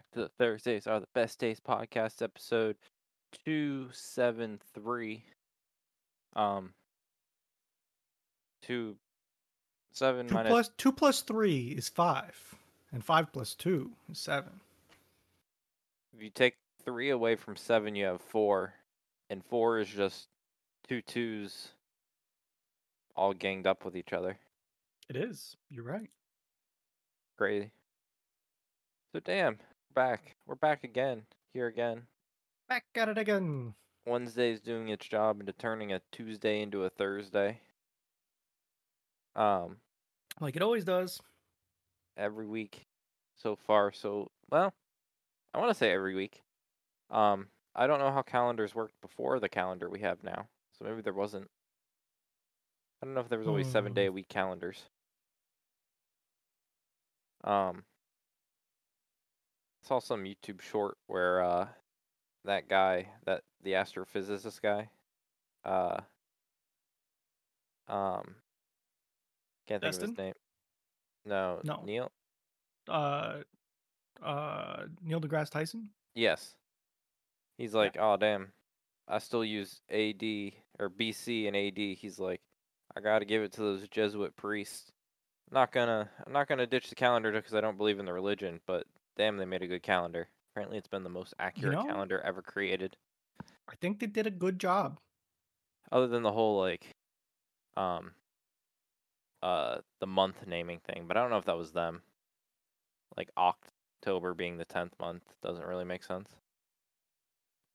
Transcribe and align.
back 0.00 0.10
to 0.12 0.20
the 0.20 0.30
Thursdays 0.38 0.86
are 0.86 0.98
the 0.98 1.06
best 1.14 1.38
days 1.38 1.60
podcast 1.60 2.22
episode 2.22 2.74
two 3.44 3.86
seven 3.92 4.58
three. 4.72 5.22
Um, 6.34 6.72
two 8.62 8.96
seven 9.92 10.26
Two 10.26 10.34
minus 10.34 10.50
plus 10.50 10.70
two 10.78 10.92
plus 10.92 11.20
three 11.20 11.74
is 11.76 11.90
five, 11.90 12.34
and 12.92 13.04
five 13.04 13.30
plus 13.30 13.54
two 13.54 13.90
is 14.10 14.18
seven. 14.18 14.60
If 16.16 16.22
you 16.22 16.30
take 16.30 16.56
three 16.82 17.10
away 17.10 17.36
from 17.36 17.56
seven, 17.56 17.94
you 17.94 18.06
have 18.06 18.22
four, 18.22 18.72
and 19.28 19.44
four 19.44 19.80
is 19.80 19.88
just 19.88 20.28
two 20.88 21.02
twos, 21.02 21.68
all 23.14 23.34
ganged 23.34 23.66
up 23.66 23.84
with 23.84 23.96
each 23.96 24.14
other. 24.14 24.38
It 25.10 25.16
is. 25.16 25.58
You're 25.68 25.84
right. 25.84 26.08
Crazy. 27.36 27.70
So 29.12 29.20
damn, 29.20 29.58
back. 29.94 30.36
We're 30.46 30.54
back 30.54 30.84
again. 30.84 31.22
Here 31.52 31.66
again. 31.66 32.02
Back 32.68 32.84
at 32.94 33.08
it 33.08 33.18
again. 33.18 33.74
Wednesday's 34.06 34.60
doing 34.60 34.88
its 34.88 35.06
job 35.06 35.40
into 35.40 35.52
turning 35.52 35.92
a 35.92 36.00
Tuesday 36.12 36.62
into 36.62 36.84
a 36.84 36.90
Thursday. 36.90 37.60
Um, 39.36 39.76
Like 40.40 40.56
it 40.56 40.62
always 40.62 40.84
does. 40.84 41.20
every 42.16 42.46
week 42.46 42.86
so 43.36 43.56
far. 43.56 43.92
So 43.92 44.30
well, 44.50 44.72
I 45.54 45.58
want 45.58 45.70
to 45.70 45.74
say 45.78 45.92
every 45.92 46.14
week. 46.14 46.42
Um, 47.10 47.48
I 47.74 47.86
don't 47.86 47.98
know 48.00 48.10
how 48.12 48.22
calendars 48.22 48.74
worked 48.74 49.00
before 49.00 49.38
the 49.40 49.48
calendar 49.48 49.88
we 49.88 50.00
have 50.00 50.22
now. 50.22 50.46
So 50.78 50.84
maybe 50.84 51.02
there 51.02 51.12
wasn't. 51.12 51.48
I 53.02 53.06
don't 53.06 53.14
know 53.14 53.20
if 53.20 53.28
there 53.28 53.38
was 53.38 53.48
always 53.48 53.66
seven 53.70 53.92
day 53.94 54.06
a 54.06 54.12
week 54.12 54.28
calendars. 54.28 54.82
Um, 57.44 57.84
saw 59.82 59.98
some 59.98 60.24
YouTube 60.24 60.60
short 60.60 60.96
where 61.06 61.42
uh, 61.42 61.68
that 62.44 62.68
guy, 62.68 63.08
that 63.26 63.42
the 63.62 63.72
astrophysicist 63.72 64.60
guy, 64.60 64.90
uh, 65.64 66.00
um, 67.88 68.34
can't 69.66 69.82
think 69.82 69.94
of 69.94 70.00
his 70.02 70.18
name. 70.18 70.34
No, 71.26 71.60
No. 71.64 71.82
Neil. 71.84 72.10
Uh, 72.88 73.38
uh, 74.22 74.84
Neil 75.02 75.20
deGrasse 75.20 75.50
Tyson. 75.50 75.90
Yes. 76.14 76.54
He's 77.58 77.74
like, 77.74 77.96
oh 78.00 78.16
damn, 78.16 78.52
I 79.06 79.18
still 79.18 79.44
use 79.44 79.82
AD 79.90 80.22
or 80.78 80.88
BC 80.88 81.46
and 81.46 81.56
AD. 81.56 81.98
He's 81.98 82.18
like, 82.18 82.40
I 82.96 83.00
gotta 83.00 83.26
give 83.26 83.42
it 83.42 83.52
to 83.52 83.60
those 83.60 83.86
Jesuit 83.88 84.34
priests. 84.34 84.90
Not 85.52 85.72
gonna, 85.72 86.08
I'm 86.26 86.32
not 86.32 86.48
gonna 86.48 86.66
ditch 86.66 86.88
the 86.88 86.94
calendar 86.94 87.30
because 87.32 87.54
I 87.54 87.60
don't 87.60 87.76
believe 87.76 87.98
in 87.98 88.06
the 88.06 88.12
religion. 88.12 88.60
But 88.66 88.86
damn, 89.20 89.36
they 89.36 89.44
made 89.44 89.62
a 89.62 89.66
good 89.66 89.82
calendar. 89.82 90.28
Apparently, 90.52 90.78
it's 90.78 90.88
been 90.88 91.04
the 91.04 91.10
most 91.10 91.34
accurate 91.38 91.74
know- 91.74 91.84
calendar 91.84 92.20
ever 92.20 92.40
created. 92.40 92.96
I 93.68 93.74
think 93.80 94.00
they 94.00 94.06
did 94.06 94.26
a 94.26 94.30
good 94.30 94.58
job. 94.58 94.98
Other 95.92 96.06
than 96.06 96.22
the 96.22 96.32
whole 96.32 96.58
like, 96.58 96.96
um, 97.76 98.12
uh, 99.42 99.78
the 100.00 100.06
month 100.06 100.46
naming 100.46 100.80
thing. 100.80 101.04
But 101.06 101.16
I 101.16 101.20
don't 101.20 101.30
know 101.30 101.38
if 101.38 101.44
that 101.44 101.58
was 101.58 101.72
them. 101.72 102.02
Like 103.16 103.30
October 103.36 104.34
being 104.34 104.56
the 104.56 104.64
tenth 104.64 104.94
month 104.98 105.22
doesn't 105.42 105.66
really 105.66 105.84
make 105.84 106.02
sense. 106.02 106.30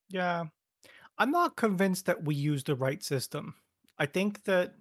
Yeah. 0.09 0.45
I'm 1.17 1.31
not 1.31 1.55
convinced 1.55 2.07
that 2.07 2.23
we 2.23 2.35
used 2.35 2.67
the 2.67 2.75
right 2.75 3.03
system. 3.03 3.55
I 3.97 4.05
think 4.05 4.43
that 4.45 4.75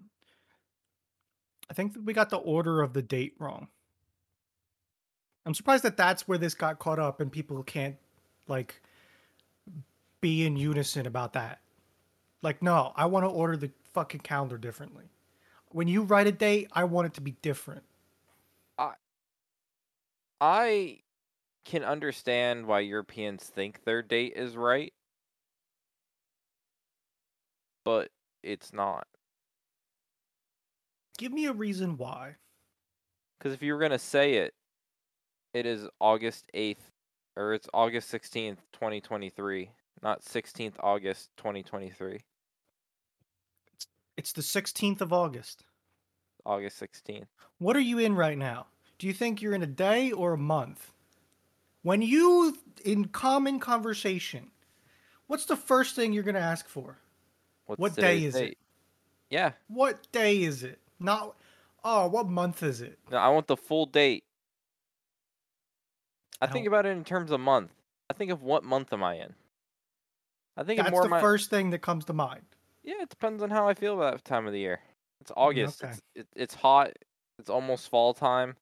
I 1.71 1.75
think 1.75 1.95
that 1.95 2.05
we 2.05 2.13
got 2.13 2.31
the 2.31 2.37
order 2.37 2.83
of 2.83 2.93
the 2.93 3.03
date 3.03 3.35
wrong. 3.39 3.69
I'm 5.47 5.55
surprised 5.55 5.85
that 5.85 5.97
that's 5.97 6.27
where 6.27 6.39
this 6.39 6.55
got 6.55 6.79
caught 6.79 6.99
up 6.99 7.21
and 7.21 7.31
people 7.31 7.63
can't 7.63 7.97
like 8.49 8.81
be 10.21 10.47
in 10.47 10.57
unison 10.57 11.07
about 11.07 11.35
that. 11.35 11.61
Like 12.43 12.63
no, 12.63 12.93
I 12.97 13.07
want 13.07 13.25
to 13.25 13.31
order 13.31 13.57
the 13.57 13.71
fucking 13.93 14.21
calendar 14.21 14.59
differently. 14.59 15.05
When 15.69 15.89
you 15.89 16.03
write 16.03 16.27
a 16.27 16.33
date, 16.33 16.69
I 16.73 16.85
want 16.85 17.07
it 17.07 17.15
to 17.15 17.21
be 17.21 17.33
different. 17.43 17.83
I 18.79 18.93
I 20.41 20.99
can 21.65 21.85
understand 21.85 22.67
why 22.67 22.81
Europeans 22.81 23.45
think 23.45 23.85
their 23.85 24.03
date 24.03 24.35
is 24.37 24.57
right, 24.57 24.93
but 27.85 28.11
it's 28.43 28.73
not. 28.73 29.07
Give 31.19 31.33
me 31.33 31.47
a 31.47 31.53
reason 31.53 31.97
why. 31.97 32.37
Because 33.39 33.53
if 33.53 33.63
you 33.63 33.73
were 33.75 33.81
gonna 33.81 33.99
say 33.99 34.35
it, 34.35 34.55
it 35.55 35.65
is 35.65 35.87
August 36.01 36.45
eighth, 36.53 36.91
or 37.37 37.55
it's 37.55 37.69
August 37.73 38.11
sixteenth, 38.11 38.61
twenty 38.73 39.01
twenty 39.01 39.31
three, 39.31 39.71
not 40.03 40.23
sixteenth 40.23 40.77
August, 40.81 41.31
twenty 41.37 41.63
twenty 41.63 41.89
three. 41.89 42.21
It's 44.17 44.33
the 44.33 44.43
16th 44.43 45.01
of 45.01 45.13
August. 45.13 45.65
August 46.47 46.77
sixteenth. 46.79 47.27
What 47.59 47.75
are 47.75 47.81
you 47.81 47.99
in 47.99 48.15
right 48.15 48.39
now? 48.39 48.67
Do 48.99 49.07
you 49.09 49.13
think 49.13 49.43
you're 49.43 49.55
in 49.55 49.63
a 49.63 49.67
day 49.67 50.13
or 50.13 50.35
a 50.35 50.39
month? 50.39 50.93
When 51.83 52.01
you, 52.01 52.57
in 52.85 53.07
common 53.07 53.59
conversation, 53.59 54.51
what's 55.27 55.47
the 55.47 55.57
first 55.57 55.97
thing 55.97 56.13
you're 56.13 56.23
going 56.23 56.37
to 56.37 56.41
ask 56.41 56.69
for? 56.69 56.99
What's 57.67 57.81
What 57.81 57.97
day 57.97 58.23
is 58.25 58.37
it? 58.37 58.57
Yeah, 59.31 59.53
What 59.67 60.11
day 60.13 60.43
is 60.43 60.63
it? 60.63 60.79
Not, 61.01 61.35
oh, 61.83 62.07
what 62.07 62.29
month 62.29 62.63
is 62.63 62.81
it? 62.83 62.99
no, 63.11 63.17
I 63.17 63.29
want 63.31 63.49
the 63.49 63.57
full 63.57 63.87
date. 63.87 64.23
I 66.41 66.47
I 66.47 66.49
think 66.49 66.67
about 66.67 66.87
it 66.87 66.91
in 66.91 67.05
terms 67.05 67.31
of 67.31 67.41
month. 67.41 67.73
I 68.11 68.15
think 68.15 68.31
of 68.31 68.43
what 68.43 68.65
month 68.65 68.93
am 68.93 69.03
I 69.03 69.15
in. 69.15 69.35
I 70.57 70.63
think 70.63 70.81
That's 70.81 70.91
more 70.91 71.03
the 71.03 71.09
my 71.09 71.21
first 71.21 71.51
thing 71.51 71.71
that 71.71 71.81
comes 71.81 72.05
to 72.07 72.13
mind. 72.13 72.43
Yeah, 72.83 73.03
it 73.03 73.09
depends 73.09 73.43
on 73.43 73.51
how 73.51 73.69
I 73.69 73.75
feel 73.75 73.95
about 73.95 74.13
that 74.13 74.25
time 74.25 74.47
of 74.47 74.53
the 74.53 74.59
year. 74.59 74.81
It's 75.21 75.33
August. 75.37 75.83
okay. 75.83 75.93
It's 75.93 76.03
it, 76.15 76.27
it's 76.37 76.55
hot. 76.55 76.93
It's 77.39 77.51
almost 77.51 77.89
fall 77.89 78.15
time. 78.15 78.57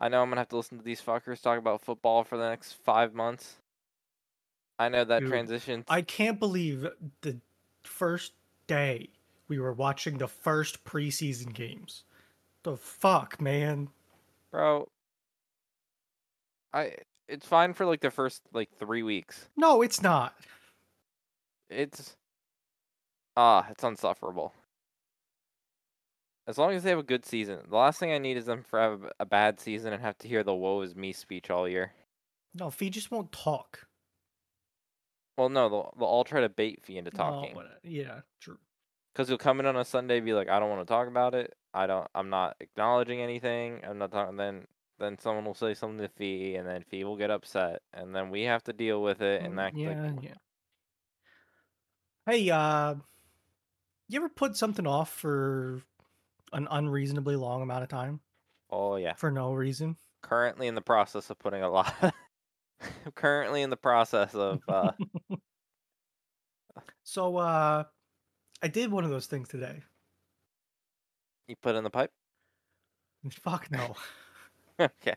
I 0.00 0.08
know 0.08 0.22
I'm 0.22 0.28
gonna 0.28 0.40
have 0.40 0.48
to 0.48 0.56
listen 0.56 0.78
to 0.78 0.84
these 0.84 1.00
fuckers 1.00 1.40
talk 1.40 1.58
about 1.58 1.80
football 1.80 2.24
for 2.24 2.36
the 2.36 2.48
next 2.48 2.74
five 2.84 3.14
months. 3.14 3.56
I 4.78 4.88
know 4.88 5.04
that 5.04 5.20
Dude, 5.20 5.28
transition. 5.30 5.84
I 5.88 6.02
can't 6.02 6.38
believe 6.38 6.86
the 7.22 7.38
first 7.82 8.32
day 8.66 9.10
we 9.48 9.58
were 9.58 9.72
watching 9.72 10.18
the 10.18 10.28
first 10.28 10.84
preseason 10.84 11.54
games. 11.54 12.04
The 12.62 12.76
fuck, 12.76 13.40
man. 13.40 13.88
bro. 14.50 14.88
I 16.76 16.94
it's 17.28 17.46
fine 17.46 17.72
for 17.72 17.86
like 17.86 18.00
the 18.00 18.10
first 18.10 18.42
like 18.52 18.68
three 18.78 19.02
weeks. 19.02 19.48
No, 19.56 19.82
it's 19.82 20.02
not. 20.02 20.34
It's 21.70 22.16
ah, 23.36 23.66
it's 23.70 23.82
unsufferable. 23.82 24.52
As 26.46 26.58
long 26.58 26.72
as 26.74 26.84
they 26.84 26.90
have 26.90 26.98
a 27.00 27.02
good 27.02 27.24
season. 27.26 27.58
The 27.68 27.76
last 27.76 27.98
thing 27.98 28.12
I 28.12 28.18
need 28.18 28.36
is 28.36 28.46
them 28.46 28.62
for 28.62 28.78
have 28.78 29.00
a 29.18 29.26
bad 29.26 29.58
season 29.58 29.92
and 29.92 30.00
have 30.02 30.18
to 30.18 30.28
hear 30.28 30.44
the 30.44 30.54
"woe 30.54 30.82
is 30.82 30.94
me" 30.94 31.12
speech 31.12 31.50
all 31.50 31.68
year. 31.68 31.92
No, 32.54 32.70
Fee 32.70 32.90
just 32.90 33.10
won't 33.10 33.32
talk. 33.32 33.86
Well, 35.36 35.48
no, 35.48 35.68
they'll, 35.68 35.94
they'll 35.98 36.08
all 36.08 36.24
try 36.24 36.40
to 36.40 36.48
bait 36.48 36.82
Fee 36.84 36.96
into 36.98 37.10
No, 37.10 37.16
talking. 37.18 37.54
what- 37.56 37.80
yeah, 37.82 38.20
true. 38.40 38.58
Because 39.12 39.28
he'll 39.28 39.38
come 39.38 39.60
in 39.60 39.66
on 39.66 39.76
a 39.76 39.84
Sunday, 39.84 40.20
be 40.20 40.34
like, 40.34 40.48
"I 40.48 40.60
don't 40.60 40.70
want 40.70 40.86
to 40.86 40.92
talk 40.92 41.08
about 41.08 41.34
it. 41.34 41.54
I 41.74 41.86
don't. 41.86 42.06
I'm 42.14 42.28
not 42.30 42.56
acknowledging 42.60 43.20
anything. 43.20 43.80
I'm 43.82 43.98
not 43.98 44.12
talking." 44.12 44.36
Then, 44.36 44.66
then 44.98 45.18
someone 45.18 45.44
will 45.44 45.54
say 45.54 45.74
something 45.74 45.98
to 45.98 46.08
Fee, 46.08 46.56
and 46.56 46.66
then 46.66 46.82
Fee 46.82 47.04
will 47.04 47.16
get 47.16 47.30
upset, 47.30 47.82
and 47.92 48.14
then 48.14 48.30
we 48.30 48.42
have 48.42 48.64
to 48.64 48.72
deal 48.72 49.02
with 49.02 49.20
it. 49.20 49.42
And 49.42 49.54
Mm, 49.54 49.56
that, 49.56 49.76
yeah, 49.76 50.02
like, 50.02 50.22
yeah. 50.22 50.34
Hey, 52.26 52.50
uh, 52.50 52.94
you 54.08 54.18
ever 54.18 54.28
put 54.28 54.56
something 54.56 54.86
off 54.86 55.10
for 55.10 55.82
an 56.52 56.68
unreasonably 56.70 57.36
long 57.36 57.62
amount 57.62 57.82
of 57.82 57.88
time 57.88 58.20
oh 58.70 58.96
yeah. 58.96 59.14
for 59.14 59.30
no 59.30 59.52
reason? 59.52 59.96
Currently 60.22 60.66
in 60.66 60.74
the 60.74 60.80
process 60.80 61.30
of 61.30 61.38
putting 61.38 61.62
a 61.62 61.70
lot. 61.70 61.92
currently 63.14 63.62
in 63.62 63.70
the 63.70 63.76
process 63.76 64.34
of. 64.34 64.60
uh 64.68 64.92
So, 67.04 67.36
uh, 67.36 67.84
I 68.62 68.68
did 68.68 68.90
one 68.90 69.04
of 69.04 69.10
those 69.10 69.26
things 69.26 69.48
today. 69.48 69.82
You 71.46 71.54
put 71.62 71.76
in 71.76 71.84
the 71.84 71.90
pipe. 71.90 72.10
Fuck 73.44 73.70
no. 73.70 73.94
okay. 74.80 75.14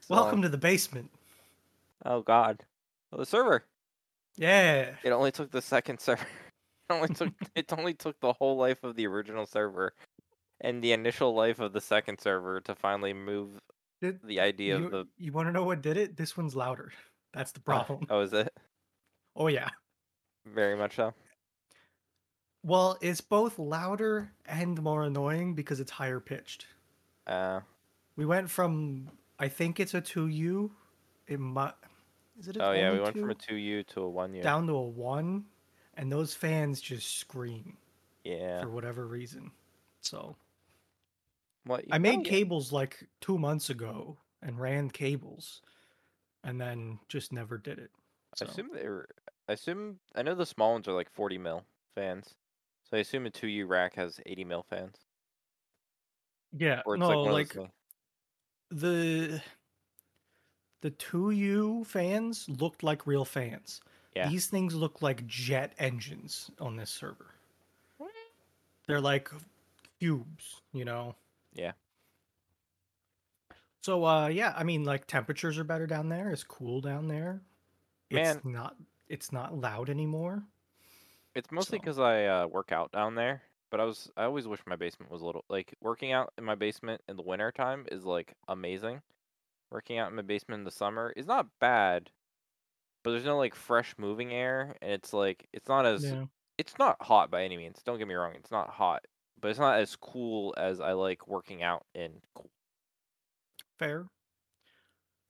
So- 0.00 0.14
Welcome 0.14 0.42
to 0.42 0.48
the 0.48 0.58
basement. 0.58 1.10
Oh 2.04 2.22
God. 2.22 2.62
Oh, 3.12 3.18
the 3.18 3.26
server. 3.26 3.64
Yeah. 4.36 4.94
It 5.02 5.10
only 5.10 5.30
took 5.32 5.50
the 5.50 5.62
second 5.62 6.00
server. 6.00 6.22
It 6.90 6.92
only 6.92 7.08
took 7.08 7.32
it 7.54 7.72
only 7.72 7.94
took 7.94 8.18
the 8.20 8.32
whole 8.32 8.56
life 8.56 8.82
of 8.84 8.96
the 8.96 9.06
original 9.06 9.46
server 9.46 9.94
and 10.60 10.82
the 10.82 10.92
initial 10.92 11.34
life 11.34 11.60
of 11.60 11.72
the 11.72 11.80
second 11.80 12.20
server 12.20 12.60
to 12.62 12.74
finally 12.74 13.12
move 13.12 13.60
Did, 14.00 14.20
the 14.22 14.40
idea 14.40 14.78
you 14.78 14.84
of 14.86 14.90
the 14.90 15.06
you 15.18 15.32
want 15.32 15.48
to 15.48 15.52
know 15.52 15.64
what 15.64 15.82
did 15.82 15.96
it? 15.96 16.16
This 16.16 16.36
one's 16.36 16.54
louder. 16.54 16.92
That's 17.32 17.52
the 17.52 17.60
problem. 17.60 18.06
Oh, 18.10 18.20
is 18.20 18.32
it? 18.32 18.52
Oh, 19.34 19.48
yeah. 19.48 19.68
Very 20.46 20.76
much 20.76 20.94
so. 20.94 21.12
Well, 22.62 22.96
it's 23.00 23.20
both 23.20 23.58
louder 23.58 24.30
and 24.46 24.80
more 24.80 25.02
annoying 25.02 25.54
because 25.54 25.80
it's 25.80 25.90
higher 25.90 26.20
pitched. 26.20 26.66
Uh 27.26 27.60
We 28.16 28.26
went 28.26 28.50
from 28.50 29.10
I 29.38 29.48
think 29.48 29.80
it's 29.80 29.94
a 29.94 30.00
2U. 30.00 30.70
It 31.26 31.40
might 31.40 31.74
Is 32.38 32.48
it? 32.48 32.56
A 32.56 32.66
Oh 32.68 32.72
yeah, 32.72 32.92
we 32.92 33.00
went 33.00 33.16
from 33.18 33.30
a 33.30 33.34
two? 33.34 33.48
two 33.54 33.56
U 33.56 33.82
to 33.84 34.02
a 34.02 34.08
one 34.08 34.34
U. 34.34 34.42
down 34.42 34.66
to 34.68 34.74
a 34.74 34.82
one, 34.88 35.46
and 35.94 36.10
those 36.10 36.34
fans 36.34 36.80
just 36.80 37.18
scream 37.18 37.76
Yeah. 38.24 38.62
for 38.62 38.70
whatever 38.70 39.06
reason. 39.06 39.50
So 40.00 40.36
What? 41.64 41.84
I 41.90 41.98
made 41.98 42.24
cables 42.24 42.72
like 42.72 43.08
two 43.20 43.38
months 43.38 43.70
ago 43.70 44.18
and 44.42 44.60
ran 44.60 44.90
cables, 44.90 45.62
and 46.44 46.60
then 46.60 46.98
just 47.08 47.32
never 47.32 47.56
did 47.58 47.78
it. 47.78 47.90
So 48.36 48.46
I 48.46 48.48
assume 48.50 48.70
they 48.74 48.88
were. 48.88 49.08
I 49.48 49.52
assume 49.54 49.98
I 50.14 50.22
know 50.22 50.34
the 50.34 50.46
small 50.46 50.72
ones 50.72 50.86
are 50.88 50.92
like 50.92 51.10
forty 51.10 51.38
mil 51.38 51.64
fans, 51.94 52.34
so 52.88 52.96
I 52.96 53.00
assume 53.00 53.26
a 53.26 53.30
two 53.30 53.48
U 53.48 53.66
rack 53.66 53.94
has 53.94 54.20
eighty 54.26 54.44
mil 54.44 54.62
fans, 54.62 54.96
yeah, 56.52 56.82
or 56.84 56.94
it's 56.96 57.00
no, 57.00 57.08
like 57.22 57.32
like 57.32 57.46
of 57.50 57.56
those. 57.56 57.64
things- 57.64 57.70
the 58.70 59.40
the 60.80 60.90
two 60.90 61.30
U 61.30 61.84
fans 61.84 62.46
looked 62.48 62.82
like 62.82 63.06
real 63.06 63.24
fans. 63.24 63.80
Yeah. 64.14 64.28
These 64.28 64.46
things 64.46 64.74
look 64.74 65.02
like 65.02 65.26
jet 65.26 65.72
engines 65.78 66.50
on 66.60 66.76
this 66.76 66.90
server. 66.90 67.26
They're 68.86 69.00
like 69.00 69.30
cubes, 69.98 70.60
you 70.72 70.84
know. 70.84 71.14
Yeah. 71.54 71.72
So 73.82 74.04
uh 74.04 74.28
yeah, 74.28 74.52
I 74.56 74.62
mean 74.64 74.84
like 74.84 75.06
temperatures 75.06 75.58
are 75.58 75.64
better 75.64 75.86
down 75.86 76.08
there. 76.08 76.30
It's 76.30 76.44
cool 76.44 76.80
down 76.80 77.08
there. 77.08 77.40
Man. 78.10 78.36
It's 78.36 78.44
not 78.44 78.76
it's 79.08 79.32
not 79.32 79.56
loud 79.58 79.88
anymore. 79.90 80.42
It's 81.34 81.50
mostly 81.50 81.78
So- 81.78 81.80
because 81.82 81.98
I 81.98 82.26
uh, 82.26 82.46
work 82.46 82.72
out 82.72 82.92
down 82.92 83.14
there, 83.14 83.42
but 83.74 83.80
I 83.80 83.86
was 83.86 84.08
I 84.16 84.22
always 84.22 84.46
wish 84.46 84.60
my 84.68 84.76
basement 84.76 85.10
was 85.10 85.20
a 85.20 85.26
little 85.26 85.44
like 85.48 85.74
working 85.80 86.12
out 86.12 86.32
in 86.38 86.44
my 86.44 86.54
basement 86.54 87.02
in 87.08 87.16
the 87.16 87.24
winter 87.24 87.50
time 87.50 87.86
is 87.90 88.04
like 88.04 88.36
amazing. 88.46 89.02
Working 89.72 89.98
out 89.98 90.10
in 90.10 90.14
my 90.14 90.22
basement 90.22 90.60
in 90.60 90.64
the 90.64 90.70
summer 90.70 91.12
is 91.16 91.26
not 91.26 91.48
bad, 91.58 92.12
but 93.02 93.10
there's 93.10 93.24
no 93.24 93.36
like 93.36 93.56
fresh 93.56 93.96
moving 93.98 94.32
air, 94.32 94.76
and 94.80 94.92
it's 94.92 95.12
like 95.12 95.48
it's 95.52 95.66
not 95.68 95.86
as 95.86 96.04
Yeah. 96.04 96.26
it's 96.56 96.78
not 96.78 97.02
hot 97.02 97.32
by 97.32 97.42
any 97.42 97.56
means. 97.56 97.82
Don't 97.84 97.98
get 97.98 98.06
me 98.06 98.14
wrong, 98.14 98.34
it's 98.36 98.52
not 98.52 98.70
hot, 98.70 99.04
but 99.40 99.50
it's 99.50 99.58
not 99.58 99.80
as 99.80 99.96
cool 99.96 100.54
as 100.56 100.78
I 100.78 100.92
like 100.92 101.26
working 101.26 101.64
out 101.64 101.84
in. 101.96 102.22
Cool. 102.36 102.52
Fair. 103.78 104.06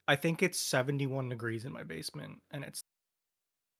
I 0.06 0.16
think 0.16 0.42
it's 0.42 0.58
71 0.58 1.28
degrees 1.30 1.64
in 1.64 1.72
my 1.72 1.82
basement 1.82 2.42
and 2.50 2.62
it's 2.64 2.84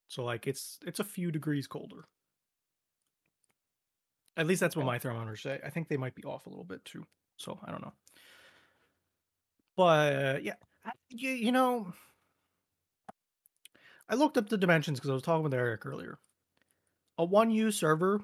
so 0.08 0.24
like 0.24 0.46
it's 0.46 0.78
it's 0.86 1.00
a 1.00 1.04
few 1.04 1.30
degrees 1.30 1.66
colder. 1.66 2.04
At 4.36 4.46
least 4.46 4.60
that's 4.60 4.74
what 4.76 4.86
my 4.86 4.98
thermometers 4.98 5.42
say. 5.42 5.60
I 5.64 5.70
think 5.70 5.88
they 5.88 5.96
might 5.96 6.14
be 6.14 6.24
off 6.24 6.46
a 6.46 6.50
little 6.50 6.64
bit 6.64 6.84
too. 6.84 7.06
So 7.36 7.58
I 7.64 7.70
don't 7.70 7.82
know. 7.82 7.92
But 9.76 10.12
uh, 10.14 10.38
yeah, 10.42 10.54
I- 10.84 10.90
you, 11.08 11.30
you 11.30 11.52
know, 11.52 11.92
I 14.08 14.14
looked 14.16 14.36
up 14.36 14.48
the 14.48 14.56
dimensions 14.58 14.98
because 14.98 15.10
I 15.10 15.14
was 15.14 15.22
talking 15.22 15.44
with 15.44 15.54
Eric 15.54 15.86
earlier. 15.86 16.18
A 17.18 17.26
1U 17.26 17.72
server, 17.72 18.20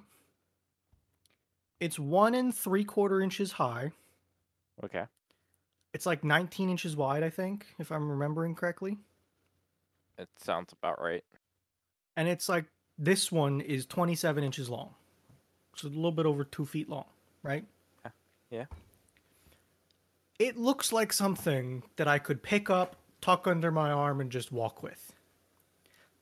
it's 1.79 1.99
one 1.99 2.35
and 2.35 2.55
three 2.55 2.85
quarter 2.85 3.21
inches 3.21 3.53
high. 3.53 3.93
Okay. 4.85 5.05
It's 5.95 6.07
like 6.07 6.23
19 6.25 6.71
inches 6.71 6.97
wide, 6.97 7.23
I 7.23 7.31
think, 7.31 7.67
if 7.79 7.91
I'm 7.91 8.09
remembering 8.11 8.55
correctly. 8.55 8.99
It 10.19 10.29
sounds 10.39 10.73
about 10.73 11.01
right. 11.01 11.25
And 12.17 12.29
it's 12.29 12.49
like 12.49 12.67
this 12.99 13.33
one 13.33 13.61
is 13.61 13.87
27 13.87 14.45
inches 14.45 14.69
long. 14.69 14.95
So 15.81 15.89
a 15.89 15.91
little 15.91 16.13
bit 16.13 16.27
over 16.27 16.45
two 16.45 16.67
feet 16.67 16.89
long, 16.91 17.07
right? 17.43 17.65
Yeah. 18.51 18.65
It 20.39 20.57
looks 20.59 20.93
like 20.93 21.13
something 21.13 21.83
that 21.97 22.09
I 22.09 22.19
could 22.19 22.43
pick 22.43 22.69
up, 22.69 22.97
tuck 23.21 23.47
under 23.47 23.71
my 23.71 23.91
arm, 23.91 24.21
and 24.21 24.31
just 24.31 24.51
walk 24.53 24.83
with. 24.83 25.13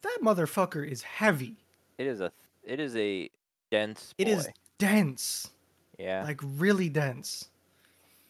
That 0.02 0.18
motherfucker 0.22 0.86
is 0.88 1.02
heavy. 1.02 1.56
It 1.98 2.06
is 2.06 2.20
a 2.20 2.30
it 2.62 2.78
is 2.80 2.94
a 2.96 3.30
dense. 3.70 4.14
It 4.18 4.26
boy. 4.26 4.32
is 4.32 4.48
dense. 4.78 5.48
Yeah. 5.98 6.22
Like 6.24 6.40
really 6.42 6.88
dense. 6.88 7.48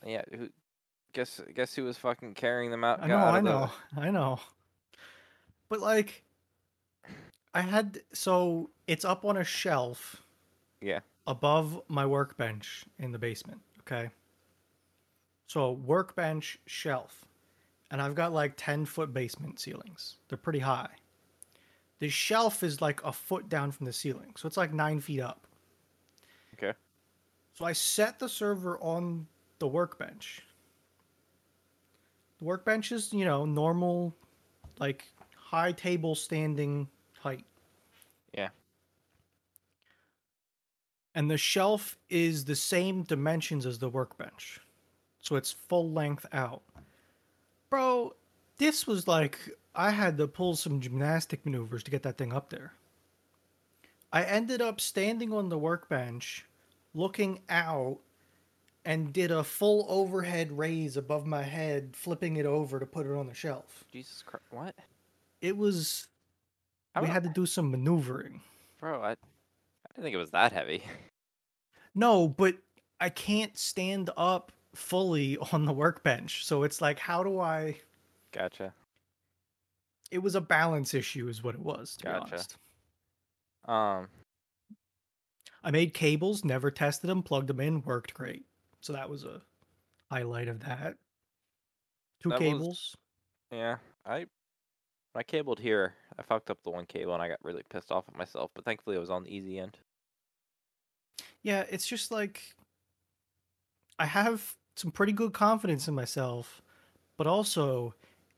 yeah. 0.07 0.23
Who? 0.35 0.49
Guess 1.13 1.41
guess 1.55 1.75
who 1.75 1.85
was 1.85 1.99
fucking 1.99 2.35
carrying 2.35 2.71
them 2.71 2.85
out? 2.85 3.03
I 3.03 3.07
know, 3.07 3.17
out 3.17 3.35
I 3.35 3.39
of 3.39 3.45
the- 3.45 3.51
know, 3.51 3.71
I 3.99 4.11
know. 4.11 4.41
But 5.69 5.81
like, 5.81 6.23
I 7.53 7.61
had 7.63 8.01
so 8.13 8.71
it's 8.87 9.05
up 9.05 9.25
on 9.25 9.37
a 9.37 9.45
shelf 9.45 10.23
Yeah. 10.81 11.01
Above 11.29 11.81
my 11.89 12.07
workbench 12.07 12.87
in 12.99 13.13
the 13.13 13.19
basement. 13.19 13.61
Okay. 13.81 14.11
So 15.47 15.73
workbench 15.73 16.59
shelf, 16.67 17.25
and 17.91 18.03
I've 18.03 18.17
got 18.17 18.33
like 18.33 18.55
ten 18.57 18.85
foot 18.85 19.15
basement 19.15 19.61
ceilings. 19.61 20.17
They're 20.29 20.39
pretty 20.39 20.59
high. 20.59 20.91
The 22.01 22.09
shelf 22.09 22.63
is 22.63 22.81
like 22.81 23.03
a 23.05 23.13
foot 23.13 23.49
down 23.49 23.71
from 23.71 23.87
the 23.87 23.93
ceiling, 23.93 24.33
so 24.37 24.47
it's 24.47 24.57
like 24.57 24.73
nine 24.73 25.01
feet 25.01 25.21
up. 25.21 25.47
Okay. 26.55 26.73
So 27.55 27.65
I 27.65 27.73
set 27.73 28.19
the 28.19 28.29
server 28.29 28.79
on 28.79 29.27
the 29.59 29.69
workbench. 29.69 30.43
The 32.39 32.45
workbench 32.45 32.93
is, 32.93 33.13
you 33.13 33.25
know, 33.25 33.45
normal, 33.45 34.15
like 34.79 35.13
high 35.35 35.73
table 35.73 36.15
standing 36.15 36.89
height. 37.19 37.45
Yeah. 38.33 38.49
And 41.19 41.29
the 41.29 41.37
shelf 41.37 41.99
is 42.09 42.45
the 42.45 42.55
same 42.55 43.03
dimensions 43.03 43.67
as 43.67 43.81
the 43.81 43.89
workbench. 43.89 44.61
So 45.21 45.35
it's 45.35 45.51
full 45.51 45.91
length 45.91 46.25
out. 46.33 46.63
Bro, 47.71 48.15
this 48.57 48.87
was 48.87 49.09
like 49.09 49.37
I 49.75 49.91
had 49.91 50.17
to 50.19 50.29
pull 50.29 50.55
some 50.55 50.79
gymnastic 50.79 51.45
maneuvers 51.45 51.83
to 51.83 51.91
get 51.91 52.05
that 52.05 52.19
thing 52.19 52.33
up 52.33 52.51
there. 52.51 52.73
I 54.13 54.23
ended 54.23 54.63
up 54.63 54.81
standing 54.81 55.33
on 55.33 55.49
the 55.49 55.59
workbench, 55.59 56.47
looking 56.95 57.41
out, 57.49 57.99
and 58.85 59.13
did 59.13 59.33
a 59.33 59.43
full 59.43 59.87
overhead 59.89 60.57
raise 60.57 60.97
above 60.97 61.27
my 61.27 61.43
head, 61.43 61.97
flipping 61.97 62.37
it 62.37 62.47
over 62.47 62.79
to 62.79 62.87
put 62.87 63.07
it 63.07 63.13
on 63.13 63.27
the 63.27 63.35
shelf. 63.35 63.83
Jesus 63.91 64.23
Christ! 64.25 64.45
What? 64.51 64.77
It 65.41 65.57
was. 65.57 66.07
How 66.95 67.03
we 67.03 67.09
had 67.09 67.25
to 67.25 67.29
do 67.29 67.45
some 67.45 67.73
maneuvering. 67.73 68.41
Bro, 68.79 69.03
I 69.03 69.17
didn't 69.99 70.05
think 70.05 70.15
it 70.15 70.19
was 70.19 70.31
that 70.31 70.53
heavy. 70.53 70.83
No, 71.95 72.29
but 72.29 72.55
I 73.01 73.09
can't 73.09 73.59
stand 73.59 74.11
up 74.17 74.53
fully 74.73 75.37
on 75.53 75.65
the 75.65 75.73
workbench. 75.73 76.45
So 76.45 76.63
it's 76.63 76.81
like, 76.81 76.99
how 77.01 77.25
do 77.25 77.41
I. 77.41 77.77
Gotcha. 78.31 78.73
It 80.13 80.19
was 80.19 80.37
a 80.37 80.41
balance 80.41 80.95
issue, 80.95 81.27
is 81.27 81.43
what 81.43 81.57
it 81.57 81.61
was, 81.61 81.97
to 81.97 82.05
Gotcha. 82.05 82.25
be 82.27 82.31
honest. 82.31 82.57
Um. 83.65 84.09
I 85.65 85.73
made 85.73 85.93
cables, 85.93 86.45
never 86.45 86.71
tested 86.71 87.11
them, 87.11 87.23
plugged 87.23 87.49
them 87.49 87.59
in, 87.59 87.83
worked 87.83 88.15
great. 88.15 88.45
So 88.81 88.93
that 88.93 89.11
was 89.11 89.25
a 89.25 89.41
highlight 90.09 90.47
of 90.47 90.61
that. 90.61 90.95
Two 92.23 92.29
That 92.29 92.41
was- 92.41 92.49
cables. 92.49 92.97
Yeah. 93.51 93.77
I. 94.07 94.19
When 94.19 95.21
I 95.21 95.23
cabled 95.25 95.59
here, 95.59 95.95
I 96.17 96.23
fucked 96.23 96.51
up 96.51 96.63
the 96.63 96.71
one 96.71 96.85
cable 96.87 97.15
and 97.15 97.23
I 97.23 97.29
got 97.29 97.43
really 97.43 97.65
pissed 97.71 97.91
off 97.91 98.05
at 98.09 98.15
myself. 98.17 98.53
But 98.55 98.65
thankfully, 98.65 98.95
it 98.95 99.01
was 99.01 99.11
on 99.11 99.25
the 99.25 99.35
easy 99.35 99.59
end. 99.59 99.79
Yeah, 101.43 101.65
it's 101.71 101.87
just 101.87 102.11
like 102.11 102.55
I 103.99 104.07
have 104.07 104.57
some 104.77 104.91
pretty 104.91 105.13
good 105.13 105.33
confidence 105.33 105.89
in 105.89 105.95
myself, 105.95 106.63
but 107.17 107.27
also 107.27 107.95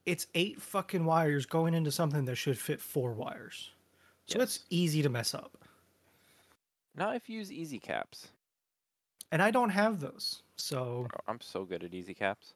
it's 0.06 0.26
eight 0.34 0.60
fucking 0.60 1.04
wires 1.04 1.46
going 1.46 1.74
into 1.74 1.92
something 1.92 2.24
that 2.26 2.36
should 2.36 2.58
fit 2.58 2.80
four 2.80 3.12
wires. 3.12 3.70
So 4.26 4.40
it's 4.40 4.60
Yes. 4.60 4.66
easy 4.70 5.02
to 5.02 5.08
mess 5.08 5.34
up. 5.34 5.58
Not 6.94 7.16
if 7.16 7.28
you 7.28 7.38
use 7.38 7.50
easy 7.52 7.78
caps. 7.80 8.28
And 9.32 9.42
I 9.42 9.50
don't 9.50 9.70
have 9.70 10.00
those. 10.00 10.42
So 10.56 11.06
I'm 11.26 11.40
so 11.40 11.64
good 11.64 11.84
at 11.84 11.94
easy 11.94 12.14
caps. 12.14 12.54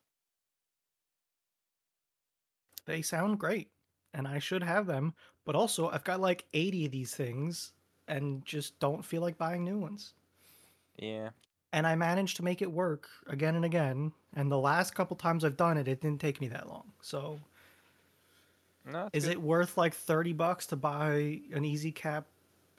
they 2.86 3.02
sound 3.02 3.38
great. 3.38 3.70
And 4.12 4.28
I 4.28 4.38
should 4.38 4.62
have 4.62 4.86
them. 4.86 5.14
But 5.44 5.56
also, 5.56 5.88
I've 5.90 6.04
got 6.04 6.20
like 6.20 6.46
80 6.52 6.86
of 6.86 6.92
these 6.92 7.14
things 7.14 7.72
and 8.08 8.44
just 8.44 8.78
don't 8.78 9.04
feel 9.04 9.22
like 9.22 9.38
buying 9.38 9.64
new 9.64 9.78
ones. 9.78 10.14
Yeah. 10.96 11.30
And 11.72 11.86
I 11.86 11.94
managed 11.96 12.36
to 12.36 12.44
make 12.44 12.62
it 12.62 12.70
work 12.70 13.08
again 13.26 13.56
and 13.56 13.64
again. 13.64 14.12
And 14.36 14.50
the 14.50 14.58
last 14.58 14.94
couple 14.94 15.16
times 15.16 15.44
I've 15.44 15.56
done 15.56 15.76
it, 15.76 15.88
it 15.88 16.00
didn't 16.00 16.20
take 16.20 16.40
me 16.40 16.48
that 16.48 16.68
long. 16.68 16.92
So 17.02 17.40
No. 18.84 19.08
Is 19.12 19.24
good. 19.24 19.32
it 19.32 19.42
worth 19.42 19.76
like 19.76 19.94
30 19.94 20.32
bucks 20.34 20.66
to 20.68 20.76
buy 20.76 21.40
an 21.52 21.64
easy 21.64 21.90
cap 21.90 22.26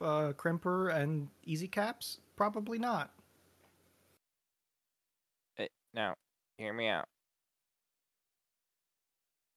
uh, 0.00 0.32
crimper 0.36 0.94
and 0.94 1.28
easy 1.44 1.68
caps? 1.68 2.18
Probably 2.36 2.78
not. 2.78 3.10
It, 5.58 5.72
now, 5.94 6.14
hear 6.58 6.72
me 6.72 6.88
out. 6.88 7.06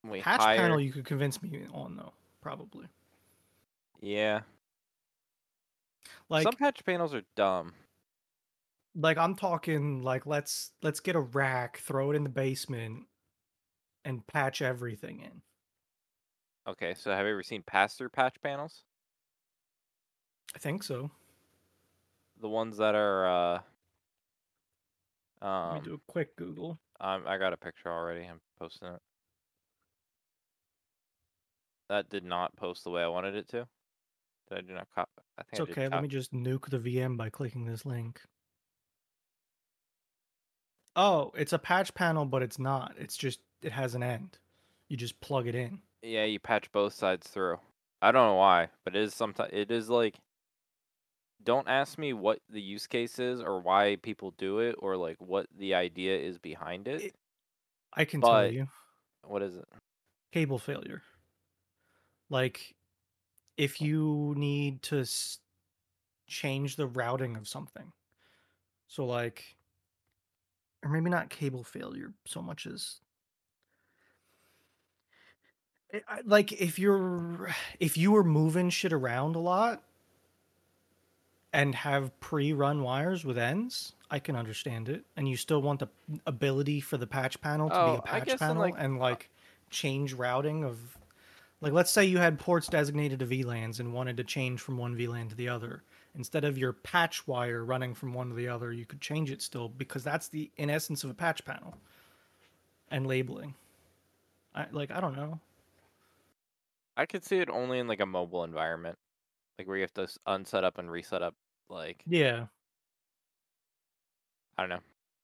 We 0.03 0.21
Patch 0.21 0.41
hire. 0.41 0.57
panel 0.57 0.79
you 0.79 0.91
could 0.93 1.05
convince 1.05 1.41
me 1.41 1.61
on 1.73 1.97
though, 1.97 2.13
probably. 2.41 2.87
Yeah. 4.01 4.41
Like 6.29 6.43
Some 6.43 6.55
patch 6.55 6.85
panels 6.85 7.13
are 7.13 7.23
dumb. 7.35 7.73
Like 8.95 9.17
I'm 9.17 9.35
talking 9.35 10.01
like 10.01 10.25
let's 10.25 10.71
let's 10.81 10.99
get 10.99 11.15
a 11.15 11.19
rack, 11.21 11.77
throw 11.79 12.11
it 12.11 12.15
in 12.15 12.23
the 12.23 12.29
basement 12.29 13.05
and 14.05 14.25
patch 14.27 14.61
everything 14.61 15.19
in. 15.21 15.41
Okay, 16.67 16.93
so 16.93 17.11
have 17.11 17.25
you 17.25 17.31
ever 17.31 17.43
seen 17.43 17.63
pass-through 17.65 18.09
patch 18.09 18.35
panels? 18.43 18.83
I 20.55 20.59
think 20.59 20.83
so. 20.83 21.11
The 22.41 22.49
ones 22.49 22.77
that 22.77 22.95
are 22.95 23.25
uh 23.27 23.59
Let 25.41 25.73
me 25.73 25.77
um 25.79 25.83
do 25.83 25.93
a 25.95 26.11
quick 26.11 26.35
Google. 26.35 26.79
um, 26.99 27.23
I 27.27 27.37
got 27.37 27.53
a 27.53 27.57
picture 27.57 27.89
already. 27.89 28.25
I'm 28.25 28.39
posting 28.59 28.89
it. 28.89 29.01
That 31.89 32.09
did 32.09 32.23
not 32.23 32.55
post 32.55 32.83
the 32.83 32.91
way 32.91 33.01
I 33.01 33.07
wanted 33.07 33.35
it 33.35 33.47
to. 33.49 33.67
Did 34.49 34.57
I 34.57 34.61
do 34.61 34.73
not 34.73 34.87
copy? 34.93 35.09
I 35.37 35.43
think 35.43 35.69
It's 35.69 35.71
okay. 35.71 35.87
Let 35.87 36.01
me 36.03 36.07
just 36.07 36.33
nuke 36.33 36.69
the 36.69 36.79
VM 36.79 37.17
by 37.17 37.29
clicking 37.29 37.65
this 37.65 37.85
link. 37.85 38.21
Oh, 40.95 41.31
it's 41.35 41.53
a 41.53 41.59
patch 41.59 41.93
panel, 41.93 42.25
but 42.25 42.41
it's 42.43 42.59
not. 42.59 42.93
It's 42.97 43.15
just 43.17 43.39
it 43.61 43.71
has 43.71 43.95
an 43.95 44.03
end. 44.03 44.37
You 44.87 44.97
just 44.97 45.19
plug 45.21 45.47
it 45.47 45.55
in. 45.55 45.79
Yeah, 46.01 46.25
you 46.25 46.39
patch 46.39 46.71
both 46.71 46.93
sides 46.93 47.27
through. 47.27 47.59
I 48.01 48.11
don't 48.11 48.27
know 48.27 48.35
why, 48.35 48.69
but 48.85 48.95
it 48.95 49.01
is 49.03 49.13
sometimes 49.13 49.49
it 49.53 49.71
is 49.71 49.89
like. 49.89 50.15
Don't 51.41 51.69
ask 51.69 51.97
me 51.97 52.11
what 52.11 52.39
the 52.49 52.61
use 52.61 52.85
case 52.85 53.17
is 53.17 53.39
or 53.41 53.61
why 53.61 53.95
people 54.01 54.31
do 54.37 54.59
it 54.59 54.75
or 54.79 54.97
like 54.97 55.15
what 55.21 55.47
the 55.57 55.73
idea 55.73 56.17
is 56.17 56.37
behind 56.37 56.87
it. 56.87 57.01
It- 57.01 57.15
I 57.93 58.05
can 58.05 58.21
tell 58.21 58.51
you. 58.51 58.67
what 59.23 59.41
is 59.41 59.55
it? 59.55 59.65
Cable 60.31 60.59
failure. 60.59 61.01
Like 62.29 62.75
if 63.57 63.81
you 63.81 64.33
need 64.37 64.81
to 64.83 64.99
s- 64.99 65.39
change 66.27 66.75
the 66.75 66.87
routing 66.87 67.35
of 67.35 67.47
something. 67.47 67.91
So 68.87 69.05
like 69.05 69.55
or 70.83 70.89
maybe 70.89 71.09
not 71.09 71.29
cable 71.29 71.63
failure 71.63 72.13
so 72.25 72.41
much 72.41 72.65
as 72.65 72.99
like 76.25 76.51
if 76.53 76.77
you're 76.77 77.49
if 77.79 77.97
you 77.97 78.11
were 78.11 78.23
moving 78.23 78.69
shit 78.69 78.93
around 78.93 79.35
a 79.35 79.39
lot 79.39 79.83
and 81.51 81.73
have 81.73 82.17
pre-run 82.19 82.83
wires 82.83 83.25
with 83.25 83.37
ends 83.37 83.93
i 84.11 84.19
can 84.19 84.35
understand 84.35 84.87
it 84.87 85.03
and 85.17 85.27
you 85.27 85.35
still 85.35 85.61
want 85.61 85.79
the 85.79 85.87
ability 86.25 86.79
for 86.79 86.97
the 86.97 87.07
patch 87.07 87.41
panel 87.41 87.69
to 87.69 87.75
be 87.75 87.97
a 87.97 88.01
patch 88.01 88.37
panel 88.37 88.61
like, 88.61 88.75
and 88.77 88.99
like 88.99 89.29
change 89.71 90.13
routing 90.13 90.63
of 90.63 90.77
like 91.61 91.73
let's 91.73 91.91
say 91.91 92.05
you 92.05 92.17
had 92.17 92.39
ports 92.39 92.67
designated 92.67 93.19
to 93.19 93.25
VLANs 93.25 93.79
and 93.79 93.93
wanted 93.93 94.17
to 94.17 94.23
change 94.23 94.61
from 94.61 94.77
one 94.77 94.95
VLAN 94.95 95.29
to 95.29 95.35
the 95.35 95.49
other. 95.49 95.83
Instead 96.15 96.43
of 96.43 96.57
your 96.57 96.73
patch 96.73 97.27
wire 97.27 97.63
running 97.63 97.93
from 97.93 98.13
one 98.13 98.29
to 98.29 98.35
the 98.35 98.47
other, 98.47 98.73
you 98.73 98.85
could 98.85 98.99
change 98.99 99.31
it 99.31 99.41
still 99.41 99.69
because 99.69 100.03
that's 100.03 100.27
the 100.27 100.51
in 100.57 100.69
essence 100.69 101.03
of 101.03 101.09
a 101.09 101.13
patch 101.13 101.45
panel 101.45 101.75
and 102.89 103.05
labeling. 103.05 103.53
I 104.55 104.65
like 104.71 104.91
I 104.91 104.99
don't 104.99 105.15
know. 105.15 105.39
I 106.97 107.05
could 107.05 107.23
see 107.23 107.37
it 107.37 107.49
only 107.49 107.79
in 107.79 107.87
like 107.87 108.01
a 108.01 108.05
mobile 108.05 108.43
environment, 108.43 108.97
like 109.57 109.67
where 109.67 109.77
you 109.77 109.83
have 109.83 109.93
to 109.93 110.07
unset 110.25 110.63
up 110.63 110.77
and 110.77 110.89
reset 110.89 111.21
up. 111.21 111.35
Like 111.69 112.03
Yeah. 112.07 112.47
I 114.57 114.63
don't 114.63 114.69
know. 114.69 114.79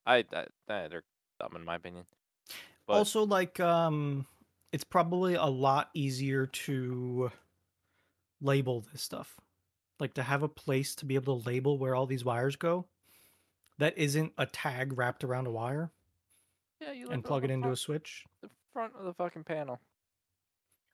I, 0.06 0.24
I 0.32 0.46
they're 0.68 1.04
dumb 1.39 1.56
in 1.56 1.65
my 1.65 1.75
opinion. 1.75 2.06
But 2.88 2.94
also 2.94 3.25
like 3.25 3.60
um 3.60 4.27
it's 4.72 4.84
probably 4.84 5.34
a 5.34 5.46
lot 5.46 5.89
easier 5.94 6.46
to 6.46 7.32
label 8.39 8.86
this 8.92 9.01
stuff 9.01 9.36
like 10.00 10.14
to 10.16 10.24
have 10.24 10.44
a 10.44 10.50
place 10.50 10.96
to 10.96 11.06
be 11.06 11.16
able 11.16 11.40
to 11.40 11.50
label 11.50 11.78
where 11.78 11.96
all 11.96 12.06
these 12.06 12.25
wires 12.25 12.56
go 12.56 12.86
that 13.78 13.98
isn't 13.98 14.34
a 14.38 14.46
tag 14.46 14.98
wrapped 14.98 15.24
around 15.24 15.48
a 15.48 15.52
wire 15.52 15.92
yeah, 16.82 16.92
you 16.92 17.10
and 17.10 17.24
plug 17.24 17.44
it 17.44 17.52
into 17.52 17.72
a 17.72 17.75
switch? 17.75 18.24
the 18.42 18.50
front 18.74 18.94
of 18.98 19.06
the 19.06 19.14
fucking 19.14 19.44
panel. 19.44 19.80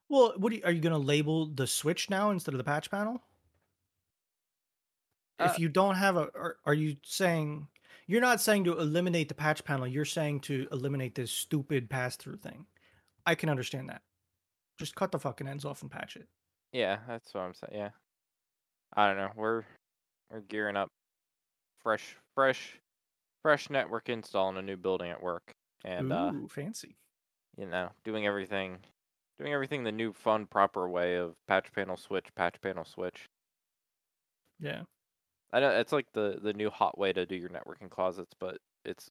well 0.09 0.33
what 0.37 0.51
do 0.51 0.57
you, 0.57 0.63
are 0.63 0.71
you 0.71 0.81
going 0.81 0.91
to 0.91 0.97
label 0.97 1.47
the 1.47 1.67
switch 1.67 2.09
now 2.09 2.31
instead 2.31 2.53
of 2.53 2.57
the 2.57 2.63
patch 2.63 2.89
panel? 2.91 3.21
Uh, 5.39 5.49
if 5.51 5.59
you 5.59 5.69
don't 5.69 5.95
have 5.95 6.17
a 6.17 6.29
are, 6.35 6.57
are 6.65 6.73
you 6.73 6.97
saying 7.03 7.67
you're 8.07 8.21
not 8.21 8.41
saying 8.41 8.63
to 8.65 8.77
eliminate 8.77 9.29
the 9.29 9.33
patch 9.33 9.63
panel 9.63 9.87
you're 9.87 10.05
saying 10.05 10.41
to 10.41 10.67
eliminate 10.71 11.15
this 11.15 11.31
stupid 11.31 11.89
pass 11.89 12.15
through 12.15 12.37
thing. 12.37 12.65
I 13.25 13.35
can 13.35 13.49
understand 13.49 13.89
that. 13.89 14.01
Just 14.77 14.95
cut 14.95 15.11
the 15.11 15.19
fucking 15.19 15.47
ends 15.47 15.65
off 15.65 15.81
and 15.81 15.91
patch 15.91 16.15
it. 16.15 16.27
Yeah, 16.71 16.97
that's 17.07 17.33
what 17.33 17.41
I'm 17.41 17.53
saying. 17.53 17.79
Yeah, 17.79 17.89
I 18.93 19.07
don't 19.07 19.17
know. 19.17 19.31
We're 19.35 19.65
we're 20.29 20.41
gearing 20.41 20.77
up, 20.77 20.89
fresh, 21.81 22.17
fresh, 22.35 22.79
fresh 23.43 23.69
network 23.69 24.09
install 24.09 24.49
in 24.49 24.57
a 24.57 24.61
new 24.63 24.77
building 24.77 25.11
at 25.11 25.21
work, 25.23 25.55
and 25.85 26.11
uh, 26.13 26.33
fancy 26.49 26.97
you 27.57 27.65
know, 27.65 27.91
doing 28.03 28.25
everything, 28.25 28.83
doing 29.39 29.53
everything 29.53 29.83
the 29.83 29.91
new 29.91 30.11
fun 30.13 30.47
proper 30.47 30.89
way 30.89 31.15
of 31.15 31.35
patch 31.47 31.71
panel 31.73 31.97
switch, 31.97 32.33
patch 32.35 32.59
panel 32.61 32.83
switch. 32.85 33.27
yeah 34.59 34.83
I 35.53 35.59
know 35.59 35.69
it's 35.71 35.91
like 35.93 36.11
the 36.13 36.39
the 36.41 36.53
new 36.53 36.69
hot 36.69 36.97
way 36.97 37.13
to 37.13 37.25
do 37.25 37.35
your 37.35 37.49
networking 37.49 37.89
closets, 37.89 38.33
but 38.39 38.57
it's 38.85 39.09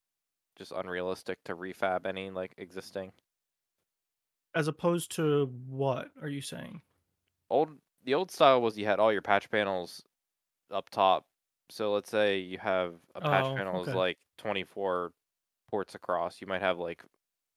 just 0.57 0.73
unrealistic 0.73 1.43
to 1.45 1.57
refab 1.57 2.07
any 2.07 2.31
like 2.31 2.55
existing 2.59 3.13
As 4.55 4.69
opposed 4.69 5.11
to 5.17 5.47
what 5.47 6.13
are 6.23 6.29
you 6.29 6.41
saying? 6.41 6.83
old. 7.51 7.79
The 8.03 8.15
old 8.15 8.31
style 8.31 8.61
was 8.61 8.79
you 8.79 8.87
had 8.87 8.99
all 9.01 9.13
your 9.13 9.23
patch 9.23 9.51
panels 9.51 10.05
up 10.71 10.91
top. 10.91 11.27
So 11.71 11.93
let's 11.93 12.11
say 12.11 12.39
you 12.39 12.59
have 12.59 13.01
a 13.15 13.23
patch 13.23 13.53
Oh, 13.53 13.55
panel 13.55 13.83
is 13.83 13.93
okay. 13.93 13.95
like 13.95 14.19
24 14.39 15.13
ports 15.71 15.95
across. 15.95 16.41
You 16.41 16.47
might 16.47 16.63
have 16.63 16.79
like 16.79 17.05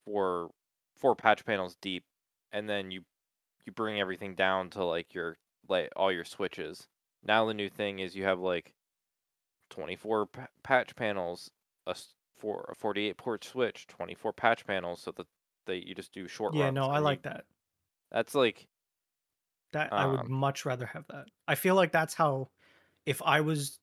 four 0.05 0.51
four 0.97 1.15
patch 1.15 1.45
panels 1.45 1.77
deep, 1.81 2.05
and 2.51 2.69
then 2.69 2.91
you 2.91 3.05
you 3.65 3.73
bring 3.73 3.99
everything 3.99 4.35
down 4.35 4.69
to 4.71 4.85
like 4.85 5.13
your 5.13 5.37
like 5.69 5.91
all 5.95 6.11
your 6.11 6.25
switches. 6.25 6.87
Now 7.23 7.45
the 7.45 7.53
new 7.55 7.69
thing 7.69 7.99
is 7.99 8.15
you 8.15 8.25
have 8.25 8.39
like 8.39 8.73
24 9.71 10.27
pa- 10.27 10.49
patch 10.63 10.95
panels, 10.95 11.51
a 11.87 11.95
for 12.37 12.65
a 12.71 12.75
48 12.75 13.17
port 13.17 13.43
switch, 13.45 13.87
24 13.87 14.33
patch 14.33 14.65
panels, 14.67 15.01
so 15.01 15.11
that 15.13 15.27
they 15.67 15.77
you 15.77 15.95
just 15.95 16.13
do 16.13 16.27
short 16.27 16.53
Yeah, 16.53 16.69
no, 16.71 16.85
I 16.89 16.99
you- 16.99 16.99
like 16.99 17.23
that. 17.23 17.45
That's 18.11 18.35
like 18.35 18.67
That 19.73 19.91
I 19.93 20.05
would 20.05 20.21
Um, 20.21 20.31
much 20.31 20.65
rather 20.65 20.85
have 20.85 21.05
that. 21.07 21.27
I 21.47 21.55
feel 21.55 21.75
like 21.75 21.91
that's 21.91 22.13
how 22.13 22.49
if 23.05 23.21
I 23.21 23.41
was 23.41 23.79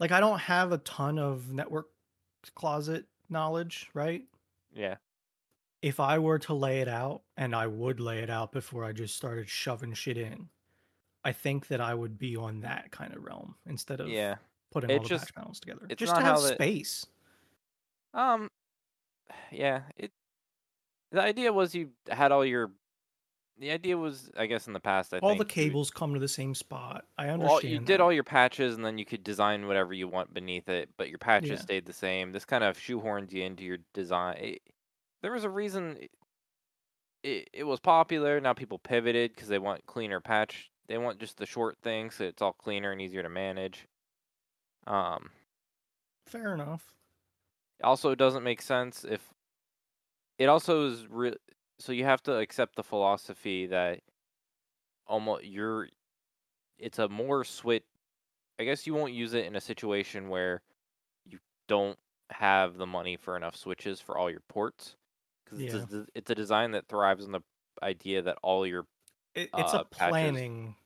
like 0.00 0.12
I 0.12 0.20
don't 0.20 0.38
have 0.40 0.72
a 0.72 0.78
ton 0.78 1.18
of 1.18 1.52
network 1.52 1.86
closet 2.54 3.06
knowledge, 3.28 3.88
right? 3.94 4.24
yeah. 4.72 4.96
If 5.82 6.00
I 6.00 6.18
were 6.18 6.38
to 6.40 6.54
lay 6.54 6.80
it 6.80 6.88
out, 6.88 7.22
and 7.36 7.54
I 7.54 7.66
would 7.66 8.00
lay 8.00 8.18
it 8.20 8.30
out 8.30 8.50
before 8.50 8.82
I 8.84 8.92
just 8.92 9.14
started 9.14 9.48
shoving 9.48 9.92
shit 9.92 10.16
in, 10.18 10.48
I 11.22 11.32
think 11.32 11.68
that 11.68 11.80
I 11.80 11.94
would 11.94 12.18
be 12.18 12.34
on 12.34 12.60
that 12.60 12.90
kind 12.90 13.14
of 13.14 13.22
realm 13.22 13.56
instead 13.66 14.00
of 14.00 14.08
Yeah. 14.08 14.36
putting 14.72 14.90
It 14.90 14.96
all 14.98 15.02
the 15.02 15.08
just- 15.08 15.26
patch 15.26 15.34
panels 15.34 15.60
together. 15.60 15.86
it's 15.90 16.00
Just 16.00 16.12
not 16.14 16.20
to 16.20 16.24
have 16.24 16.36
how 16.36 16.40
that- 16.42 16.54
space. 16.54 17.06
Um, 18.14 18.50
yeah. 19.52 19.82
It. 19.96 20.12
The 21.12 21.20
idea 21.22 21.52
was 21.52 21.74
you 21.74 21.92
had 22.08 22.32
all 22.32 22.44
your. 22.44 22.72
The 23.58 23.70
idea 23.70 23.96
was, 23.96 24.30
I 24.36 24.46
guess, 24.46 24.66
in 24.66 24.72
the 24.74 24.80
past, 24.80 25.14
I 25.14 25.20
All 25.20 25.30
think 25.30 25.38
the 25.38 25.44
cables 25.44 25.90
come 25.90 26.14
to 26.14 26.20
the 26.20 26.28
same 26.28 26.54
spot. 26.54 27.06
I 27.18 27.28
understand. 27.28 27.40
Well, 27.48 27.62
you 27.64 27.78
did 27.80 28.00
all 28.00 28.12
your 28.12 28.24
patches, 28.24 28.74
and 28.76 28.84
then 28.84 28.98
you 28.98 29.04
could 29.04 29.22
design 29.22 29.66
whatever 29.66 29.92
you 29.94 30.08
want 30.08 30.32
beneath 30.34 30.68
it, 30.68 30.90
but 30.96 31.08
your 31.08 31.18
patches 31.18 31.48
Yeah. 31.50 31.60
stayed 31.60 31.84
the 31.86 31.92
same. 31.92 32.32
This 32.32 32.44
kind 32.44 32.64
of 32.64 32.78
shoehorns 32.78 33.32
you 33.32 33.42
into 33.42 33.64
your 33.64 33.78
design. 33.94 34.36
It, 34.38 34.62
there 35.22 35.32
was 35.32 35.44
a 35.44 35.50
reason 35.50 35.96
it, 35.98 36.10
it, 37.22 37.50
it 37.52 37.64
was 37.64 37.80
popular. 37.80 38.40
Now 38.40 38.52
people 38.52 38.78
pivoted 38.78 39.32
because 39.34 39.48
they 39.48 39.58
want 39.58 39.86
cleaner 39.86 40.20
patch. 40.20 40.70
They 40.88 40.98
want 40.98 41.18
just 41.18 41.36
the 41.38 41.46
short 41.46 41.78
things, 41.82 42.14
so 42.16 42.24
it's 42.24 42.42
all 42.42 42.52
cleaner 42.52 42.92
and 42.92 43.00
easier 43.00 43.22
to 43.22 43.28
manage. 43.28 43.86
Um, 44.86 45.30
Fair 46.26 46.52
enough. 46.54 46.94
also 47.82 48.10
it 48.10 48.16
doesn't 48.18 48.42
make 48.42 48.60
sense 48.62 49.04
if 49.04 49.32
it 50.38 50.46
also 50.48 50.86
is 50.86 51.06
re- 51.08 51.36
so 51.78 51.92
you 51.92 52.04
have 52.04 52.22
to 52.22 52.36
accept 52.36 52.76
the 52.76 52.82
philosophy 52.82 53.66
that 53.66 54.00
almost 55.06 55.44
you're 55.44 55.88
it's 56.78 56.98
a 56.98 57.08
more 57.08 57.44
switch 57.44 57.84
i 58.60 58.64
guess 58.64 58.86
you 58.86 58.94
won't 58.94 59.12
use 59.14 59.34
it 59.34 59.46
in 59.46 59.56
a 59.56 59.60
situation 59.60 60.28
where 60.30 60.62
you 61.26 61.38
don't 61.68 61.98
have 62.30 62.76
the 62.78 62.86
money 62.86 63.16
for 63.16 63.36
enough 63.36 63.56
switches 63.56 64.00
for 64.00 64.18
all 64.18 64.30
your 64.30 64.42
ports 64.48 64.96
because 65.44 65.60
it's, 65.60 65.74
Yeah. 65.74 65.86
a, 65.92 66.06
it's 66.14 66.30
a 66.30 66.34
design 66.34 66.72
that 66.72 66.88
thrives 66.88 67.24
on 67.26 67.32
the 67.32 67.42
idea 67.82 68.22
that 68.22 68.38
all 68.42 68.66
your 68.66 68.86
It, 69.34 69.50
it's 69.56 69.74
Uh, 69.74 69.80
a 69.80 69.84
patches. 69.84 70.18
planning. 70.18 70.76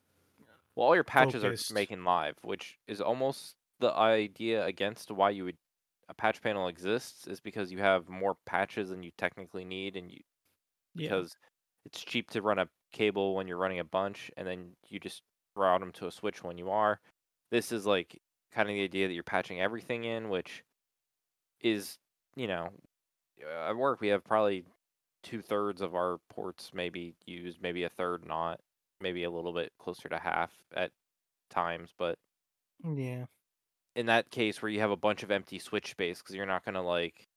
well 0.74 0.86
all 0.88 0.94
your 0.94 1.04
patches 1.04 1.44
Focused. 1.44 1.70
are 1.70 1.74
making 1.74 2.04
live 2.04 2.36
which 2.42 2.78
is 2.86 3.00
almost 3.00 3.56
the 3.78 3.92
idea 3.92 4.64
against 4.64 5.10
why 5.10 5.30
you 5.30 5.44
would 5.44 5.56
a 6.08 6.14
patch 6.14 6.42
panel 6.42 6.66
exists 6.68 7.26
is 7.28 7.40
because 7.40 7.70
you 7.70 7.78
have 7.78 8.08
more 8.08 8.36
patches 8.44 8.88
than 8.90 9.02
you 9.02 9.12
technically 9.16 9.64
need 9.64 9.96
and 9.96 10.10
you 10.10 10.20
Yeah. 10.94 11.18
because 11.18 11.36
it's 11.84 12.02
cheap 12.02 12.30
to 12.30 12.42
run 12.42 12.58
a 12.58 12.68
cable 12.92 13.34
when 13.34 13.48
you're 13.48 13.58
running 13.58 13.78
a 13.80 13.84
bunch 13.84 14.30
and 14.36 14.46
then 14.46 14.76
you 14.88 15.00
just 15.00 15.22
route 15.56 15.80
them 15.80 15.92
to 15.92 16.06
a 16.06 16.10
switch 16.12 16.42
when 16.44 16.58
you 16.58 16.70
are 16.70 17.00
this 17.50 17.72
is 17.72 17.86
like 17.86 18.20
kind 18.52 18.68
of 18.68 18.74
the 18.74 18.82
idea 18.84 19.08
that 19.08 19.14
you're 19.14 19.22
patching 19.22 19.60
everything 19.60 20.04
in 20.04 20.28
which 20.28 20.64
is 21.60 21.98
you 22.36 22.46
know 22.46 22.70
uh, 23.44 23.70
at 23.70 23.76
work 23.76 24.00
we 24.00 24.08
have 24.08 24.24
probably 24.24 24.64
two 25.22 25.42
thirds 25.42 25.82
of 25.82 25.94
our 25.94 26.18
ports 26.30 26.72
maybe 26.74 27.14
used, 27.26 27.62
maybe 27.62 27.84
a 27.84 27.90
third 27.90 28.26
not, 28.26 28.60
maybe 29.00 29.24
a 29.24 29.30
little 29.30 29.52
bit 29.52 29.72
closer 29.78 30.08
to 30.08 30.18
half 30.18 30.52
at 30.74 30.92
times. 31.50 31.90
But 31.98 32.18
Yeah. 32.84 33.26
in 33.96 34.06
that 34.06 34.30
case, 34.30 34.62
where 34.62 34.70
you 34.70 34.80
have 34.80 34.90
a 34.90 34.96
bunch 34.96 35.22
of 35.22 35.30
empty 35.30 35.58
switch 35.58 35.90
space, 35.90 36.18
because 36.20 36.34
you're 36.34 36.46
not 36.46 36.64
gonna 36.64 36.82
like, 36.82 37.28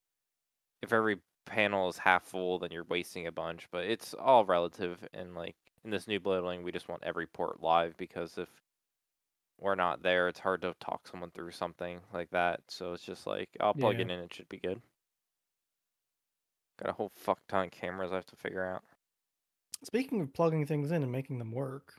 if 0.81 0.93
every 0.93 1.17
panel 1.45 1.89
is 1.89 1.97
half 1.97 2.23
full, 2.23 2.59
then 2.59 2.71
you're 2.71 2.83
wasting 2.85 3.27
a 3.27 3.31
bunch. 3.31 3.67
But 3.71 3.85
it's 3.85 4.13
all 4.13 4.45
relative, 4.45 5.07
and 5.13 5.35
like 5.35 5.55
in 5.83 5.91
this 5.91 6.07
new 6.07 6.19
building, 6.19 6.63
we 6.63 6.71
just 6.71 6.89
want 6.89 7.03
every 7.03 7.27
port 7.27 7.62
live 7.62 7.95
because 7.97 8.38
if 8.38 8.50
we're 9.59 9.75
not 9.75 10.01
there, 10.03 10.27
it's 10.27 10.39
hard 10.39 10.62
to 10.62 10.75
talk 10.79 11.07
someone 11.07 11.31
through 11.31 11.51
something 11.51 12.00
like 12.13 12.29
that. 12.31 12.62
So 12.67 12.93
it's 12.93 13.03
just 13.03 13.27
like 13.27 13.50
I'll 13.59 13.73
plug 13.73 13.95
Yeah. 13.95 14.01
it 14.05 14.12
in, 14.12 14.19
it 14.19 14.33
should 14.33 14.50
be 14.50 14.57
good. 14.59 14.81
Got 16.81 16.89
a 16.89 16.93
whole 16.93 17.12
fuck 17.15 17.39
ton 17.47 17.65
of 17.65 17.71
cameras 17.71 18.12
I 18.12 18.15
have 18.15 18.25
to 18.27 18.35
figure 18.35 18.65
out. 18.65 18.83
Speaking 19.83 20.21
of 20.21 20.33
plugging 20.33 20.65
things 20.65 20.91
in 20.91 21.03
and 21.03 21.12
making 21.12 21.38
them 21.39 21.51
work, 21.51 21.93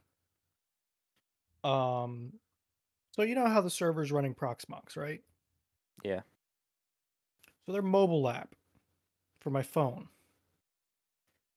um, 1.62 2.32
so 3.12 3.22
you 3.22 3.34
know 3.34 3.46
how 3.46 3.60
the 3.60 3.70
server's 3.70 4.10
running 4.10 4.34
Proxmox, 4.34 4.96
right? 4.96 5.22
Yeah. 6.02 6.20
So 7.64 7.72
their 7.72 7.82
mobile 7.82 8.28
app 8.28 8.54
for 9.44 9.50
my 9.50 9.62
phone, 9.62 10.08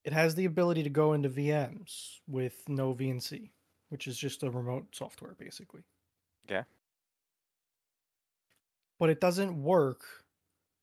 it 0.04 0.12
has 0.12 0.36
the 0.36 0.44
ability 0.44 0.84
to 0.84 0.90
go 0.90 1.14
into 1.14 1.30
VMs 1.30 2.20
with 2.28 2.66
noVNC, 2.68 3.50
which 3.88 4.08
is 4.08 4.18
just 4.18 4.44
a 4.44 4.52
remote 4.52 4.88
software 4.92 5.36
basically. 5.40 5.82
Yeah. 6.50 6.64
But 9.00 9.10
it 9.10 9.22
doesn't 9.22 9.64
work 9.64 10.02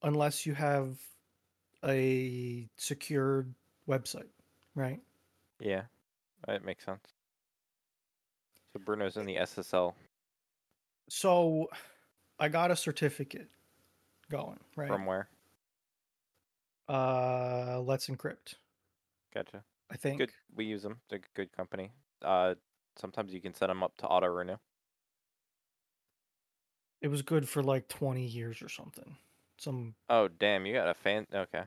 unless 0.01 0.47
you 0.47 0.55
have 0.55 0.97
a 1.85 2.67
secured 2.77 3.53
website, 3.87 4.29
right? 4.73 4.99
Yeah, 5.59 5.83
that 6.47 6.65
makes 6.65 6.85
sense. 6.85 7.05
So 8.73 8.81
Bruno's 8.83 9.17
in 9.17 9.27
the 9.27 9.35
SSL 9.35 9.93
So 11.07 11.69
I 12.39 12.49
got 12.49 12.71
a 12.71 12.75
certificate 12.75 13.49
going, 14.31 14.59
right? 14.75 14.87
from 14.87 15.05
where? 15.05 15.29
Uh, 16.87 17.81
Let's 17.81 18.07
Encrypt. 18.07 18.55
Gotcha. 19.33 19.63
I 19.91 19.97
think. 19.97 20.19
Good. 20.19 20.31
We 20.55 20.65
use 20.65 20.83
them. 20.83 21.01
They're 21.09 21.19
a 21.19 21.35
good 21.35 21.51
company. 21.51 21.91
Uh, 22.21 22.55
sometimes 22.97 23.33
you 23.33 23.41
can 23.41 23.53
set 23.53 23.67
them 23.67 23.83
up 23.83 23.95
to 23.97 24.07
auto 24.07 24.27
renew. 24.27 24.57
It 27.01 27.07
was 27.09 27.21
good 27.21 27.47
for 27.47 27.61
like 27.61 27.87
20 27.87 28.25
years 28.25 28.61
or 28.61 28.69
something. 28.69 29.17
Some 29.57 29.95
Oh 30.09 30.27
damn, 30.27 30.65
you 30.65 30.73
got 30.73 30.89
a 30.89 30.93
fan. 30.93 31.27
Okay. 31.33 31.63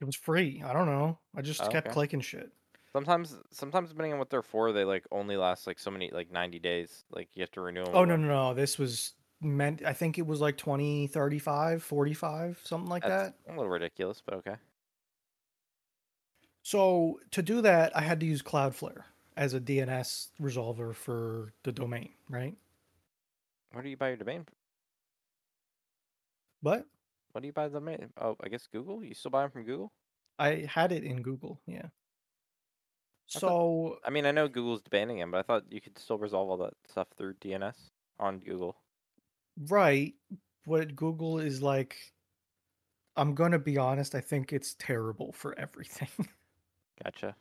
it 0.00 0.04
was 0.04 0.16
free. 0.16 0.62
I 0.64 0.72
don't 0.72 0.86
know. 0.86 1.18
I 1.34 1.42
just 1.42 1.60
Oh, 1.60 1.68
kept 1.68 1.88
okay. 1.88 1.92
clicking 1.94 2.20
shit. 2.20 2.50
Sometimes, 2.92 3.38
sometimes 3.50 3.90
depending 3.90 4.12
on 4.14 4.18
what 4.18 4.30
they're 4.30 4.42
for, 4.42 4.72
they 4.72 4.84
like 4.84 5.06
only 5.12 5.36
last 5.36 5.66
like 5.66 5.78
so 5.78 5.90
many 5.90 6.10
like 6.10 6.30
ninety 6.30 6.58
days. 6.58 7.04
Like 7.10 7.28
you 7.34 7.42
have 7.42 7.50
to 7.52 7.60
renew 7.60 7.84
them. 7.84 7.94
Oh 7.94 8.04
no, 8.04 8.16
no, 8.16 8.26
no. 8.28 8.54
This 8.54 8.78
was 8.78 9.12
meant 9.40 9.84
I 9.84 9.92
think 9.92 10.18
it 10.18 10.26
was 10.26 10.40
like 10.40 10.56
20, 10.56 11.06
35, 11.08 11.82
45, 11.82 12.60
something 12.64 12.88
like 12.90 13.02
That's 13.02 13.32
that. 13.32 13.52
a 13.52 13.56
little 13.56 13.68
ridiculous, 13.68 14.22
but 14.24 14.34
okay. 14.36 14.56
So 16.62 17.20
to 17.30 17.42
do 17.42 17.62
that, 17.62 17.96
I 17.96 18.00
had 18.02 18.20
to 18.20 18.26
use 18.26 18.42
Cloudflare 18.42 19.04
as 19.36 19.54
a 19.54 19.60
DNS 19.60 20.28
resolver 20.40 20.94
for 20.94 21.52
the 21.62 21.72
domain, 21.72 22.10
right? 22.28 22.54
Where 23.72 23.82
do 23.82 23.88
you 23.88 23.96
buy 23.96 24.08
your 24.08 24.16
domain? 24.16 24.46
But 26.62 26.86
What 27.32 27.42
do 27.42 27.46
you 27.46 27.52
buy 27.52 27.68
the 27.68 27.74
domain? 27.78 28.12
Oh, 28.20 28.36
I 28.42 28.48
guess 28.48 28.66
Google. 28.66 29.04
You 29.04 29.14
still 29.14 29.30
buy 29.30 29.42
them 29.42 29.50
from 29.50 29.64
Google? 29.64 29.92
I 30.38 30.66
had 30.68 30.92
it 30.92 31.04
in 31.04 31.22
Google, 31.22 31.60
yeah. 31.66 31.86
I 31.86 33.38
thought- 33.38 33.40
So 33.40 33.98
I 34.04 34.10
mean, 34.10 34.26
I 34.26 34.32
know 34.32 34.48
Google's 34.48 34.82
banning 34.90 35.18
them, 35.18 35.30
but 35.30 35.38
I 35.38 35.42
thought 35.42 35.70
you 35.72 35.80
could 35.80 35.98
still 35.98 36.18
resolve 36.18 36.48
all 36.50 36.56
that 36.58 36.74
stuff 36.88 37.08
through 37.16 37.34
DNS 37.34 37.90
on 38.18 38.40
Google. 38.40 38.76
Right, 39.66 40.14
what 40.64 40.94
Google 40.94 41.38
is 41.38 41.62
like 41.62 41.96
I'm 43.16 43.34
going 43.34 43.50
to 43.50 43.58
be 43.58 43.76
honest, 43.76 44.14
I 44.14 44.20
think 44.20 44.52
it's 44.52 44.74
terrible 44.78 45.32
for 45.32 45.58
everything. 45.58 46.08
Gotcha. 47.04 47.34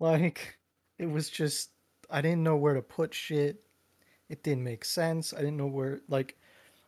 like 0.00 0.58
it 0.98 1.10
was 1.10 1.28
just 1.28 1.70
I 2.10 2.20
didn't 2.20 2.42
know 2.42 2.56
where 2.56 2.74
to 2.74 2.82
put 2.82 3.12
shit. 3.12 3.62
It 4.28 4.42
didn't 4.42 4.64
make 4.64 4.84
sense. 4.84 5.32
I 5.32 5.38
didn't 5.38 5.56
know 5.56 5.66
where 5.66 6.00
like 6.08 6.36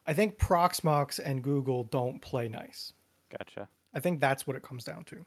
I 0.06 0.14
think 0.14 0.38
Proxmox 0.38 1.20
and 1.22 1.42
Google 1.42 1.84
don't 1.84 2.20
play 2.20 2.48
nice. 2.48 2.94
Gotcha. 3.30 3.68
I 3.94 4.00
think 4.00 4.20
that's 4.20 4.46
what 4.46 4.56
it 4.56 4.62
comes 4.62 4.84
down 4.84 5.04
to. 5.04 5.24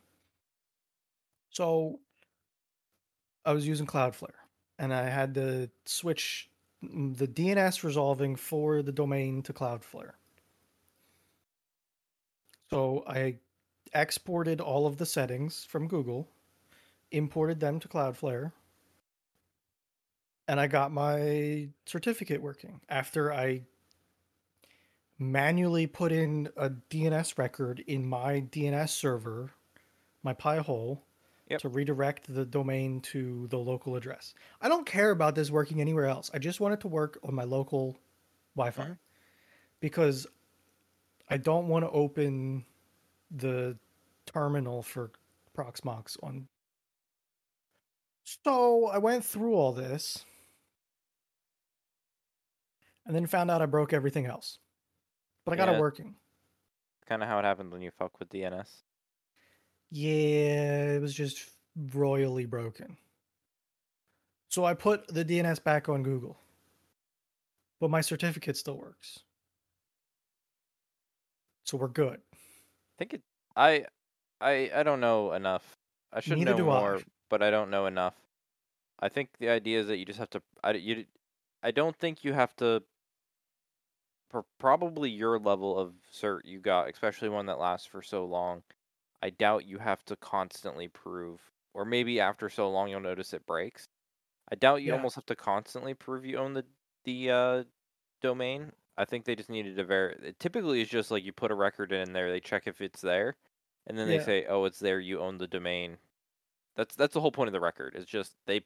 So 1.51 1.99
I 3.45 3.53
was 3.53 3.67
using 3.67 3.85
Cloudflare 3.85 4.29
and 4.79 4.93
I 4.93 5.09
had 5.09 5.35
to 5.35 5.69
switch 5.85 6.49
the 6.81 7.27
DNS 7.27 7.83
resolving 7.83 8.35
for 8.35 8.81
the 8.81 8.91
domain 8.91 9.41
to 9.43 9.53
Cloudflare. 9.53 10.13
So 12.69 13.03
I 13.07 13.37
exported 13.93 14.61
all 14.61 14.87
of 14.87 14.97
the 14.97 15.05
settings 15.05 15.63
from 15.63 15.87
Google, 15.87 16.27
imported 17.11 17.59
them 17.59 17.79
to 17.79 17.87
Cloudflare, 17.87 18.51
and 20.47 20.59
I 20.59 20.67
got 20.67 20.91
my 20.91 21.69
certificate 21.85 22.41
working 22.41 22.81
after 22.89 23.33
I 23.33 23.63
manually 25.19 25.85
put 25.85 26.11
in 26.11 26.49
a 26.57 26.69
DNS 26.69 27.37
record 27.37 27.83
in 27.85 28.05
my 28.05 28.41
DNS 28.41 28.89
server, 28.89 29.51
my 30.23 30.33
Pi-hole, 30.33 31.03
Yep. 31.51 31.61
to 31.61 31.69
redirect 31.69 32.33
the 32.33 32.45
domain 32.45 33.01
to 33.01 33.47
the 33.47 33.57
local 33.57 33.95
address. 33.95 34.33
I 34.61 34.69
don't 34.69 34.85
care 34.85 35.11
about 35.11 35.35
this 35.35 35.51
working 35.51 35.81
anywhere 35.81 36.05
else. 36.05 36.31
I 36.33 36.39
just 36.39 36.59
want 36.59 36.73
it 36.73 36.79
to 36.81 36.87
work 36.87 37.19
on 37.23 37.33
my 37.35 37.43
local 37.43 37.97
Wi-Fi 38.55 38.83
Mhm. 38.85 38.99
because 39.79 40.27
I 41.29 41.37
don't 41.37 41.67
want 41.67 41.85
to 41.85 41.91
open 41.91 42.65
the 43.29 43.77
terminal 44.25 44.81
for 44.83 45.11
Proxmox 45.55 46.17
on. 46.23 46.47
So 48.23 48.85
I 48.87 48.97
went 48.97 49.25
through 49.25 49.55
all 49.55 49.73
this 49.73 50.25
and 53.05 53.15
then 53.15 53.25
found 53.25 53.51
out 53.51 53.61
I 53.61 53.65
broke 53.65 53.93
everything 53.93 54.25
else. 54.25 54.59
But 55.43 55.53
I 55.53 55.57
got 55.57 55.69
Yeah. 55.69 55.77
it 55.77 55.79
working. 55.79 56.15
Kind 57.07 57.23
of 57.23 57.27
how 57.29 57.39
it 57.39 57.43
happens 57.45 57.73
when 57.73 57.81
you 57.81 57.91
fuck 57.91 58.19
with 58.19 58.29
DNS. 58.29 58.83
Yeah, 59.91 60.93
it 60.93 61.01
was 61.01 61.13
just 61.13 61.49
royally 61.93 62.45
broken. 62.45 62.97
So 64.49 64.65
I 64.65 64.73
put 64.73 65.07
the 65.07 65.23
DNS 65.23 65.63
back 65.63 65.89
on 65.89 66.03
Google. 66.03 66.37
But 67.79 67.89
my 67.89 68.01
certificate 68.01 68.57
still 68.57 68.77
works. 68.77 69.19
So 71.65 71.77
we're 71.77 71.87
good. 71.87 72.19
I 72.33 72.95
think 72.99 73.15
it. 73.15 73.21
I, 73.55 73.85
I, 74.39 74.71
I 74.75 74.83
don't 74.83 74.99
know 74.99 75.33
enough. 75.33 75.77
I 76.13 76.19
should 76.19 76.37
Neither 76.37 76.51
know 76.51 76.57
do 76.57 76.69
I. 76.69 76.79
more, 76.79 77.01
but 77.29 77.41
I 77.41 77.49
don't 77.49 77.69
know 77.71 77.85
enough. 77.85 78.13
I 78.99 79.09
think 79.09 79.29
the 79.39 79.49
idea 79.49 79.79
is 79.79 79.87
that 79.87 79.97
you 79.97 80.05
just 80.05 80.19
have 80.19 80.29
to. 80.31 80.41
I 80.63 80.73
you. 80.73 81.05
I 81.63 81.71
don't 81.71 81.95
think 81.95 82.23
you 82.23 82.33
have 82.33 82.55
to. 82.57 82.83
Probably 84.59 85.09
your 85.09 85.39
level 85.39 85.77
of 85.77 85.93
cert 86.13 86.41
you 86.45 86.59
got, 86.59 86.89
especially 86.89 87.29
one 87.29 87.47
that 87.47 87.59
lasts 87.59 87.87
for 87.87 88.01
so 88.01 88.25
long, 88.25 88.63
I 89.21 89.29
doubt 89.31 89.65
you 89.65 89.79
have 89.79 90.03
to 90.05 90.15
constantly 90.15 90.87
prove, 90.87 91.51
or 91.73 91.85
maybe 91.85 92.19
after 92.19 92.49
so 92.49 92.69
long 92.69 92.89
you'll 92.89 92.99
notice 93.01 93.33
it 93.33 93.45
breaks. 93.45 93.87
I 94.51 94.55
doubt 94.55 94.83
you 94.83 94.91
Yeah. 94.91 94.93
almost 94.93 95.15
have 95.15 95.25
to 95.27 95.35
constantly 95.35 95.93
prove 95.93 96.25
you 96.25 96.37
own 96.37 96.53
the 96.53 96.65
the 97.05 97.31
uh, 97.31 97.63
domain. 98.21 98.73
I 98.97 99.05
think 99.05 99.25
they 99.25 99.35
just 99.35 99.49
needed 99.49 99.75
to 99.77 99.83
ver. 99.85 100.09
it 100.09 100.39
Typically, 100.39 100.81
it's 100.81 100.91
just 100.91 101.11
like 101.11 101.23
you 101.23 101.33
put 101.33 101.51
a 101.51 101.55
record 101.55 101.91
in 101.93 102.13
there, 102.13 102.31
they 102.31 102.39
check 102.41 102.67
if 102.67 102.81
it's 102.81 103.01
there, 103.01 103.37
and 103.87 103.97
then 103.97 104.07
Yeah. 104.07 104.17
they 104.17 104.19
say, 104.19 104.45
"Oh, 104.47 104.65
it's 104.65 104.79
there. 104.79 104.99
You 104.99 105.19
own 105.21 105.37
the 105.39 105.47
domain." 105.47 105.99
That's 106.75 106.95
that's 106.95 107.13
the 107.15 107.21
whole 107.21 107.31
point 107.33 107.49
of 107.49 107.53
the 107.53 107.61
record. 107.61 107.95
It's 107.95 108.09
just 108.11 108.35
they 108.47 108.65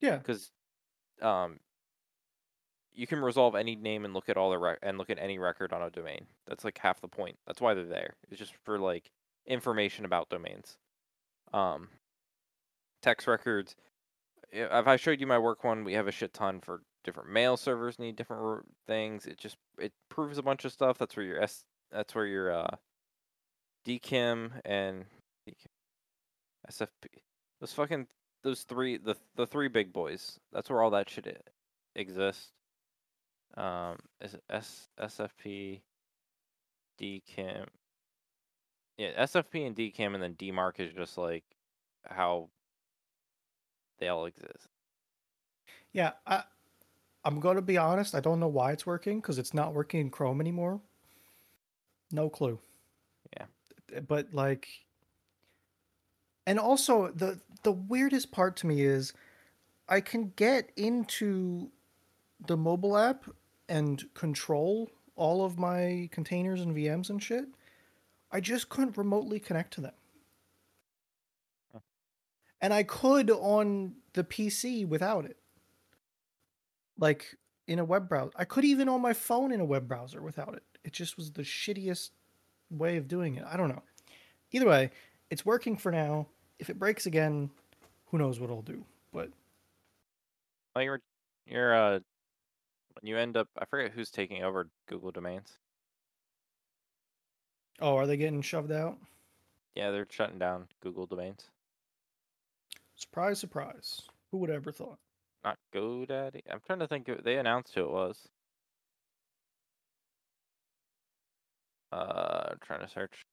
Yeah. 0.00 0.18
because 0.18 0.52
um 1.22 1.60
you 2.92 3.06
can 3.06 3.20
resolve 3.20 3.54
any 3.54 3.74
name 3.76 4.04
and 4.04 4.14
look 4.14 4.28
at 4.28 4.36
all 4.36 4.50
the 4.50 4.58
rec- 4.58 4.78
and 4.82 4.98
look 4.98 5.10
at 5.10 5.18
any 5.18 5.38
record 5.38 5.72
on 5.72 5.82
a 5.82 5.90
domain. 5.90 6.26
That's 6.46 6.64
like 6.64 6.78
half 6.78 7.00
the 7.00 7.08
point. 7.08 7.38
That's 7.46 7.60
why 7.60 7.74
they're 7.74 7.84
there. 7.84 8.16
It's 8.30 8.38
just 8.38 8.54
for 8.64 8.78
like 8.78 9.10
information 9.46 10.04
about 10.04 10.28
domains. 10.28 10.76
Um 11.52 11.88
text 13.02 13.26
records. 13.26 13.76
If 14.50 14.86
I 14.86 14.96
showed 14.96 15.20
you 15.20 15.26
my 15.26 15.38
work 15.38 15.64
one, 15.64 15.84
we 15.84 15.94
have 15.94 16.08
a 16.08 16.12
shit 16.12 16.32
ton 16.32 16.60
for 16.60 16.82
different 17.02 17.28
mail 17.30 17.56
servers 17.56 17.98
need 17.98 18.16
different 18.16 18.64
things. 18.86 19.26
It 19.26 19.38
just 19.38 19.56
it 19.78 19.92
proves 20.08 20.38
a 20.38 20.42
bunch 20.42 20.64
of 20.64 20.72
stuff. 20.72 20.98
That's 20.98 21.16
where 21.16 21.26
your 21.26 21.42
S 21.42 21.64
that's 21.92 22.14
where 22.14 22.26
your 22.26 22.52
uh 22.52 22.76
DKIM 23.86 24.60
and 24.64 25.04
SFP 26.70 27.08
those 27.60 27.72
fucking 27.72 28.06
those 28.42 28.62
three 28.62 28.98
the 28.98 29.16
the 29.36 29.46
three 29.46 29.68
big 29.68 29.92
boys. 29.92 30.38
That's 30.52 30.68
where 30.68 30.82
all 30.82 30.90
that 30.90 31.08
shit 31.08 31.48
exists. 31.96 32.52
Um, 33.56 33.96
is 34.20 34.34
it 34.34 34.42
S 34.50 34.88
SFP, 35.00 35.80
DKIM, 37.00 37.66
Yeah, 38.96 39.24
SFP 39.24 39.66
and 39.66 39.76
DKIM 39.76 40.14
and 40.14 40.22
then 40.22 40.34
DMARC 40.34 40.78
is 40.78 40.92
just 40.92 41.18
like 41.18 41.44
how 42.04 42.48
they 43.98 44.08
all 44.08 44.26
exist. 44.26 44.68
Yeah, 45.92 46.12
I, 46.26 46.44
I'm 47.24 47.40
going 47.40 47.56
to 47.56 47.62
be 47.62 47.78
honest. 47.78 48.14
I 48.14 48.20
don't 48.20 48.40
know 48.40 48.48
why 48.48 48.72
it's 48.72 48.86
working 48.86 49.20
because 49.20 49.38
it's 49.38 49.54
not 49.54 49.74
working 49.74 50.00
in 50.00 50.10
Chrome 50.10 50.40
anymore. 50.40 50.80
No 52.12 52.28
clue. 52.28 52.58
Yeah. 53.36 53.46
Eh, 53.94 54.00
but 54.00 54.32
like, 54.32 54.68
and 56.46 56.58
also 56.58 57.08
the 57.08 57.40
the 57.62 57.72
weirdest 57.72 58.30
part 58.30 58.56
to 58.56 58.66
me 58.66 58.82
is, 58.82 59.14
I 59.88 60.00
can 60.00 60.32
get 60.36 60.70
into 60.76 61.70
the 62.46 62.56
mobile 62.56 62.98
app 62.98 63.24
and 63.68 64.04
control 64.14 64.90
all 65.16 65.44
of 65.44 65.58
my 65.58 66.08
containers 66.12 66.60
and 66.60 66.76
VMs 66.76 67.08
and 67.08 67.22
shit. 67.22 67.46
I 68.34 68.40
just 68.40 68.68
couldn't 68.68 68.98
remotely 68.98 69.38
connect 69.38 69.74
to 69.74 69.80
them. 69.80 69.92
And 72.60 72.74
I 72.74 72.82
could 72.82 73.30
on 73.30 73.94
the 74.14 74.24
PC 74.24 74.88
without 74.88 75.24
it. 75.24 75.36
Like 76.98 77.36
in 77.68 77.78
a 77.78 77.84
web 77.84 78.08
browser. 78.08 78.32
I 78.34 78.44
could 78.44 78.64
even 78.64 78.88
on 78.88 79.00
my 79.00 79.12
phone 79.12 79.52
in 79.52 79.60
a 79.60 79.64
web 79.64 79.86
browser 79.86 80.20
without 80.20 80.54
it. 80.54 80.64
It 80.82 80.92
just 80.92 81.16
was 81.16 81.30
the 81.30 81.42
shittiest 81.42 82.10
way 82.70 82.96
of 82.96 83.06
doing 83.06 83.36
it. 83.36 83.44
I 83.48 83.56
don't 83.56 83.68
know. 83.68 83.82
Either 84.50 84.66
way, 84.66 84.90
it's 85.30 85.46
working 85.46 85.76
for 85.76 85.92
now. 85.92 86.26
If 86.58 86.70
it 86.70 86.78
breaks 86.78 87.06
again, 87.06 87.50
who 88.06 88.18
knows 88.18 88.40
what 88.40 88.50
it'll 88.50 88.62
do. 88.62 88.84
But 89.12 89.30
Well, 90.74 90.84
you're 90.84 91.00
you're 91.46 91.74
uh 91.74 92.00
when 93.00 93.08
you 93.08 93.16
end 93.16 93.36
up 93.36 93.48
I 93.56 93.64
forget 93.66 93.92
who's 93.92 94.10
taking 94.10 94.42
over 94.42 94.68
Google 94.88 95.12
domains. 95.12 95.52
Oh, 97.80 97.96
are 97.96 98.06
they 98.06 98.16
getting 98.16 98.42
shoved 98.42 98.72
out? 98.72 98.98
Yeah, 99.74 99.90
they're 99.90 100.06
shutting 100.08 100.38
down 100.38 100.68
Google 100.82 101.06
domains. 101.06 101.50
Surprise, 102.96 103.38
surprise. 103.38 104.02
Who 104.30 104.38
would 104.38 104.50
have 104.50 104.62
ever 104.62 104.72
thought? 104.72 104.98
Not 105.44 105.58
GoDaddy. 105.74 106.42
I'm 106.50 106.60
trying 106.64 106.78
to 106.78 106.86
think. 106.86 107.08
Of, 107.08 107.24
they 107.24 107.36
announced 107.36 107.74
who 107.74 107.82
it 107.82 107.90
was. 107.90 108.28
Uh, 111.92 112.50
I'm 112.52 112.58
trying 112.64 112.80
to 112.80 112.88
search. 112.88 113.24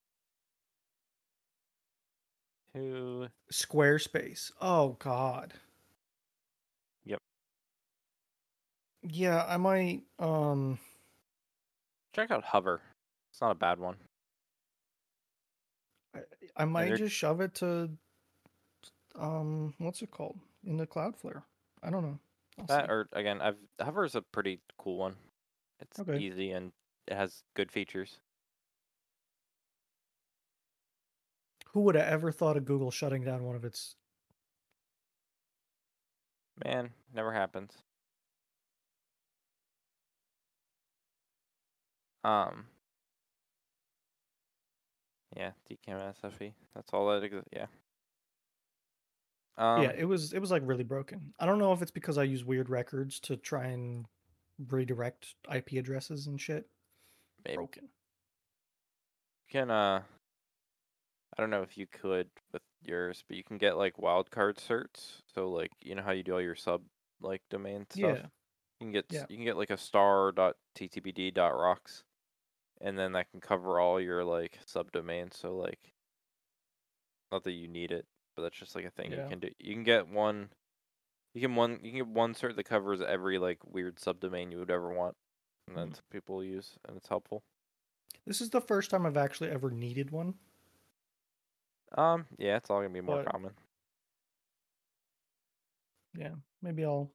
Who? 2.73 3.27
Squarespace. 3.51 4.51
Oh 4.61 4.97
God. 4.99 5.53
Yep. 7.05 7.19
Yeah, 9.03 9.45
I 9.47 9.57
might. 9.57 10.01
Um, 10.19 10.79
Check 12.13 12.31
out 12.31 12.43
Hover. 12.43 12.81
It's 13.31 13.41
not 13.41 13.51
a 13.51 13.55
bad 13.55 13.79
one. 13.79 13.95
I, 16.15 16.19
I 16.57 16.65
might 16.65 16.95
just 16.95 17.15
shove 17.15 17.41
it 17.41 17.55
to. 17.55 17.89
Um, 19.15 19.73
what's 19.77 20.01
it 20.01 20.11
called 20.11 20.39
in 20.65 20.77
the 20.77 20.87
Cloudflare? 20.87 21.43
I 21.83 21.89
don't 21.89 22.03
know. 22.03 22.19
I'll 22.59 22.67
That 22.67 22.85
see. 22.85 22.89
or 22.89 23.07
again, 23.13 23.41
I've 23.41 23.57
Hover 23.79 24.05
is 24.05 24.15
a 24.15 24.21
pretty 24.21 24.61
cool 24.77 24.97
one. 24.97 25.17
It's 25.79 25.99
Okay. 25.99 26.13
easy 26.13 26.51
and 26.51 26.71
it 27.07 27.15
has 27.15 27.43
good 27.55 27.71
features. 27.71 28.19
Who 31.73 31.81
would 31.81 31.95
have 31.95 32.07
ever 32.07 32.31
thought 32.31 32.55
of 32.55 32.65
Google 32.65 32.91
shutting 32.91 33.23
down 33.23 33.43
one 33.45 33.55
of 33.55 33.65
its? 33.65 33.95
Man, 36.63 36.93
never 37.13 37.33
happens. 37.33 37.83
Um. 42.23 42.65
Yeah, 45.41 45.51
DKIM 45.69 46.13
SFE. 46.23 46.53
That's 46.75 46.93
all 46.93 47.07
that 47.09 47.23
exists. 47.23 47.49
Yeah. 47.51 47.65
Um, 49.57 49.83
yeah, 49.83 49.91
it 49.97 50.05
was 50.05 50.33
it 50.33 50.39
was 50.39 50.51
like 50.51 50.61
really 50.65 50.83
broken. 50.83 51.33
I 51.39 51.45
don't 51.45 51.59
know 51.59 51.73
if 51.73 51.81
it's 51.81 51.91
because 51.91 52.17
I 52.17 52.23
use 52.23 52.43
weird 52.45 52.69
records 52.69 53.19
to 53.21 53.37
try 53.37 53.65
and 53.65 54.05
redirect 54.69 55.35
IP 55.53 55.73
addresses 55.73 56.27
and 56.27 56.39
shit. 56.39 56.67
Maybe. 57.43 57.55
Broken. 57.57 57.83
you 57.83 57.89
can 59.59 59.71
uh 59.71 60.01
I 61.37 61.41
don't 61.41 61.49
know 61.49 61.63
if 61.63 61.77
you 61.77 61.87
could 61.87 62.27
with 62.53 62.61
yours, 62.83 63.23
but 63.27 63.37
you 63.37 63.43
can 63.43 63.57
get 63.57 63.77
like 63.77 63.97
wildcard 63.97 64.57
certs. 64.57 65.21
So 65.33 65.49
like 65.49 65.71
you 65.81 65.95
know 65.95 66.03
how 66.03 66.11
you 66.11 66.23
do 66.23 66.33
all 66.33 66.41
your 66.41 66.55
sub 66.55 66.81
like 67.21 67.41
domain 67.49 67.85
stuff. 67.89 67.99
Yeah. 67.99 68.25
You 68.79 68.85
can 68.85 68.91
get 68.91 69.05
Yeah. 69.09 69.25
you 69.29 69.35
can 69.37 69.45
get 69.45 69.57
like 69.57 69.69
a 69.69 69.77
star 69.77 70.31
dot 70.31 70.55
ttbd 70.77 71.33
dot 71.33 71.55
rocks, 71.57 72.03
and 72.81 72.97
then 72.97 73.13
that 73.13 73.29
can 73.31 73.39
cover 73.41 73.79
all 73.79 73.99
your 73.99 74.23
like 74.23 74.59
subdomains. 74.65 75.33
So 75.35 75.55
like, 75.55 75.93
not 77.31 77.43
that 77.43 77.51
you 77.51 77.67
need 77.67 77.91
it, 77.91 78.05
but 78.35 78.43
that's 78.43 78.57
just 78.57 78.75
like 78.75 78.85
a 78.85 78.89
thing 78.91 79.11
Yeah. 79.11 79.23
you 79.23 79.29
can 79.29 79.39
do. 79.39 79.49
You 79.59 79.73
can 79.73 79.83
get 79.83 80.07
one. 80.07 80.49
You 81.33 81.41
can 81.41 81.55
one 81.55 81.79
you 81.83 81.91
can 81.91 81.99
get 81.99 82.07
one 82.07 82.33
cert 82.33 82.55
that 82.57 82.65
covers 82.65 83.01
every 83.01 83.37
like 83.37 83.59
weird 83.65 83.95
subdomain 83.97 84.51
you 84.51 84.59
would 84.59 84.71
ever 84.71 84.89
want, 84.91 85.15
and 85.67 85.77
then 85.77 85.89
Mhm. 85.91 85.95
some 85.95 86.05
people 86.11 86.43
use, 86.43 86.77
and 86.87 86.97
it's 86.97 87.07
helpful. 87.07 87.43
This 88.25 88.41
is 88.41 88.49
the 88.49 88.61
first 88.61 88.89
time 88.91 89.05
I've 89.05 89.17
actually 89.17 89.49
ever 89.49 89.71
needed 89.71 90.11
one. 90.11 90.37
Um, 91.93 92.27
yeah, 92.37 92.57
it's 92.57 92.69
all 92.69 92.79
gonna 92.81 92.89
be 92.93 93.01
more 93.01 93.23
But- 93.23 93.31
common. 93.31 93.53
Yeah, 96.13 96.35
maybe 96.61 96.83
I'll. 96.83 97.11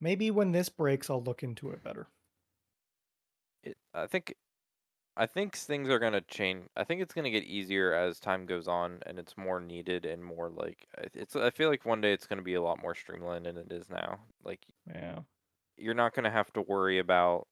Maybe 0.00 0.30
when 0.30 0.52
this 0.52 0.68
breaks, 0.68 1.10
I'll 1.10 1.22
look 1.22 1.42
into 1.42 1.70
it 1.70 1.82
better. 1.82 2.06
it 3.64 3.76
I 3.92 4.06
think 4.06 4.36
I 5.18 5.26
think 5.26 5.56
things 5.56 5.88
are 5.88 5.98
gonna 5.98 6.20
change. 6.22 6.66
I 6.76 6.84
think 6.84 7.02
it's 7.02 7.12
gonna 7.12 7.30
get 7.30 7.42
easier 7.42 7.92
as 7.92 8.20
time 8.20 8.46
goes 8.46 8.68
on, 8.68 9.00
and 9.04 9.18
it's 9.18 9.36
more 9.36 9.58
needed 9.60 10.06
and 10.06 10.24
more 10.24 10.48
like 10.48 10.86
I- 10.96 11.08
it's. 11.12 11.34
I 11.34 11.50
feel 11.50 11.68
like 11.68 11.84
one 11.84 12.00
day 12.00 12.12
it's 12.12 12.26
gonna 12.26 12.42
be 12.42 12.54
a 12.54 12.62
lot 12.62 12.80
more 12.80 12.94
streamlined 12.94 13.46
than 13.46 13.56
it 13.56 13.72
is 13.72 13.90
now. 13.90 14.20
Like 14.44 14.64
Yeah. 14.86 15.20
you're 15.76 15.94
not 15.94 16.14
gonna 16.14 16.30
have 16.30 16.52
to 16.52 16.62
worry 16.62 16.98
about 16.98 17.48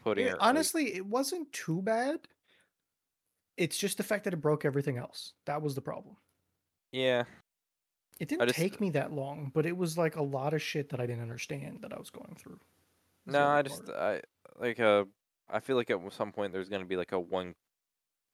putting. 0.00 0.24
It- 0.24 0.28
your- 0.30 0.36
like- 0.38 0.46
honestly, 0.48 0.94
it 0.94 1.06
wasn't 1.06 1.52
too 1.52 1.80
bad. 1.80 2.26
It's 3.56 3.78
just 3.78 3.96
the 3.96 4.02
fact 4.02 4.24
that 4.24 4.34
it 4.34 4.38
broke 4.40 4.64
everything 4.64 4.98
else. 4.98 5.32
That 5.44 5.62
was 5.62 5.74
the 5.76 5.80
problem. 5.82 6.16
yeah, 6.90 7.24
It 8.20 8.28
didn't 8.28 8.46
just- 8.48 8.58
take 8.58 8.80
me 8.80 8.90
that 8.90 9.10
long, 9.12 9.50
but 9.50 9.64
it 9.66 9.76
was 9.76 9.96
like 9.98 10.14
a 10.16 10.22
lot 10.22 10.54
of 10.54 10.62
shit 10.62 10.88
that 10.90 11.00
I 11.00 11.06
didn't 11.06 11.22
understand 11.22 11.82
that 11.82 11.92
I 11.92 11.98
was 11.98 12.10
going 12.10 12.34
through. 12.36 12.60
is 13.26 13.32
the 13.32 13.32
no, 13.32 13.38
other 13.40 13.52
I 13.58 13.62
just 13.62 13.84
part. 13.86 13.98
I 13.98 14.22
like 14.60 14.78
uh 14.80 15.04
I 15.48 15.60
feel 15.60 15.76
like 15.76 15.90
at 15.90 16.12
some 16.12 16.32
point 16.32 16.52
there's 16.52 16.68
gonna 16.68 16.84
be 16.84 16.96
like 16.96 17.12
a 17.12 17.20
one, 17.20 17.54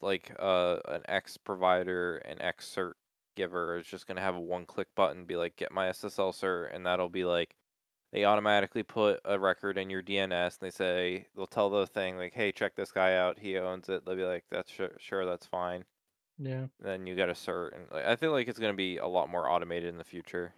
like 0.01 0.35
uh 0.39 0.81
an 0.87 1.03
X 1.09 1.37
provider 1.39 2.19
an 2.19 2.41
X 2.43 2.73
cert 2.75 2.95
giver 3.37 3.79
is 3.79 3.87
just 3.87 4.07
gonna 4.07 4.21
have 4.23 4.37
a 4.37 4.41
one 4.41 4.67
click 4.67 4.89
button, 4.97 5.27
be 5.27 5.37
like 5.37 5.57
get 5.57 5.73
my 5.73 5.89
SSL 5.89 6.33
cert, 6.33 6.75
and 6.75 6.87
that'll 6.87 7.09
be 7.11 7.25
like 7.25 7.57
they 8.13 8.25
automatically 8.25 8.83
put 8.85 9.21
a 9.27 9.39
record 9.39 9.79
in 9.79 9.91
your 9.91 10.03
DNS 10.03 10.59
and 10.61 10.67
they 10.67 10.71
say 10.71 11.29
they'll 11.37 11.47
tell 11.49 11.71
the 11.71 11.87
thing 11.87 12.17
like 12.19 12.35
hey 12.35 12.53
check 12.53 12.77
this 12.77 12.93
guy 12.93 13.17
out 13.17 13.39
he 13.41 13.59
owns 13.59 13.89
it 13.91 14.05
they'll 14.07 14.17
be 14.17 14.25
like 14.25 14.47
that's 14.51 14.71
sure, 14.73 14.97
sure 14.99 15.27
that's 15.27 15.47
fine 15.47 15.85
Yeah. 16.39 16.69
then 16.81 17.07
you 17.07 17.15
get 17.15 17.29
a 17.31 17.33
cert 17.35 17.77
and 17.77 17.91
like, 17.93 18.05
I 18.07 18.17
feel 18.17 18.33
like 18.33 18.49
it's 18.49 18.59
gonna 18.61 18.75
be 18.75 18.97
a 18.99 19.07
lot 19.07 19.29
more 19.31 19.49
automated 19.51 19.89
in 19.91 19.99
the 19.99 20.05
future 20.05 20.55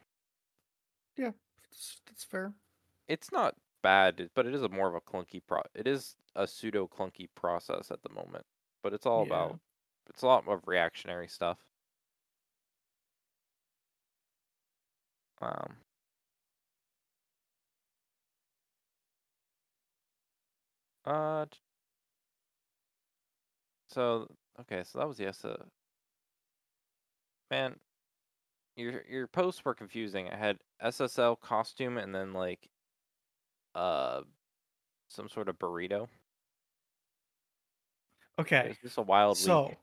That's, 1.62 2.00
that's 2.06 2.24
fair. 2.24 2.54
it's 3.08 3.30
not 3.32 3.56
bad, 3.82 4.30
but 4.34 4.46
it 4.46 4.54
is 4.54 4.62
a 4.62 4.68
more 4.68 4.88
of 4.88 4.94
a 4.94 5.00
clunky 5.00 5.40
pro. 5.46 5.62
It 5.74 5.86
is 5.86 6.16
a 6.34 6.46
pseudo 6.46 6.86
clunky 6.88 7.28
process 7.34 7.90
at 7.90 8.02
the 8.02 8.08
moment, 8.10 8.46
but 8.82 8.92
it's 8.92 9.06
all 9.06 9.22
Yeah. 9.22 9.22
about. 9.22 9.60
It's 10.08 10.22
a 10.22 10.26
lot 10.26 10.46
of 10.48 10.66
reactionary 10.66 11.28
stuff. 11.28 11.58
Um. 15.40 15.76
Uh. 21.04 21.46
So 23.88 24.28
okay, 24.60 24.82
so 24.84 24.98
that 24.98 25.08
was 25.08 25.20
yes. 25.20 25.44
Uh, 25.44 25.64
man, 27.50 27.76
your 28.76 29.02
your 29.08 29.26
posts 29.26 29.64
were 29.64 29.74
confusing. 29.74 30.28
I 30.30 30.36
had 30.36 30.58
SSL 30.82 31.36
costume 31.40 31.98
and 31.98 32.14
then 32.14 32.32
like 32.32 32.68
uh 33.74 34.22
some 35.08 35.28
sort 35.28 35.48
of 35.48 35.58
burrito. 35.58 36.08
Okay. 38.38 38.68
It's 38.70 38.80
just 38.80 38.98
a 38.98 39.02
wild 39.02 39.36
So, 39.36 39.68
week. 39.68 39.76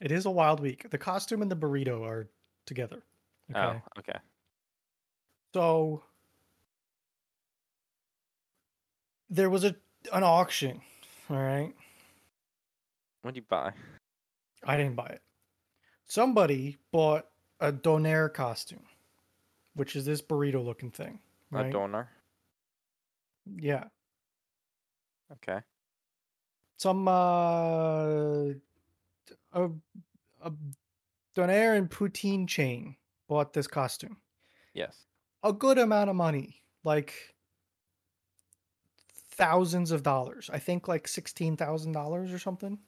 it 0.00 0.10
is 0.12 0.26
a 0.26 0.30
wild 0.30 0.60
week. 0.60 0.90
The 0.90 0.98
costume 0.98 1.40
and 1.42 1.50
the 1.50 1.56
burrito 1.56 2.02
are 2.04 2.28
together. 2.66 3.02
Okay. 3.50 3.60
Oh, 3.60 3.80
okay. 4.00 4.18
So 5.54 6.02
there 9.30 9.50
was 9.50 9.64
a 9.64 9.74
an 10.12 10.22
auction. 10.22 10.80
All 11.30 11.36
right. 11.36 11.72
What'd 13.22 13.36
you 13.36 13.42
buy? 13.48 13.72
I 14.64 14.76
didn't 14.76 14.94
buy 14.96 15.06
it. 15.06 15.22
Somebody 16.06 16.76
bought 16.92 17.26
a 17.60 17.72
Donair 17.72 18.32
costume, 18.32 18.84
which 19.74 19.96
is 19.96 20.04
this 20.04 20.22
burrito 20.22 20.64
looking 20.64 20.90
thing. 20.90 21.18
A 21.52 21.56
Right. 21.56 21.72
Yeah. 23.46 23.84
Okay. 25.32 25.60
Some 26.78 27.08
uh 27.08 28.52
a 29.52 29.70
a 30.42 30.52
Donair 31.36 31.76
and 31.76 31.90
Poutine 31.90 32.48
chain 32.48 32.96
bought 33.28 33.52
this 33.52 33.66
costume. 33.66 34.18
Yes. 34.74 35.06
A 35.42 35.52
good 35.52 35.78
amount 35.78 36.10
of 36.10 36.16
money, 36.16 36.62
like 36.84 37.34
thousands 39.30 39.90
of 39.90 40.02
dollars. 40.02 40.50
I 40.52 40.58
think 40.58 40.88
like 40.88 41.08
sixteen 41.08 41.56
thousand 41.56 41.92
dollars 41.92 42.32
or 42.32 42.38
something. 42.38 42.78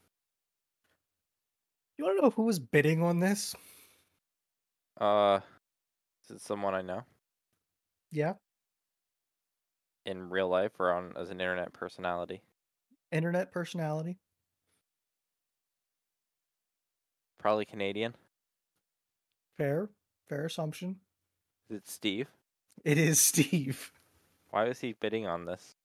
You 1.96 2.04
want 2.04 2.18
to 2.18 2.22
know 2.22 2.30
who 2.30 2.44
was 2.44 2.58
bidding 2.58 3.02
on 3.02 3.20
this? 3.20 3.54
Uh, 5.00 5.40
is 6.24 6.36
it 6.36 6.40
someone 6.40 6.74
I 6.74 6.82
know 6.82 7.04
Yeah, 8.10 8.34
in 10.04 10.30
real 10.30 10.48
life 10.48 10.72
or 10.78 10.92
on 10.92 11.12
as 11.16 11.30
an 11.30 11.40
internet 11.40 11.72
personality? 11.72 12.42
internet 13.10 13.50
personality. 13.52 14.18
Probably 17.38 17.64
Canadian. 17.64 18.14
Fair, 19.56 19.88
fair 20.28 20.46
assumption. 20.46 20.96
Is 21.70 21.76
it 21.76 21.88
Steve? 21.88 22.28
It 22.84 22.98
is 22.98 23.20
Steve. 23.22 23.92
Why 24.50 24.64
was 24.64 24.80
he 24.80 24.92
bidding 24.92 25.26
on 25.26 25.44
this? 25.44 25.76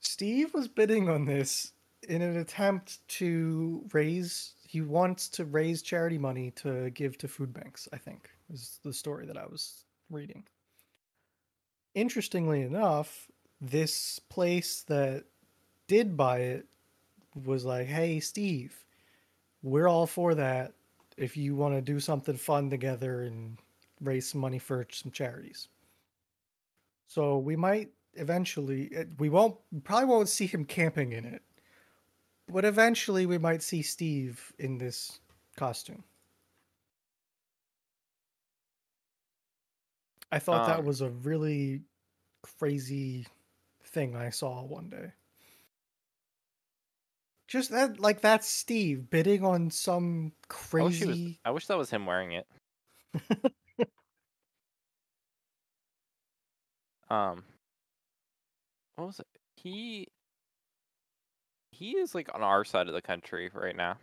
Steve 0.00 0.52
was 0.54 0.68
bidding 0.68 1.08
on 1.08 1.24
this 1.24 1.72
in 2.08 2.22
an 2.22 2.36
attempt 2.36 3.06
to 3.08 3.84
raise. 3.92 4.54
He 4.66 4.80
wants 4.80 5.28
to 5.30 5.44
raise 5.44 5.82
charity 5.82 6.18
money 6.18 6.50
to 6.56 6.90
give 6.90 7.16
to 7.18 7.28
food 7.28 7.52
banks. 7.52 7.88
I 7.92 7.98
think 7.98 8.30
is 8.52 8.78
the 8.82 8.92
story 8.92 9.26
that 9.26 9.38
I 9.38 9.46
was 9.46 9.84
reading. 10.10 10.44
Interestingly 11.94 12.62
enough, 12.62 13.28
this 13.60 14.18
place 14.18 14.82
that 14.82 15.24
did 15.86 16.16
buy 16.16 16.38
it 16.38 16.66
was 17.44 17.64
like, 17.64 17.86
"Hey, 17.86 18.20
Steve, 18.20 18.84
we're 19.62 19.88
all 19.88 20.06
for 20.06 20.34
that. 20.34 20.74
If 21.16 21.36
you 21.36 21.54
want 21.54 21.74
to 21.74 21.80
do 21.80 22.00
something 22.00 22.36
fun 22.36 22.70
together 22.70 23.22
and 23.22 23.58
raise 24.00 24.28
some 24.30 24.40
money 24.40 24.58
for 24.58 24.86
some 24.90 25.12
charities." 25.12 25.68
So 27.06 27.38
we 27.38 27.56
might 27.56 27.92
eventually 28.16 28.90
eh, 28.94 29.04
we 29.18 29.28
won't 29.28 29.56
probably 29.84 30.06
won't 30.06 30.28
see 30.28 30.46
him 30.46 30.64
camping 30.64 31.12
in 31.12 31.24
it 31.24 31.42
but 32.52 32.64
eventually 32.64 33.26
we 33.26 33.38
might 33.38 33.62
see 33.62 33.82
steve 33.82 34.52
in 34.58 34.78
this 34.78 35.20
costume 35.56 36.04
i 40.34 40.38
thought 40.38 40.66
that 40.66 40.80
Um, 40.80 40.84
was 40.84 41.00
a 41.00 41.10
really 41.10 41.82
crazy 42.58 43.26
thing 43.86 44.16
i 44.16 44.30
saw 44.30 44.62
one 44.62 44.88
day 44.90 45.12
just 47.48 47.70
that 47.70 48.00
like 48.00 48.20
that's 48.20 48.48
steve 48.48 49.08
bidding 49.10 49.44
on 49.44 49.70
some 49.70 50.32
I 50.74 50.82
wish, 50.82 51.00
was, 51.00 51.06
crazy 51.06 51.38
I 51.44 51.50
wish 51.50 51.66
that 51.66 51.78
was 51.78 51.90
him 51.90 52.06
wearing 52.06 52.32
it. 52.32 52.46
um, 57.10 57.44
what 58.96 59.06
was 59.06 59.20
it? 59.20 59.26
He 59.56 60.08
he 61.72 61.92
is 61.92 62.14
like 62.14 62.28
on 62.34 62.42
our 62.42 62.64
side 62.64 62.88
of 62.88 62.94
the 62.94 63.02
country 63.02 63.50
right 63.52 63.76
now. 63.76 63.96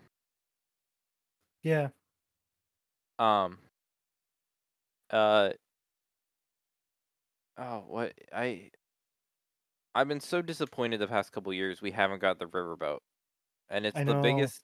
yeah 1.64 1.90
Um. 3.20 3.58
Uh. 5.10 5.52
Oh, 7.62 7.86
what 7.88 8.14
I. 8.34 8.72
I've 9.96 10.08
been 10.10 10.20
so 10.20 10.42
disappointed 10.42 10.98
the 11.00 11.08
past 11.08 11.32
couple 11.32 11.54
years 11.54 11.82
we 11.82 11.92
haven't 11.92 12.20
got 12.20 12.40
the 12.40 12.46
riverboat, 12.48 13.00
and 13.70 13.86
it's 13.86 14.00
I 14.00 14.04
the 14.04 14.16
know. 14.16 14.22
biggest. 14.22 14.64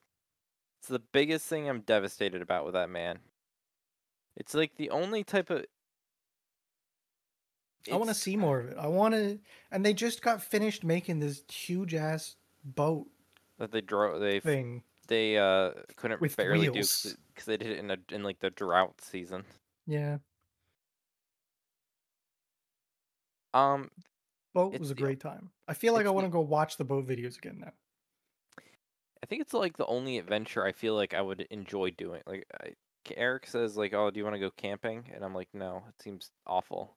It's 0.80 0.88
the 0.88 1.00
biggest 1.00 1.46
thing 1.48 1.68
I'm 1.68 1.82
devastated 1.82 2.42
about 2.42 2.64
with 2.66 2.74
that 2.74 2.90
man. 2.90 3.20
It's 4.36 4.54
like 4.54 4.76
the 4.76 4.88
only 4.90 5.22
type 5.24 5.50
of. 5.50 5.66
i 7.90 7.96
want 7.96 8.08
to 8.08 8.14
see 8.14 8.36
more 8.36 8.60
of 8.60 8.66
it 8.68 8.76
i 8.76 8.86
want 8.86 9.14
to 9.14 9.38
and 9.70 9.84
they 9.84 9.94
just 9.94 10.20
got 10.22 10.42
finished 10.42 10.84
making 10.84 11.20
this 11.20 11.42
huge 11.50 11.94
ass 11.94 12.36
boat 12.64 13.06
that 13.58 13.72
they 13.72 13.80
drove. 13.80 14.20
They 14.20 14.42
thing 14.42 14.82
they 15.08 15.38
uh 15.38 15.72
couldn't 15.96 16.20
With 16.20 16.36
barely 16.36 16.68
wheels. 16.70 17.06
do 17.08 17.14
because 17.28 17.46
they 17.46 17.56
did 17.56 17.70
it 17.70 17.78
in 17.78 17.90
a 17.90 17.98
in 18.10 18.22
like 18.22 18.40
the 18.40 18.50
drought 18.50 19.00
season. 19.00 19.44
yeah 19.86 20.18
Um, 23.54 23.90
boat 24.54 24.74
It's 24.74 24.78
was 24.78 24.90
a 24.90 24.94
the- 24.94 24.94
great 24.94 25.20
time. 25.20 25.52
I 25.66 25.74
feel 25.74 25.92
like 25.94 26.06
I 26.06 26.10
want 26.10 26.26
to 26.26 26.30
go 26.30 26.40
watch 26.40 26.76
the 26.76 26.84
boat 26.84 27.06
videos 27.06 27.36
again 27.38 27.58
now. 27.60 27.72
I 29.22 29.26
think 29.26 29.42
it's 29.42 29.52
like 29.54 29.76
the 29.76 29.86
only 29.86 30.18
adventure 30.18 30.64
I 30.64 30.72
feel 30.72 30.94
like 30.94 31.14
I 31.14 31.20
would 31.20 31.42
enjoy 31.50 31.90
doing. 31.90 32.22
Like 32.26 32.46
I, 32.60 32.74
Eric 33.16 33.46
says, 33.46 33.76
like, 33.76 33.92
"Oh, 33.94 34.10
do 34.10 34.18
you 34.18 34.24
want 34.24 34.34
to 34.34 34.40
go 34.40 34.50
camping?" 34.50 35.10
And 35.12 35.24
I'm 35.24 35.34
like, 35.34 35.48
"No, 35.54 35.84
it 35.88 36.00
seems 36.02 36.30
awful." 36.46 36.96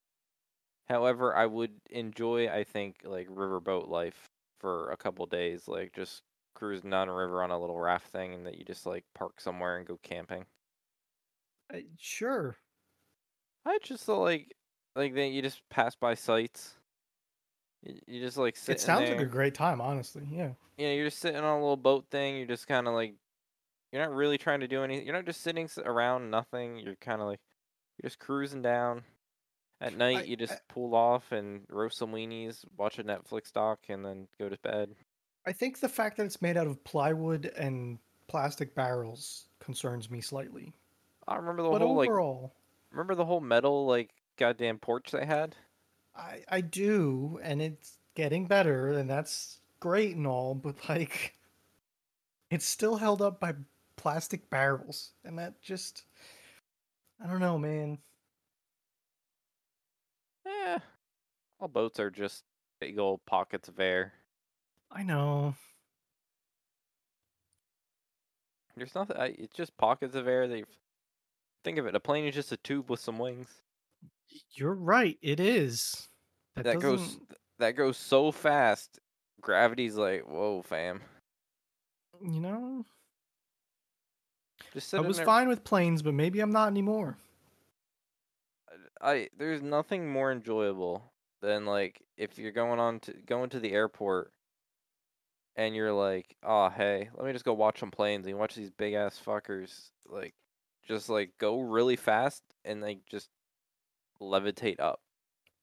However, 0.90 1.36
I 1.36 1.46
would 1.48 1.82
enjoy, 1.92 2.50
I 2.50 2.64
think, 2.66 3.04
like 3.06 3.28
riverboat 3.30 3.88
life 3.90 4.30
for 4.60 4.92
a 4.92 4.98
couple 4.98 5.26
days, 5.28 5.68
like 5.68 5.94
just 5.94 6.24
cruising 6.56 6.92
down 6.92 7.10
a 7.10 7.16
river 7.16 7.44
on 7.44 7.52
a 7.52 7.60
little 7.60 7.80
raft 7.80 8.10
thing, 8.10 8.34
and 8.34 8.46
that 8.48 8.58
you 8.58 8.66
just 8.66 8.86
like 8.88 9.06
park 9.16 9.42
somewhere 9.42 9.78
and 9.78 9.88
go 9.88 9.98
camping. 10.04 10.48
Uh, 11.74 11.80
sure. 11.98 12.58
I 13.66 13.80
just 13.80 14.06
feel 14.06 14.20
like, 14.22 14.56
like 14.96 15.14
that 15.16 15.28
you 15.28 15.42
just 15.42 15.62
pass 15.70 15.96
by 15.96 16.14
sites. 16.14 16.76
You, 17.84 17.96
you 18.08 18.22
just 18.22 18.38
like 18.38 18.56
sit. 18.56 18.78
It 18.78 18.82
sounds 18.82 19.08
there. 19.08 19.18
like 19.18 19.26
a 19.26 19.30
great 19.30 19.56
time, 19.56 19.82
honestly. 19.82 20.24
Yeah. 20.32 20.52
you 20.78 20.88
know, 20.88 20.94
you're 20.94 21.06
just 21.08 21.20
sitting 21.20 21.38
on 21.38 21.58
a 21.58 21.62
little 21.62 21.78
boat 21.78 22.06
thing. 22.12 22.38
You're 22.38 22.48
just 22.48 22.68
kind 22.68 22.88
of 22.88 22.94
like, 22.94 23.14
you're 23.92 24.02
not 24.02 24.14
really 24.14 24.38
trying 24.38 24.62
to 24.62 24.68
do 24.68 24.84
anything. 24.84 25.06
You're 25.06 25.16
not 25.16 25.26
just 25.26 25.42
sitting 25.42 25.70
around 25.84 26.30
nothing. 26.30 26.78
You're 26.78 26.96
kind 26.96 27.22
of 27.22 27.28
like, 27.28 27.40
you're 28.02 28.10
just 28.10 28.20
cruising 28.20 28.62
down. 28.62 29.04
At 29.80 29.98
night, 29.98 30.18
I- 30.18 30.24
you 30.24 30.38
just 30.38 30.54
I- 30.54 30.60
pull 30.70 30.94
off 30.94 31.32
and 31.32 31.62
roast 31.70 31.98
some 31.98 32.12
weenies, 32.12 32.64
watch 32.78 33.00
a 33.00 33.04
Netflix 33.04 33.52
doc, 33.52 33.80
and 33.90 34.06
then 34.06 34.28
go 34.40 34.48
to 34.48 34.58
bed. 34.60 34.92
I 35.46 35.52
think 35.54 35.80
the 35.80 35.90
fact 35.90 36.18
that 36.18 36.26
it's 36.26 36.40
made 36.42 36.56
out 36.56 36.68
of 36.68 36.84
plywood 36.84 37.52
and 37.58 37.98
plastic 38.28 38.76
barrels 38.76 39.48
concerns 39.60 40.12
me 40.12 40.22
slightly. 40.22 40.72
I 41.28 41.36
remember 41.36 41.64
the 41.64 41.70
but 41.70 41.82
whole 41.82 41.96
like, 41.96 42.10
overall, 42.10 42.54
remember 42.92 43.16
the 43.16 43.26
whole 43.26 43.42
metal 43.42 43.88
like 43.88 44.12
goddamn 44.42 44.80
porch 44.80 45.12
they 45.12 45.26
had. 45.26 45.56
I 46.16 46.44
I 46.50 46.62
do, 46.62 47.40
and 47.44 47.62
it's 47.62 47.98
getting 48.16 48.48
better, 48.48 48.90
and 48.90 49.10
that's 49.10 49.60
great 49.80 50.16
and 50.16 50.26
all, 50.26 50.56
but 50.56 50.76
like, 50.90 51.36
it's 52.50 52.66
still 52.66 52.98
held 52.98 53.22
up 53.22 53.40
by 53.40 53.54
plastic 53.96 54.50
barrels, 54.50 55.12
and 55.24 55.38
that 55.38 55.62
just, 55.62 56.04
I 57.24 57.28
don't 57.28 57.40
know, 57.40 57.58
man. 57.58 58.00
Eh, 60.46 60.80
all 61.60 61.68
boats 61.68 62.00
are 62.00 62.10
just 62.10 62.44
big 62.80 62.98
old 62.98 63.24
pockets 63.26 63.70
of 63.70 63.80
air. 63.80 64.14
I 64.92 65.04
know. 65.04 65.56
There's 68.76 68.96
nothing. 68.96 69.18
I, 69.18 69.36
it's 69.38 69.56
just 69.56 69.78
pockets 69.78 70.16
of 70.16 70.28
air. 70.28 70.48
They 70.48 70.64
think 71.64 71.78
of 71.78 71.86
it. 71.86 71.96
A 71.96 72.00
plane 72.00 72.26
is 72.26 72.34
just 72.34 72.52
a 72.52 72.58
tube 72.58 72.90
with 72.90 73.00
some 73.00 73.20
wings. 73.20 73.48
You're 74.54 74.76
right. 74.76 75.18
It 75.22 75.40
is. 75.40 76.08
That, 76.56 76.66
that 76.66 76.80
goes 76.80 77.20
that 77.60 77.76
goes 77.76 77.98
so 77.98 78.32
fast. 78.32 79.00
Gravity's 79.42 79.96
like, 79.96 80.22
whoa, 80.28 80.62
fam. 80.62 81.02
You 82.24 82.40
know, 82.40 82.86
Just 84.74 84.94
I 84.94 85.00
was 85.00 85.18
there. 85.18 85.26
fine 85.26 85.48
with 85.48 85.64
planes, 85.64 86.02
but 86.02 86.14
maybe 86.14 86.40
I'm 86.40 86.52
not 86.52 86.68
anymore. 86.68 87.18
I 89.02 89.30
there's 89.38 89.64
nothing 89.64 90.12
more 90.12 90.32
enjoyable 90.32 91.12
than 91.42 91.66
like 91.66 92.02
if 92.18 92.38
you're 92.38 92.52
going 92.52 92.80
on 92.80 93.00
to 93.02 93.14
going 93.26 93.50
to 93.50 93.60
the 93.60 93.72
airport 93.72 94.32
and 95.56 95.76
you're 95.76 95.94
like, 95.94 96.36
oh 96.44 96.70
hey, 96.70 97.10
let 97.16 97.26
me 97.26 97.34
just 97.34 97.46
go 97.46 97.54
watch 97.54 97.80
some 97.80 97.90
planes 97.92 98.28
and 98.28 98.38
watch 98.38 98.54
these 98.54 98.70
big 98.70 98.94
ass 98.94 99.20
fuckers 99.24 99.90
like 100.08 100.36
just 100.88 101.10
like 101.10 101.32
go 101.40 101.60
really 101.62 101.96
fast 101.96 102.44
and 102.64 102.82
like 102.82 103.00
just 103.10 103.30
levitate 104.22 104.80
up. 104.80 105.02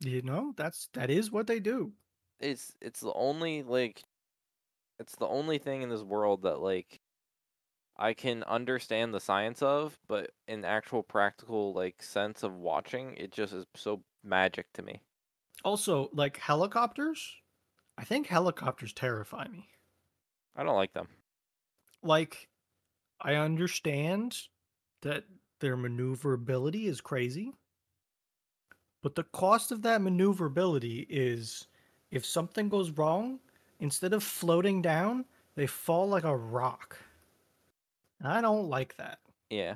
You 0.01 0.23
know, 0.23 0.53
that's 0.57 0.89
that 0.95 1.11
is 1.11 1.31
what 1.31 1.47
they 1.47 1.61
do. 1.61 1.93
It's 2.41 2.73
it's 2.81 3.01
the 3.01 3.13
only 3.15 3.63
like 3.63 4.03
it's 4.99 5.17
the 5.17 5.27
only 5.27 5.59
thing 5.59 5.83
in 5.83 5.89
this 5.89 6.03
world 6.03 6.43
that 6.43 6.61
like 6.61 7.01
I 7.97 8.15
can 8.15 8.45
understand 8.45 9.13
the 9.13 9.21
science 9.21 9.61
of, 9.61 9.99
but 10.07 10.31
in 10.47 10.65
actual 10.65 11.03
practical 11.03 11.73
like 11.73 12.03
sense 12.03 12.43
of 12.43 12.55
watching, 12.55 13.15
it 13.17 13.33
just 13.33 13.53
is 13.53 13.67
so 13.75 14.03
magic 14.23 14.67
to 14.75 14.83
me. 14.83 15.03
Also, 15.65 16.09
like 16.13 16.37
helicopters, 16.37 17.35
I 17.97 18.05
think 18.05 18.29
helicopters 18.29 18.93
terrify 18.93 19.49
me. 19.49 19.69
I 20.55 20.63
don't 20.63 20.77
like 20.77 20.93
them. 20.93 21.09
Like, 22.03 22.49
I 23.21 23.35
understand 23.35 24.37
that 25.03 25.25
their 25.61 25.77
maneuverability 25.77 26.87
is 26.87 27.01
crazy, 27.01 27.53
but 29.03 29.15
the 29.15 29.25
cost 29.25 29.73
of 29.73 29.83
that 29.83 30.03
maneuverability 30.03 31.07
is 31.09 31.67
if 32.11 32.25
something 32.25 32.69
goes 32.69 32.91
wrong, 32.91 33.39
instead 33.81 34.13
of 34.13 34.23
floating 34.23 34.83
down, 34.83 35.25
they 35.55 35.67
fall 35.67 36.09
like 36.09 36.25
a 36.25 36.37
rock. 36.37 36.99
And 38.19 38.29
I 38.29 38.41
don't 38.41 38.69
like 38.69 38.97
that. 38.97 39.19
Yeah. 39.51 39.75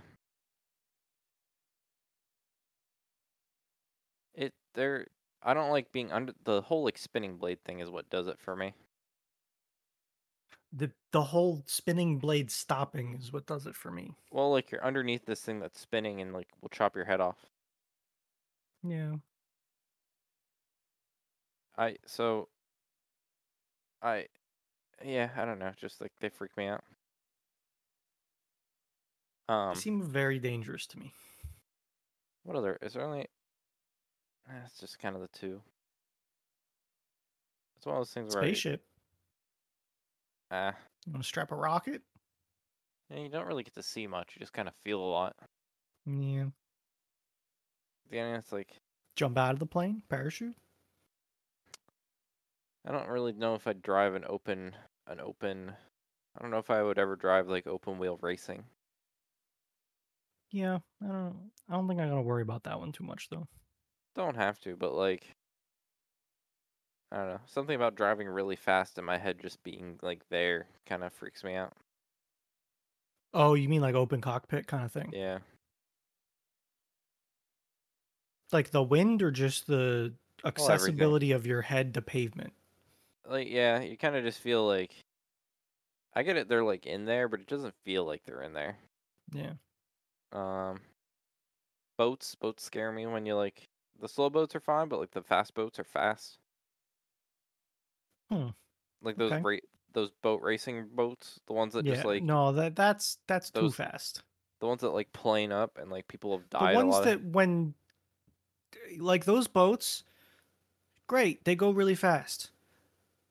It 4.35 4.53
there 4.75 5.07
I 5.43 5.55
don't 5.55 5.71
like 5.71 5.93
being 5.93 6.13
under 6.13 6.33
the 6.45 6.63
whole 6.63 6.85
like 6.85 6.99
spinning 6.99 7.37
blade 7.37 7.63
thing 7.65 7.81
is 7.81 7.91
what 7.91 8.11
does 8.11 8.27
it 8.27 8.39
for 8.39 8.57
me. 8.57 8.75
The 10.73 10.91
the 11.13 11.23
whole 11.23 11.63
spinning 11.67 12.19
blade 12.19 12.51
stopping 12.51 13.15
is 13.21 13.33
what 13.33 13.47
does 13.47 13.67
it 13.67 13.77
for 13.77 13.91
me. 13.91 14.13
Well, 14.31 14.51
like 14.51 14.71
you're 14.73 14.85
underneath 14.85 15.27
this 15.27 15.43
thing 15.43 15.61
that's 15.61 15.81
spinning 15.81 16.21
and 16.21 16.33
like 16.33 16.49
will 16.61 16.71
chop 16.71 16.97
your 16.97 17.05
head 17.05 17.21
off. 17.21 17.37
Yeah. 18.87 19.15
I 21.77 21.97
so 22.07 22.49
I 24.03 24.27
yeah, 25.05 25.31
I 25.37 25.45
don't 25.45 25.59
know, 25.59 25.73
just 25.77 26.01
like 26.01 26.13
they 26.21 26.29
freak 26.29 26.57
me 26.57 26.67
out. 26.67 26.85
Um 29.49 29.75
They 29.75 29.81
seem 29.81 30.03
very 30.03 30.39
dangerous 30.39 30.87
to 30.89 30.99
me. 30.99 31.13
what 32.45 32.57
other 32.57 32.79
is 32.83 32.95
there 32.95 33.05
only 33.05 33.23
eh, 34.49 34.53
it's 34.67 34.79
just 34.81 34.99
kind 34.99 35.15
of 35.15 35.23
the 35.23 35.29
two. 35.29 35.63
It's 37.77 37.87
one 37.87 37.97
of 37.97 38.01
those 38.01 38.13
things 38.13 38.35
where 38.35 38.43
I- 38.45 38.47
Spaceship. 38.49 38.85
ah 40.51 40.77
You 41.07 41.13
want 41.13 41.23
to 41.25 41.29
strap 41.29 41.51
a 41.53 41.57
rocket? 41.57 42.03
yeah, 43.11 43.19
you 43.21 43.29
don't 43.29 43.47
really 43.47 43.63
get 43.65 43.75
to 43.75 43.83
see 43.83 44.07
much. 44.07 44.35
You 44.35 44.41
just 44.41 44.53
kind 44.53 44.69
of 44.69 44.75
feel 44.85 45.01
a 45.01 45.11
lot. 45.11 45.37
Yeah. 46.07 46.47
End, 48.13 48.37
it's 48.37 48.53
like 48.53 48.81
Jump 49.17 49.37
out 49.39 49.53
of 49.55 49.59
the 49.59 49.67
plane, 49.67 50.03
parachute. 50.09 50.57
I 52.85 52.93
don't 52.93 53.09
really 53.09 53.33
know 53.33 53.55
if 53.55 53.67
I'd 53.67 53.83
drive 53.83 54.15
an 54.15 54.25
open 54.29 54.77
an 55.07 55.21
open 55.21 55.75
I 56.37 56.43
don't 56.43 56.51
know 56.51 56.59
if 56.59 56.71
I 56.71 56.83
would 56.83 56.99
ever 56.99 57.17
drive 57.17 57.49
like 57.49 57.67
open 57.67 57.99
wheel 57.99 58.19
racing. 58.21 58.65
Yeah, 60.51 60.79
I 61.03 61.07
don't. 61.09 61.51
I 61.69 61.73
don't 61.75 61.89
think 61.89 62.01
I 62.01 62.09
gotta 62.09 62.23
worry 62.23 62.43
about 62.43 62.65
that 62.65 62.79
one 62.79 62.93
too 62.93 63.05
much 63.05 63.29
though. 63.29 63.49
Don't 64.15 64.37
have 64.37 64.59
to, 64.61 64.75
but 64.77 64.95
like 64.95 65.37
I 67.13 67.17
don't 67.17 67.29
know. 67.29 67.41
Something 67.47 67.77
about 67.77 67.95
driving 67.95 68.27
really 68.29 68.57
fast 68.57 68.99
in 68.99 69.05
my 69.05 69.19
head 69.19 69.39
just 69.41 69.63
being 69.63 69.99
like 70.03 70.29
there 70.31 70.67
kind 70.87 71.05
of 71.05 71.13
freaks 71.13 71.45
me 71.45 71.55
out. 71.55 71.77
Oh, 73.35 73.55
you 73.55 73.69
mean 73.69 73.81
like 73.83 73.95
open 73.95 74.21
cockpit 74.21 74.67
kind 74.67 74.85
of 74.85 74.93
thing? 74.93 75.13
Yeah. 75.13 75.39
Like 78.53 78.71
the 78.71 78.83
wind 78.83 79.23
or 79.23 79.31
just 79.31 79.67
the 79.67 80.15
everything. 80.57 81.19
accessibility 81.19 81.33
of 81.33 81.47
your 81.47 81.63
head 81.63 81.95
to 81.95 82.03
pavement? 82.03 82.53
Like 83.25 83.49
yeah, 83.49 83.81
you 83.81 83.97
kind 83.97 84.15
of 84.17 84.23
just 84.25 84.41
feel 84.41 84.65
like 84.67 85.05
I 86.15 86.23
get 86.23 86.39
it 86.39 86.49
they're 86.49 86.65
like 86.65 86.87
in 86.87 87.05
there, 87.05 87.29
but 87.29 87.41
it 87.41 87.47
doesn't 87.47 87.75
feel 87.85 88.07
like 88.07 88.25
they're 88.25 88.41
in 88.41 88.55
there. 88.55 88.79
Yeah. 89.33 89.55
Um 90.33 90.81
boats, 91.97 92.35
boats 92.35 92.63
scare 92.65 92.93
me 92.93 93.07
when 93.07 93.25
you 93.25 93.35
like 93.35 93.71
the 93.99 94.07
slow 94.09 94.29
boats 94.29 94.55
are 94.55 94.61
fine, 94.61 94.89
but 94.89 95.01
like 95.01 95.13
the 95.13 95.23
fast 95.23 95.55
boats 95.55 95.79
are 95.79 95.85
fast. 95.85 96.39
Hmm, 98.31 98.49
Like 99.03 99.19
those 99.19 99.33
okay. 99.33 99.43
ra- 99.43 99.59
those 99.93 100.11
boat 100.23 100.41
racing 100.41 100.89
boats, 100.95 101.41
the 101.47 101.53
ones 101.53 101.75
that 101.75 101.85
yeah. 101.85 101.95
just 101.95 102.05
like 102.07 102.25
no, 102.25 102.53
that 102.53 102.77
that's 102.77 103.19
that's 103.27 103.51
too 103.51 103.71
fast. 103.71 104.23
the 104.61 104.67
ones 104.67 104.81
that 104.81 104.91
like 104.91 105.13
plane 105.13 105.53
up 105.53 105.77
and 105.79 105.91
like 105.91 106.09
people 106.09 106.37
have 106.37 106.49
The 106.59 106.65
died 106.65 106.81
a 106.81 106.87
ones 106.87 107.01
that 107.01 107.19
of, 107.19 107.23
when 107.23 107.75
like 108.99 109.25
those 109.25 109.49
boats, 109.49 110.05
great, 111.07 111.45
they 111.45 111.55
go 111.55 111.71
really 111.71 111.95
fast. 111.95 112.51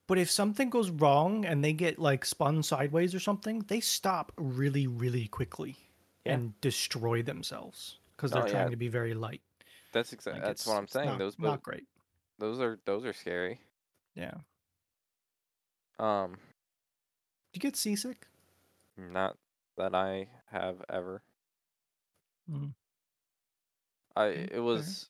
But 0.07 0.17
if 0.17 0.29
something 0.29 0.69
goes 0.69 0.89
wrong 0.89 1.45
and 1.45 1.63
they 1.63 1.71
get 1.73 1.97
like 1.99 2.25
spun 2.25 2.63
sideways 2.63 3.15
or 3.15 3.19
something, 3.19 3.59
they 3.67 3.79
stop 3.79 4.31
really, 4.37 4.85
really 4.87 5.27
quickly 5.27 5.77
Yeah. 6.25 6.33
and 6.33 6.59
destroy 6.61 7.21
themselves 7.21 7.97
because 8.15 8.31
Oh, 8.33 8.35
they're 8.41 8.49
trying 8.49 8.65
yeah. 8.65 8.71
to 8.71 8.77
be 8.77 8.87
very 8.89 9.13
light. 9.13 9.41
that's 9.93 10.13
exactly 10.13 10.39
Like, 10.41 10.47
that's 10.49 10.65
what 10.67 10.77
I'm 10.77 10.87
saying. 10.87 11.09
not- 11.09 11.19
those 11.19 11.37
not 11.39 11.63
great. 11.63 11.87
those 12.39 12.59
are 12.59 12.79
those 12.85 13.05
are 13.05 13.13
scary. 13.13 13.59
Yeah. 14.15 14.35
Um, 15.99 16.33
Do 16.33 16.39
you 17.53 17.59
get 17.59 17.75
seasick? 17.75 18.27
not 18.97 19.37
that 19.77 19.95
I 19.95 20.27
have 20.51 20.83
ever. 20.89 21.23
Mm. 22.49 22.73
I 24.15 24.25
it 24.27 24.61
was 24.61 25.09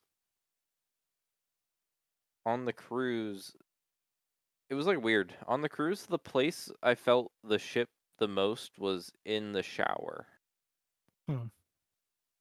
on 2.44 2.64
the 2.64 2.72
cruise. 2.72 3.54
It 4.70 4.74
was 4.74 4.86
like 4.86 5.02
weird. 5.02 5.34
On 5.46 5.60
the 5.60 5.68
cruise, 5.68 6.06
the 6.06 6.18
place 6.18 6.70
I 6.82 6.94
felt 6.94 7.32
the 7.44 7.58
ship 7.58 7.88
the 8.18 8.28
most 8.28 8.78
was 8.78 9.12
in 9.24 9.52
the 9.52 9.62
shower. 9.62 10.26
Hmm. 11.28 11.46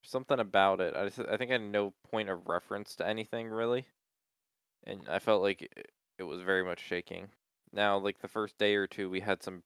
Something 0.04 0.40
about 0.40 0.82
it. 0.82 0.96
I 0.96 1.06
just, 1.06 1.20
I 1.20 1.38
think 1.38 1.52
I 1.52 1.56
had 1.56 1.62
no 1.62 1.94
point 2.10 2.30
of 2.30 2.48
reference 2.48 2.96
to 2.96 3.08
anything 3.08 3.50
really, 3.50 3.86
and 4.86 5.08
I 5.10 5.20
felt 5.20 5.42
like 5.42 5.62
it, 5.62 5.92
it 6.18 6.24
was 6.24 6.42
very 6.42 6.64
much 6.64 6.80
shaking. 6.80 7.30
Now, 7.74 7.98
like 7.98 8.20
the 8.20 8.28
first 8.28 8.58
day 8.58 8.76
or 8.76 8.88
two, 8.88 9.10
we 9.10 9.22
had 9.22 9.44
some 9.44 9.64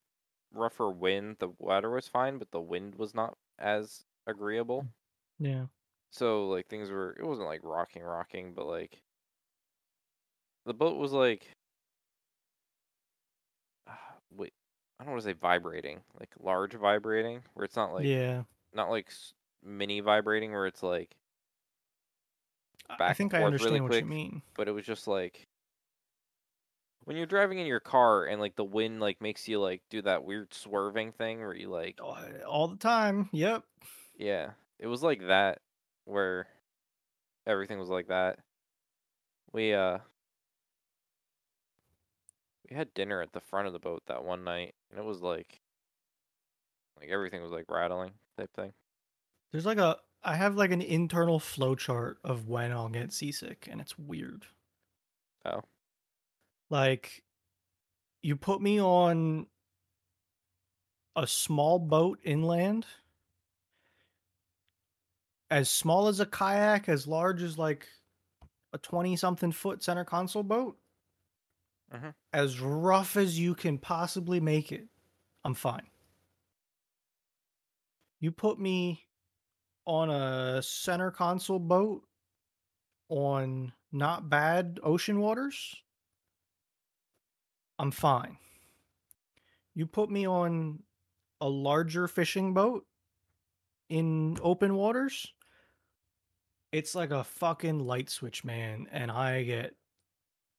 rougher 0.54 0.89
wind. 0.89 1.38
The 1.39 1.52
weather 1.60 1.89
was 1.89 2.08
fine, 2.08 2.38
but 2.38 2.52
the 2.52 2.62
wind 2.62 2.95
was 2.95 3.15
not 3.15 3.38
as 3.60 4.04
agreeable. 4.28 4.88
Yeah. 5.39 5.65
So 6.12 6.48
like 6.48 6.67
things 6.67 6.89
were 6.89 7.15
it 7.19 7.26
wasn't 7.26 7.48
like 7.48 7.62
rocking 7.63 8.04
rocking, 8.04 8.54
but 8.54 8.67
like 8.67 9.02
the 10.65 10.73
boat 10.73 10.97
was 10.97 11.12
like 11.12 11.47
wait, 14.36 14.54
I 14.99 15.04
don't 15.04 15.12
want 15.13 15.23
to 15.23 15.30
say 15.30 15.34
vibrating, 15.34 16.01
like 16.19 16.30
large 16.39 16.73
vibrating 16.73 17.41
where 17.54 17.63
it's 17.65 17.75
not 17.75 17.93
like 17.93 18.06
yeah. 18.06 18.43
not 18.73 18.89
like 18.89 19.10
mini 19.63 19.99
vibrating 20.01 20.51
where 20.51 20.65
it's 20.67 20.84
like 20.84 21.15
I- 22.89 22.93
I 22.93 22.97
back 22.97 23.10
and 23.10 23.17
think 23.17 23.34
I 23.34 23.43
understand 23.43 23.71
really 23.71 23.82
what 23.82 23.89
quick. 23.91 24.04
you 24.04 24.10
mean. 24.10 24.41
but 24.56 24.67
it 24.67 24.71
was 24.71 24.86
just 24.86 25.08
like 25.08 25.47
when 27.06 27.15
you're 27.17 27.25
driving 27.25 27.60
in 27.60 27.67
your 27.67 27.80
car 27.80 28.25
and 28.25 28.41
like 28.41 28.56
the 28.56 28.63
wind 28.63 28.99
like 28.99 29.21
makes 29.21 29.47
you 29.47 29.60
like 29.60 29.82
do 29.89 30.01
that 30.01 30.23
weird 30.23 30.54
swerving 30.54 31.12
thing 31.12 31.39
where 31.39 31.56
you 31.56 31.69
like 31.69 31.99
Oh, 32.01 32.17
All 32.47 32.67
the 32.67 32.78
time. 32.78 33.30
Yep. 33.32 33.63
Yeah, 34.17 34.51
it 34.80 34.88
was 34.88 35.04
like 35.04 35.28
that 35.28 35.60
where 36.06 36.47
everything 37.47 37.80
was 37.80 37.89
like 37.89 38.08
that. 38.08 38.39
We 39.51 39.73
uh 39.73 39.99
we 42.69 42.75
had 42.75 42.93
dinner 42.93 43.21
at 43.21 43.34
the 43.34 43.39
front 43.39 43.67
of 43.67 43.73
the 43.73 43.80
boat 43.80 44.04
that 44.08 44.23
one 44.23 44.43
night 44.43 44.75
and 44.89 44.99
it 44.99 45.06
was 45.06 45.21
like 45.21 45.62
like 46.99 47.10
everything 47.10 47.41
was 47.41 47.51
like 47.51 47.65
rattling 47.69 48.12
type 48.38 48.51
thing. 48.56 48.73
There's 49.51 49.65
like 49.65 49.78
a 49.78 49.97
I 50.23 50.36
have 50.36 50.56
like 50.56 50.71
an 50.71 50.82
internal 50.82 51.39
flow 51.39 51.75
chart 51.75 52.17
of 52.23 52.47
when 52.47 52.71
I'll 52.71 52.89
get 52.89 53.13
seasick 53.13 53.67
and 53.69 53.80
it's 53.80 53.97
weird. 53.97 54.45
Oh. 55.45 55.62
Like 56.69 57.23
you 58.23 58.36
put 58.36 58.62
me 58.62 58.82
on 58.82 59.47
a 61.15 61.28
small 61.28 61.80
boat 61.80 62.19
inland 62.23 62.86
as 65.51 65.69
small 65.69 66.08
as 66.08 66.19
a 66.19 66.25
kayak, 66.25 66.89
as 66.89 67.08
large 67.08 67.43
as 67.43 67.58
like 67.58 67.88
a 68.73 68.78
20 68.80 69.15
something 69.15 69.51
foot 69.51 69.84
center 69.84 70.04
console 70.04 70.43
boat. 70.43 70.78
Mhm. 71.91 72.13
As 72.34 72.60
rough 72.60 73.15
as 73.17 73.39
you 73.39 73.56
can 73.56 73.80
possibly 73.80 74.39
make 74.39 74.71
it. 74.71 74.88
I'm 75.43 75.54
fine. 75.56 75.89
You 78.19 78.32
put 78.34 78.60
me 78.60 79.08
on 79.86 80.10
a 80.10 80.62
center 80.63 81.12
console 81.12 81.60
boat 81.60 82.08
on 83.10 83.73
not 83.92 84.29
bad 84.29 84.79
ocean 84.83 85.19
waters, 85.19 85.75
I'm 87.79 87.92
fine. 87.92 88.38
You 89.75 89.86
put 89.86 90.10
me 90.10 90.25
on 90.25 90.81
a 91.42 91.50
larger 91.50 92.08
fishing 92.08 92.54
boat 92.54 92.88
in 93.90 94.38
open 94.42 94.75
waters, 94.75 95.33
it's 96.71 96.96
like 96.96 97.12
a 97.12 97.23
fucking 97.23 97.79
light 97.79 98.10
switch, 98.10 98.44
man, 98.44 98.88
and 98.92 99.12
I 99.12 99.44
get 99.44 99.75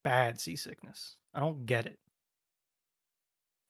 bad 0.06 0.40
seasickness. 0.40 1.16
I 1.34 1.40
don't 1.40 1.66
get 1.66 1.86
it. 1.86 1.98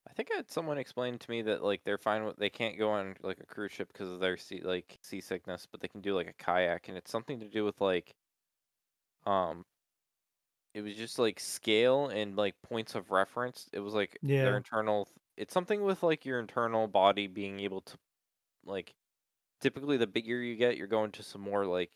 I 0.08 0.12
think 0.12 0.28
I 0.32 0.36
had 0.36 0.50
someone 0.50 0.78
explain 0.78 1.18
to 1.18 1.30
me 1.30 1.42
that 1.42 1.64
like 1.64 1.82
they're 1.84 1.98
fine 1.98 2.24
with 2.24 2.36
they 2.36 2.50
can't 2.50 2.78
go 2.78 2.90
on 2.90 3.16
like 3.22 3.38
a 3.40 3.46
cruise 3.46 3.72
ship 3.72 3.88
because 3.92 4.10
of 4.10 4.20
their 4.20 4.36
sea 4.36 4.60
like 4.62 4.98
seasickness, 5.02 5.66
but 5.70 5.80
they 5.80 5.88
can 5.88 6.00
do 6.00 6.14
like 6.14 6.28
a 6.28 6.44
kayak 6.44 6.88
and 6.88 6.96
it's 6.96 7.10
something 7.10 7.40
to 7.40 7.48
do 7.48 7.64
with 7.64 7.80
like 7.80 8.14
um 9.26 9.64
it 10.74 10.82
was 10.82 10.94
just 10.94 11.18
like 11.18 11.40
scale 11.40 12.08
and 12.08 12.36
like 12.36 12.54
points 12.62 12.94
of 12.94 13.10
reference. 13.10 13.68
It 13.72 13.80
was 13.80 13.94
like 13.94 14.18
yeah. 14.22 14.44
their 14.44 14.56
internal 14.56 15.08
it's 15.36 15.54
something 15.54 15.82
with 15.82 16.02
like 16.02 16.24
your 16.24 16.38
internal 16.38 16.86
body 16.86 17.26
being 17.26 17.60
able 17.60 17.80
to 17.80 17.96
like 18.64 18.94
typically 19.60 19.96
the 19.96 20.06
bigger 20.06 20.42
you 20.42 20.56
get, 20.56 20.76
you're 20.76 20.86
going 20.86 21.12
to 21.12 21.22
some 21.22 21.40
more 21.40 21.66
like 21.66 21.90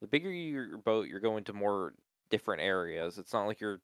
the 0.00 0.06
bigger 0.06 0.30
your 0.30 0.78
boat, 0.78 1.08
you're 1.08 1.20
going 1.20 1.44
to 1.44 1.52
more 1.52 1.94
different 2.30 2.62
areas. 2.62 3.18
It's 3.18 3.32
not 3.32 3.46
like 3.46 3.60
you're 3.60 3.82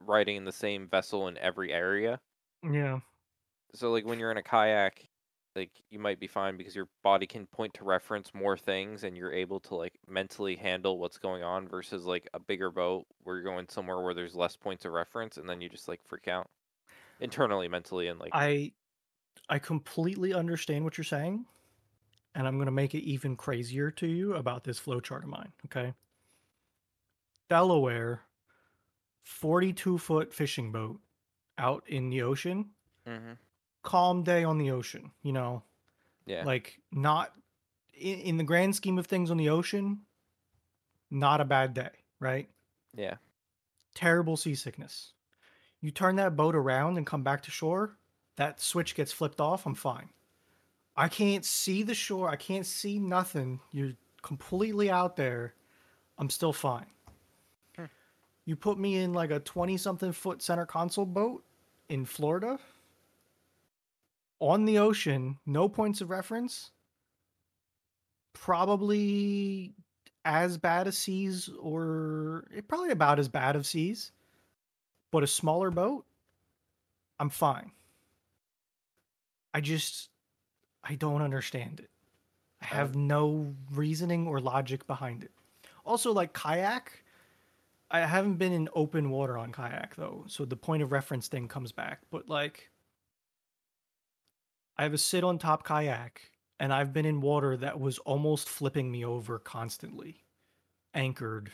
riding 0.00 0.36
in 0.36 0.44
the 0.46 0.52
same 0.52 0.88
vessel 0.88 1.28
in 1.28 1.38
every 1.38 1.72
area. 1.72 2.20
Yeah. 2.62 3.00
So 3.74 3.90
like 3.90 4.04
when 4.04 4.18
you're 4.18 4.30
in 4.30 4.36
a 4.36 4.42
kayak, 4.42 5.08
like 5.54 5.72
you 5.90 5.98
might 5.98 6.18
be 6.20 6.26
fine 6.26 6.56
because 6.56 6.74
your 6.74 6.88
body 7.02 7.26
can 7.26 7.46
point 7.46 7.74
to 7.74 7.84
reference 7.84 8.32
more 8.34 8.56
things 8.56 9.04
and 9.04 9.16
you're 9.16 9.32
able 9.32 9.60
to 9.60 9.74
like 9.74 9.98
mentally 10.06 10.56
handle 10.56 10.98
what's 10.98 11.18
going 11.18 11.42
on 11.42 11.68
versus 11.68 12.04
like 12.06 12.28
a 12.34 12.40
bigger 12.40 12.70
boat 12.70 13.06
where 13.20 13.36
you're 13.36 13.44
going 13.44 13.68
somewhere 13.68 14.00
where 14.00 14.14
there's 14.14 14.34
less 14.34 14.56
points 14.56 14.84
of 14.86 14.92
reference 14.92 15.36
and 15.36 15.48
then 15.48 15.60
you 15.60 15.68
just 15.68 15.88
like 15.88 16.02
freak 16.06 16.28
out 16.28 16.50
internally 17.20 17.68
mentally 17.68 18.08
and 18.08 18.20
like 18.20 18.32
I 18.32 18.72
I 19.48 19.58
completely 19.60 20.34
understand 20.34 20.84
what 20.84 20.98
you're 20.98 21.04
saying, 21.04 21.46
and 22.34 22.46
I'm 22.48 22.58
gonna 22.58 22.72
make 22.72 22.94
it 22.94 23.04
even 23.04 23.36
crazier 23.36 23.90
to 23.92 24.06
you 24.08 24.34
about 24.34 24.64
this 24.64 24.80
flowchart 24.80 25.24
of 25.24 25.30
mine. 25.30 25.52
Okay, 25.66 25.94
Delaware, 27.48 28.22
42 29.22 29.98
foot 29.98 30.32
fishing 30.32 30.72
boat 30.72 31.00
out 31.58 31.84
in 31.88 32.10
the 32.10 32.22
ocean. 32.22 32.70
Mhm. 33.06 33.38
Calm 33.82 34.22
day 34.22 34.44
on 34.44 34.58
the 34.58 34.70
ocean. 34.70 35.12
You 35.22 35.32
know, 35.32 35.62
yeah 36.26 36.44
like 36.44 36.80
not 36.90 37.32
in, 37.94 38.18
in 38.20 38.36
the 38.36 38.44
grand 38.44 38.74
scheme 38.76 38.98
of 38.98 39.06
things 39.06 39.30
on 39.30 39.36
the 39.36 39.48
ocean. 39.48 40.06
Not 41.10 41.40
a 41.40 41.44
bad 41.44 41.74
day, 41.74 41.90
right? 42.20 42.48
yeah 42.94 43.16
terrible 43.94 44.36
seasickness. 44.36 45.12
You 45.80 45.90
turn 45.90 46.16
that 46.16 46.36
boat 46.36 46.54
around 46.54 46.96
and 46.96 47.06
come 47.06 47.22
back 47.22 47.42
to 47.42 47.50
shore, 47.50 47.98
that 48.36 48.60
switch 48.60 48.94
gets 48.94 49.12
flipped 49.12 49.40
off, 49.40 49.66
I'm 49.66 49.74
fine. 49.74 50.08
I 50.96 51.08
can't 51.08 51.44
see 51.44 51.82
the 51.82 51.94
shore, 51.94 52.28
I 52.30 52.36
can't 52.36 52.64
see 52.66 52.98
nothing. 52.98 53.60
You're 53.70 53.92
completely 54.22 54.90
out 54.90 55.16
there. 55.16 55.54
I'm 56.18 56.30
still 56.30 56.52
fine. 56.54 56.86
You 58.44 58.56
put 58.56 58.78
me 58.78 58.96
in 58.96 59.12
like 59.12 59.30
a 59.30 59.40
20 59.40 59.76
something 59.76 60.12
foot 60.12 60.42
center 60.42 60.66
console 60.66 61.06
boat 61.06 61.44
in 61.88 62.04
Florida? 62.04 62.58
On 64.40 64.64
the 64.64 64.78
ocean, 64.78 65.38
no 65.46 65.68
points 65.68 66.00
of 66.00 66.10
reference. 66.10 66.72
Probably 68.32 69.74
as 70.24 70.56
bad 70.56 70.86
as 70.88 70.98
seas 70.98 71.48
or 71.60 72.44
eh, 72.56 72.60
probably 72.66 72.90
about 72.90 73.18
as 73.18 73.28
bad 73.28 73.56
of 73.56 73.66
seas 73.66 74.12
but 75.10 75.22
a 75.22 75.26
smaller 75.26 75.70
boat 75.70 76.04
i'm 77.18 77.28
fine. 77.28 77.70
I 79.54 79.60
just 79.60 80.10
i 80.82 80.94
don't 80.94 81.22
understand 81.22 81.80
it. 81.80 81.90
I 82.60 82.66
have 82.66 82.96
no 82.96 83.54
reasoning 83.72 84.26
or 84.26 84.40
logic 84.40 84.86
behind 84.86 85.24
it. 85.24 85.30
Also 85.84 86.12
like 86.12 86.32
kayak 86.32 87.04
i 87.92 88.00
haven't 88.00 88.34
been 88.34 88.52
in 88.52 88.68
open 88.74 89.10
water 89.10 89.38
on 89.38 89.52
kayak 89.52 89.94
though 89.94 90.24
so 90.26 90.44
the 90.44 90.56
point 90.56 90.82
of 90.82 90.90
reference 90.90 91.28
thing 91.28 91.46
comes 91.46 91.70
back 91.70 92.00
but 92.10 92.28
like 92.28 92.70
i 94.76 94.82
have 94.82 94.94
a 94.94 94.98
sit 94.98 95.22
on 95.22 95.38
top 95.38 95.62
kayak 95.62 96.32
and 96.62 96.72
I've 96.72 96.92
been 96.92 97.06
in 97.06 97.20
water 97.20 97.56
that 97.56 97.80
was 97.80 97.98
almost 97.98 98.48
flipping 98.48 98.88
me 98.88 99.04
over 99.04 99.40
constantly, 99.40 100.22
anchored, 100.94 101.50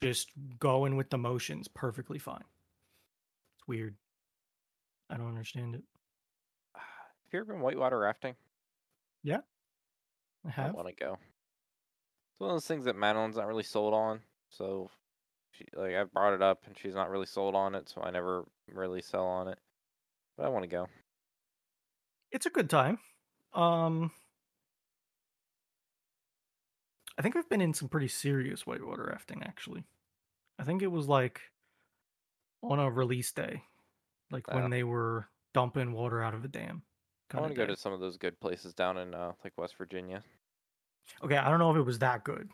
just 0.00 0.30
going 0.60 0.94
with 0.94 1.10
the 1.10 1.18
motions 1.18 1.66
perfectly 1.66 2.20
fine. 2.20 2.44
It's 3.56 3.66
weird. 3.66 3.96
I 5.10 5.16
don't 5.16 5.26
understand 5.26 5.74
it. 5.74 5.82
have 6.76 7.32
you 7.32 7.40
ever 7.40 7.52
been 7.52 7.60
whitewater 7.60 7.98
rafting 7.98 8.36
Yeah, 9.24 9.40
i 10.46 10.50
have. 10.50 10.68
I 10.68 10.70
want 10.70 10.86
to 10.86 10.94
go 10.94 11.14
it's 11.14 12.38
one 12.38 12.50
of 12.50 12.54
those 12.54 12.66
things 12.68 12.84
that 12.84 12.94
madeline's 12.94 13.36
not 13.36 13.48
really 13.48 13.64
sold 13.64 13.92
on 13.92 14.20
so 14.48 14.88
she 15.52 15.64
like 15.74 15.94
i've 15.94 16.12
brought 16.12 16.32
it 16.34 16.42
up 16.42 16.62
and 16.66 16.76
she's 16.78 16.94
not 16.94 17.10
really 17.10 17.26
sold 17.26 17.54
on 17.54 17.74
it 17.74 17.88
so 17.88 18.00
i 18.02 18.10
never 18.10 18.44
really 18.72 19.02
sell 19.02 19.26
on 19.26 19.48
it 19.48 19.58
but 20.36 20.46
i 20.46 20.48
want 20.48 20.62
to 20.62 20.68
go 20.68 20.86
It's 22.32 22.46
a 22.46 22.50
good 22.50 22.70
time. 22.70 22.98
Um, 23.54 24.12
I 27.18 27.22
think 27.22 27.36
I've 27.36 27.48
been 27.48 27.60
in 27.60 27.74
some 27.74 27.88
pretty 27.88 28.08
serious 28.08 28.66
whitewater 28.66 29.08
rafting 29.10 29.42
actually. 29.42 29.84
I 30.58 30.64
think 30.64 30.82
it 30.82 30.86
was 30.92 31.08
like 31.08 31.40
on 32.62 32.78
a 32.78 32.90
release 32.90 33.32
day, 33.32 33.64
like 34.30 34.44
Yeah. 34.48 34.54
when 34.60 34.70
they 34.70 34.84
were 34.84 35.28
dumping 35.52 35.92
water 35.92 36.22
out 36.22 36.34
of 36.34 36.44
a 36.44 36.48
dam. 36.48 36.82
i 37.34 37.40
want 37.40 37.52
to 37.52 37.56
go 37.56 37.66
to 37.66 37.76
some 37.76 37.92
of 37.92 38.00
those 38.00 38.16
good 38.16 38.38
places 38.40 38.74
down 38.74 38.96
in 38.98 39.14
uh, 39.14 39.32
like 39.44 39.52
west 39.58 39.74
virginia 39.76 40.22
Okay, 41.24 41.36
I 41.36 41.50
don't 41.50 41.58
know 41.58 41.72
if 41.72 41.76
it 41.76 41.82
was 41.82 41.98
that 41.98 42.22
good. 42.22 42.48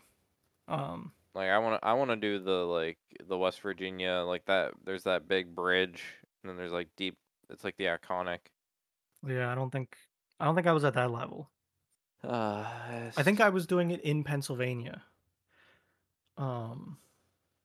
Um, 0.67 1.11
Like 1.37 1.51
I 1.51 1.59
want 1.59 1.79
to, 1.79 1.87
I 1.87 1.93
want 1.93 2.09
to 2.09 2.15
do 2.15 2.39
the 2.39 2.65
like 2.65 2.97
the 3.27 3.37
West 3.37 3.61
Virginia 3.61 4.23
like 4.25 4.45
that. 4.45 4.71
There's 4.83 5.03
that 5.03 5.27
big 5.27 5.53
bridge, 5.53 6.01
and 6.41 6.49
then 6.49 6.57
there's 6.57 6.71
like 6.71 6.89
deep. 6.97 7.15
It's 7.51 7.63
like 7.63 7.77
the 7.77 7.85
iconic. 7.85 8.39
yeah, 9.25 9.51
I 9.51 9.53
don't 9.53 9.69
think 9.69 9.95
I 10.39 10.45
don't 10.45 10.55
think 10.55 10.65
I 10.65 10.71
was 10.71 10.83
at 10.83 10.95
that 10.95 11.11
level. 11.11 11.51
Uh, 12.23 12.65
I 13.15 13.21
think 13.21 13.39
I 13.39 13.49
was 13.49 13.67
doing 13.67 13.91
it 13.91 14.01
in 14.01 14.23
Pennsylvania. 14.23 15.03
Um, 16.39 16.97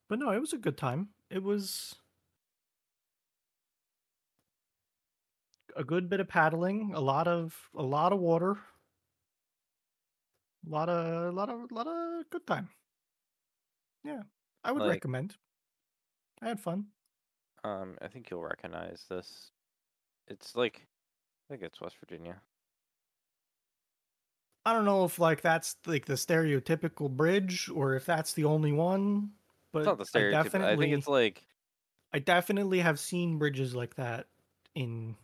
but 0.07 0.19
no, 0.19 0.33
it 0.33 0.39
was 0.39 0.53
a 0.53 0.59
good 0.59 0.77
time. 0.77 1.09
It 1.31 1.43
was 1.43 1.95
a 5.75 5.83
good 5.83 6.11
bit 6.11 6.21
of 6.21 6.29
paddling, 6.29 6.93
a 6.95 7.01
lot 7.01 7.27
of 7.27 7.71
a 7.75 7.83
lot 7.83 8.13
of 8.13 8.21
water, 8.21 8.59
a 10.67 10.71
lot 10.71 10.91
of 10.91 11.33
a 11.33 11.35
lot 11.35 11.49
of 11.49 11.71
a 11.71 11.75
lot 11.75 11.87
of 11.87 12.29
good 12.29 12.47
time. 12.47 12.69
Yeah, 14.05 14.23
I 14.65 14.73
would 14.73 14.83
Like- 14.83 14.91
recommend. 14.91 15.37
I 16.41 16.49
had 16.49 16.61
fun. 16.61 16.87
um, 17.65 17.97
I 18.03 18.09
think 18.09 18.29
you'll 18.31 18.43
recognize 18.43 19.07
this. 19.09 19.53
It's 20.27 20.57
like, 20.57 20.89
I 21.49 21.53
think 21.55 21.63
it's 21.63 21.81
West 21.81 21.97
Virginia. 21.99 22.41
I 24.65 24.73
don't 24.73 24.85
know 24.85 25.05
if 25.05 25.19
like 25.19 25.41
that's 25.43 25.77
like 25.87 26.07
the 26.07 26.15
stereotypical 26.15 27.11
bridge 27.11 27.69
or 27.69 27.95
if 27.95 28.07
that's 28.07 28.33
the 28.35 28.45
only 28.45 28.73
one, 28.73 29.33
but 29.73 29.81
It's 29.81 29.87
not 29.87 29.99
the 29.99 30.03
I 30.05 30.07
stereotype. 30.07 30.45
definitely 30.45 30.73
I 30.73 30.77
think 30.89 30.99
it's 30.99 31.09
like 31.09 31.47
I 32.13 32.19
definitely 32.21 32.81
have 32.81 33.01
seen 33.01 33.39
bridges 33.39 33.75
like 33.75 33.95
that 33.97 34.29
in 34.75 35.17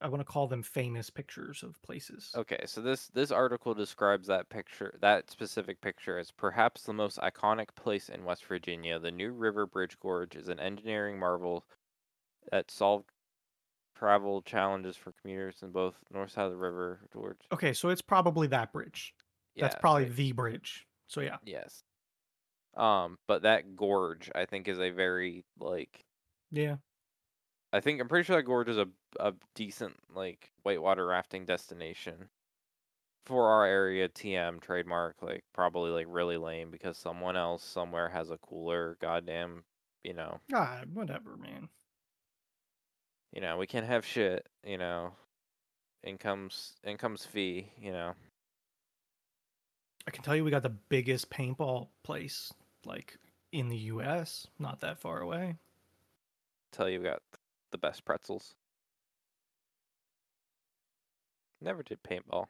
I 0.00 0.08
want 0.08 0.20
to 0.20 0.24
call 0.24 0.46
them 0.48 0.62
famous 0.62 1.10
pictures 1.10 1.62
of 1.62 1.80
places. 1.82 2.32
okay. 2.34 2.62
So 2.66 2.80
this 2.80 3.08
this 3.08 3.30
article 3.30 3.74
describes 3.74 4.26
that 4.28 4.48
picture, 4.48 4.98
that 5.00 5.30
specific 5.30 5.80
picture, 5.80 6.18
as 6.18 6.30
perhaps 6.32 6.82
the 6.82 6.92
most 6.92 7.18
iconic 7.18 7.68
place 7.76 8.08
in 8.08 8.24
West 8.24 8.44
Virginia. 8.46 8.98
The 8.98 9.12
New 9.12 9.32
River 9.32 9.66
Bridge 9.66 9.98
Gorge 10.00 10.34
is 10.36 10.48
an 10.48 10.58
engineering 10.60 11.18
marvel 11.18 11.64
that 12.50 12.70
solved 12.70 13.10
travel 13.96 14.42
challenges 14.42 14.96
for 14.96 15.12
commuters 15.22 15.56
in 15.62 15.70
both 15.70 15.94
north 16.12 16.32
side 16.32 16.44
of 16.46 16.50
the 16.50 16.56
river 16.56 17.00
Gorge. 17.12 17.40
Okay, 17.52 17.72
so 17.72 17.88
it's 17.88 18.02
probably 18.02 18.46
that 18.48 18.72
bridge. 18.72 19.14
That's 19.56 19.76
probably 19.76 20.04
like- 20.04 20.16
the 20.16 20.32
bridge. 20.32 20.86
So 21.06 21.20
yeah. 21.20 21.36
Yes. 21.44 21.82
Um, 22.76 23.16
but 23.26 23.42
that 23.42 23.74
gorge, 23.74 24.30
I 24.34 24.44
think, 24.44 24.68
is 24.68 24.78
a 24.78 24.90
very 24.90 25.44
like. 25.58 26.04
Yeah. 26.52 26.76
I 27.72 27.80
think 27.80 28.00
I'm 28.00 28.08
pretty 28.08 28.24
sure 28.24 28.36
that 28.36 28.42
gorge 28.42 28.68
is 28.68 28.78
a 28.78 28.88
a 29.20 29.34
decent 29.54 29.96
like 30.14 30.52
whitewater 30.64 31.06
rafting 31.06 31.44
destination. 31.44 32.30
For 33.26 33.48
our 33.50 33.66
area, 33.66 34.08
TM 34.08 34.60
trademark 34.60 35.22
like 35.22 35.44
probably 35.52 35.90
like 35.90 36.06
really 36.08 36.38
lame 36.38 36.70
because 36.70 36.96
someone 36.98 37.36
else 37.36 37.62
somewhere 37.64 38.08
has 38.10 38.30
a 38.30 38.38
cooler 38.38 38.96
goddamn, 39.00 39.64
you 40.04 40.14
know, 40.14 40.40
Ah, 40.52 40.82
whatever, 40.92 41.36
man. 41.36 41.70
you 43.32 43.40
know 43.40 43.56
we 43.56 43.66
can't 43.66 43.86
have 43.86 44.04
shit, 44.04 44.48
you 44.64 44.78
know, 44.78 45.12
incomes 46.04 46.74
incomes 46.84 47.26
fee, 47.26 47.72
you 47.78 47.92
know. 47.92 48.14
I 50.06 50.10
can 50.10 50.22
tell 50.22 50.34
you 50.36 50.44
we 50.44 50.50
got 50.50 50.62
the 50.62 50.68
biggest 50.70 51.30
paintball 51.30 51.90
place 52.02 52.52
like 52.84 53.18
in 53.52 53.68
the 53.68 53.76
US, 53.76 54.46
not 54.58 54.80
that 54.80 54.98
far 54.98 55.20
away. 55.20 55.58
Tell 56.70 56.88
you 56.88 57.00
we 57.00 57.04
got 57.04 57.22
the 57.76 57.88
best 57.88 58.04
pretzels. 58.06 58.54
Never 61.60 61.82
did 61.82 62.02
paintball. 62.02 62.46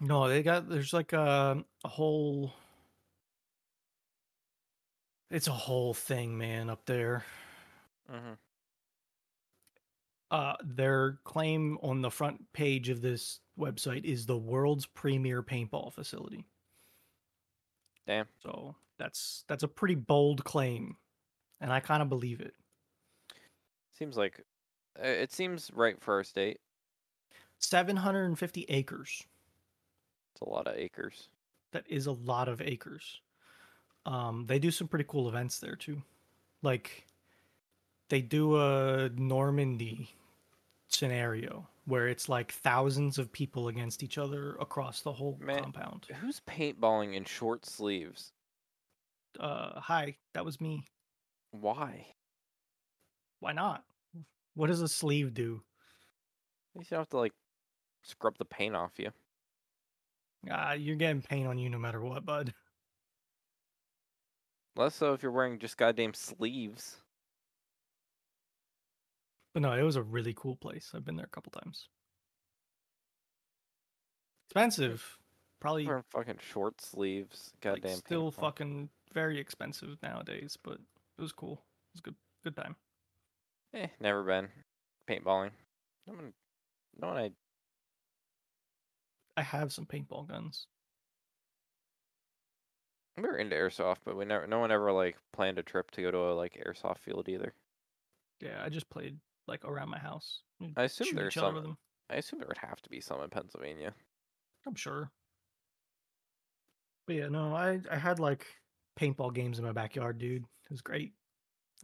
No, 0.00 0.28
they 0.28 0.42
got 0.42 0.68
there's 0.68 0.92
like 0.92 1.12
a, 1.12 1.64
a 1.84 1.88
whole 1.88 2.52
it's 5.30 5.48
a 5.48 5.52
whole 5.52 5.94
thing, 5.94 6.36
man, 6.38 6.70
up 6.70 6.84
there. 6.86 7.24
hmm 8.08 8.34
Uh, 10.30 10.54
their 10.64 11.18
claim 11.24 11.78
on 11.82 12.00
the 12.00 12.10
front 12.10 12.40
page 12.52 12.88
of 12.88 13.02
this 13.02 13.40
website 13.58 14.04
is 14.04 14.24
the 14.24 14.38
world's 14.38 14.86
premier 14.86 15.42
paintball 15.42 15.92
facility. 15.92 16.46
Damn. 18.06 18.26
So 18.42 18.76
that's 18.98 19.44
that's 19.48 19.62
a 19.62 19.68
pretty 19.68 19.94
bold 19.94 20.44
claim, 20.44 20.96
and 21.62 21.72
I 21.72 21.80
kind 21.80 22.02
of 22.02 22.10
believe 22.10 22.40
it. 22.40 22.54
Seems 23.96 24.16
like 24.16 24.44
uh, 25.02 25.06
it 25.06 25.32
seems 25.32 25.70
right 25.72 25.96
for 26.00 26.14
our 26.14 26.24
state. 26.24 26.58
Seven 27.58 27.96
hundred 27.96 28.24
and 28.24 28.38
fifty 28.38 28.66
acres. 28.68 29.24
It's 30.34 30.42
a 30.42 30.48
lot 30.48 30.66
of 30.66 30.76
acres. 30.76 31.28
That 31.72 31.84
is 31.88 32.06
a 32.06 32.12
lot 32.12 32.48
of 32.48 32.60
acres. 32.60 33.20
Um, 34.04 34.44
they 34.46 34.58
do 34.58 34.70
some 34.70 34.88
pretty 34.88 35.06
cool 35.08 35.28
events 35.28 35.60
there 35.60 35.76
too. 35.76 36.02
Like 36.62 37.06
they 38.10 38.20
do 38.20 38.56
a 38.56 39.08
Normandy 39.16 40.10
scenario 40.88 41.68
where 41.84 42.08
it's 42.08 42.28
like 42.28 42.52
thousands 42.52 43.18
of 43.18 43.32
people 43.32 43.68
against 43.68 44.02
each 44.02 44.18
other 44.18 44.56
across 44.60 45.00
the 45.00 45.12
whole 45.12 45.38
Man. 45.40 45.62
compound. 45.62 46.06
Who's 46.20 46.40
paintballing 46.40 47.14
in 47.14 47.24
short 47.24 47.64
sleeves? 47.64 48.32
Uh, 49.40 49.80
hi, 49.80 50.16
that 50.34 50.44
was 50.44 50.60
me. 50.60 50.84
Why? 51.52 52.06
Why 53.40 53.52
not? 53.52 53.84
What 54.54 54.66
does 54.66 54.80
a 54.82 54.88
sleeve 54.88 55.32
do? 55.34 55.62
You 56.74 56.82
don't 56.90 56.98
have 56.98 57.08
to 57.10 57.18
like 57.18 57.32
scrub 58.02 58.36
the 58.38 58.44
paint 58.44 58.74
off 58.74 58.92
you. 58.98 59.10
Ah, 60.50 60.72
you're 60.72 60.96
getting 60.96 61.22
paint 61.22 61.46
on 61.46 61.58
you 61.58 61.70
no 61.70 61.78
matter 61.78 62.00
what, 62.00 62.24
bud. 62.26 62.52
Less 64.74 64.94
so 64.94 65.12
if 65.12 65.22
you're 65.22 65.30
wearing 65.32 65.58
just 65.58 65.76
goddamn 65.76 66.14
sleeves. 66.14 66.96
But 69.52 69.62
no, 69.62 69.72
it 69.72 69.82
was 69.82 69.96
a 69.96 70.02
really 70.02 70.32
cool 70.34 70.56
place. 70.56 70.92
I've 70.94 71.04
been 71.04 71.16
there 71.16 71.26
a 71.26 71.28
couple 71.28 71.52
times. 71.52 71.88
Expensive, 74.46 75.18
probably 75.60 75.88
fucking 76.10 76.38
short 76.40 76.80
sleeves. 76.80 77.52
like, 77.64 77.82
Goddamn. 77.82 77.98
still 77.98 78.32
paintball. 78.32 78.40
fucking 78.40 78.88
very 79.12 79.38
expensive 79.38 79.98
nowadays, 80.02 80.56
but 80.62 80.78
it 81.22 81.24
was 81.24 81.32
cool. 81.32 81.52
It 81.52 81.94
was 81.94 82.00
good, 82.00 82.14
good 82.42 82.56
time. 82.56 82.74
Eh, 83.74 83.86
never 84.00 84.24
been 84.24 84.48
paintballing. 85.08 85.52
No 86.08 86.14
one, 86.14 86.32
no 87.00 87.06
one 87.08 87.16
I 87.16 87.30
I 89.36 89.42
have 89.42 89.72
some 89.72 89.86
paintball 89.86 90.28
guns. 90.28 90.66
we 93.16 93.22
were 93.22 93.38
into 93.38 93.54
airsoft, 93.54 93.98
but 94.04 94.16
we 94.16 94.24
never. 94.24 94.46
No 94.48 94.58
one 94.58 94.72
ever 94.72 94.90
like 94.90 95.16
planned 95.32 95.58
a 95.58 95.62
trip 95.62 95.90
to 95.92 96.02
go 96.02 96.10
to 96.10 96.18
a 96.18 96.34
like 96.34 96.60
airsoft 96.66 96.98
field 96.98 97.28
either. 97.28 97.54
Yeah, 98.40 98.60
I 98.62 98.68
just 98.68 98.90
played 98.90 99.16
like 99.46 99.64
around 99.64 99.90
my 99.90 99.98
house. 99.98 100.42
We'd 100.60 100.74
I 100.76 100.84
assume 100.84 101.14
there's 101.14 101.34
some- 101.34 101.54
them. 101.54 101.78
I 102.10 102.16
assume 102.16 102.40
there 102.40 102.48
would 102.48 102.58
have 102.58 102.82
to 102.82 102.90
be 102.90 103.00
some 103.00 103.22
in 103.22 103.30
Pennsylvania. 103.30 103.94
I'm 104.66 104.74
sure. 104.74 105.10
But 107.06 107.16
yeah, 107.16 107.28
no, 107.28 107.54
I 107.54 107.80
I 107.90 107.96
had 107.96 108.18
like 108.18 108.46
paintball 108.98 109.34
games 109.34 109.58
in 109.58 109.64
my 109.64 109.72
backyard, 109.72 110.18
dude. 110.18 110.42
It 110.42 110.70
was 110.70 110.82
great. 110.82 111.12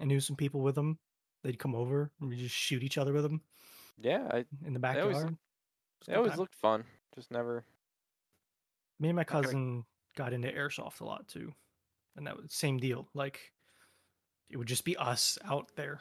I 0.00 0.04
knew 0.04 0.20
some 0.20 0.36
people 0.36 0.61
with 0.61 0.74
them. 0.74 0.98
They'd 1.42 1.59
come 1.59 1.74
over 1.74 2.11
and 2.20 2.28
we 2.28 2.36
just 2.36 2.54
shoot 2.54 2.82
each 2.82 2.98
other 2.98 3.12
with 3.12 3.22
them 3.22 3.42
Yeah, 4.00 4.28
I, 4.30 4.44
in 4.64 4.72
the 4.72 4.80
backyard. 4.80 5.11
It 5.11 5.14
was 5.14 5.24
a 5.24 5.36
they 6.06 6.14
always 6.14 6.36
looked 6.36 6.54
fun. 6.54 6.84
Just 7.14 7.30
never. 7.30 7.64
Me 9.00 9.09
and 9.09 9.16
my 9.16 9.24
cousin 9.24 9.84
got 10.16 10.32
into 10.32 10.48
airsoft 10.48 11.00
a 11.00 11.04
lot 11.04 11.28
too, 11.28 11.52
and 12.16 12.26
that 12.26 12.36
was 12.36 12.52
same 12.52 12.78
deal. 12.78 13.09
Like 13.14 13.52
it 14.50 14.56
would 14.56 14.68
just 14.68 14.84
be 14.84 14.96
us 14.96 15.38
out 15.44 15.70
there. 15.76 16.00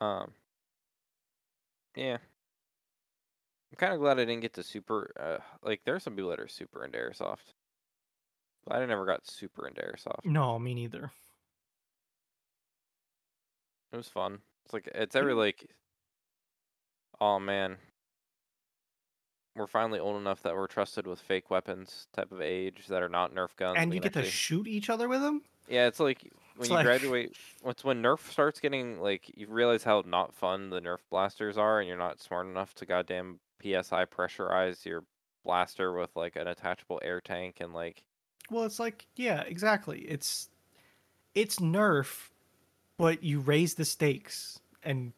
Um. 0.00 0.32
Yeah. 1.96 2.18
I'm 3.72 3.76
kind 3.76 3.92
of 3.92 4.00
glad 4.00 4.18
I 4.18 4.24
didn't 4.24 4.40
get 4.40 4.54
to 4.54 4.62
super. 4.62 5.12
Uh, 5.18 5.38
like, 5.62 5.82
there 5.84 5.94
are 5.94 6.00
some 6.00 6.16
people 6.16 6.30
that 6.30 6.40
are 6.40 6.48
super 6.48 6.84
into 6.84 6.98
airsoft. 6.98 7.54
I 8.68 8.84
never 8.86 9.06
got 9.06 9.26
super 9.26 9.66
into 9.66 9.80
airsoft. 9.82 10.24
No, 10.24 10.58
me 10.58 10.74
neither. 10.74 11.10
It 13.92 13.96
was 13.96 14.08
fun. 14.08 14.38
It's 14.64 14.72
like 14.74 14.88
it's 14.94 15.16
every 15.16 15.34
like. 15.34 15.66
Oh 17.20 17.38
man. 17.38 17.76
We're 19.56 19.66
finally 19.66 19.98
old 19.98 20.20
enough 20.20 20.42
that 20.42 20.54
we're 20.54 20.68
trusted 20.68 21.06
with 21.08 21.20
fake 21.20 21.50
weapons 21.50 22.06
type 22.14 22.30
of 22.30 22.40
age 22.40 22.86
that 22.88 23.02
are 23.02 23.08
not 23.08 23.34
Nerf 23.34 23.56
guns. 23.56 23.76
and 23.78 23.90
we 23.90 23.96
you 23.96 24.02
get 24.02 24.12
to 24.12 24.24
shoot 24.24 24.68
each 24.68 24.88
other 24.88 25.08
with 25.08 25.20
them. 25.20 25.42
Yeah, 25.68 25.88
it's 25.88 25.98
like 25.98 26.22
when 26.22 26.60
It's 26.60 26.68
you 26.68 26.74
like- 26.76 26.86
graduate. 26.86 27.36
It's 27.66 27.82
when 27.84 28.00
Nerf 28.00 28.30
starts 28.30 28.60
getting 28.60 29.00
like 29.00 29.36
you 29.36 29.48
realize 29.48 29.82
how 29.82 30.04
not 30.06 30.32
fun 30.34 30.70
the 30.70 30.80
Nerf 30.80 30.98
blasters 31.10 31.58
are, 31.58 31.80
and 31.80 31.88
you're 31.88 31.98
not 31.98 32.20
smart 32.20 32.46
enough 32.46 32.74
to 32.76 32.86
goddamn 32.86 33.40
PSI 33.60 34.04
pressurize 34.04 34.84
your 34.86 35.02
blaster 35.44 35.92
with 35.92 36.14
like 36.14 36.36
an 36.36 36.46
attachable 36.46 37.00
air 37.02 37.20
tank 37.20 37.56
and 37.60 37.74
like 37.74 38.04
Well, 38.50 38.64
it's 38.64 38.78
like 38.78 39.06
yeah, 39.16 39.42
exactly. 39.42 40.00
It's 40.00 40.48
it's 41.34 41.58
Nerf, 41.58 42.30
but 42.98 43.22
you 43.22 43.40
raise 43.40 43.74
the 43.74 43.84
stakes, 43.84 44.60
and 44.82 45.12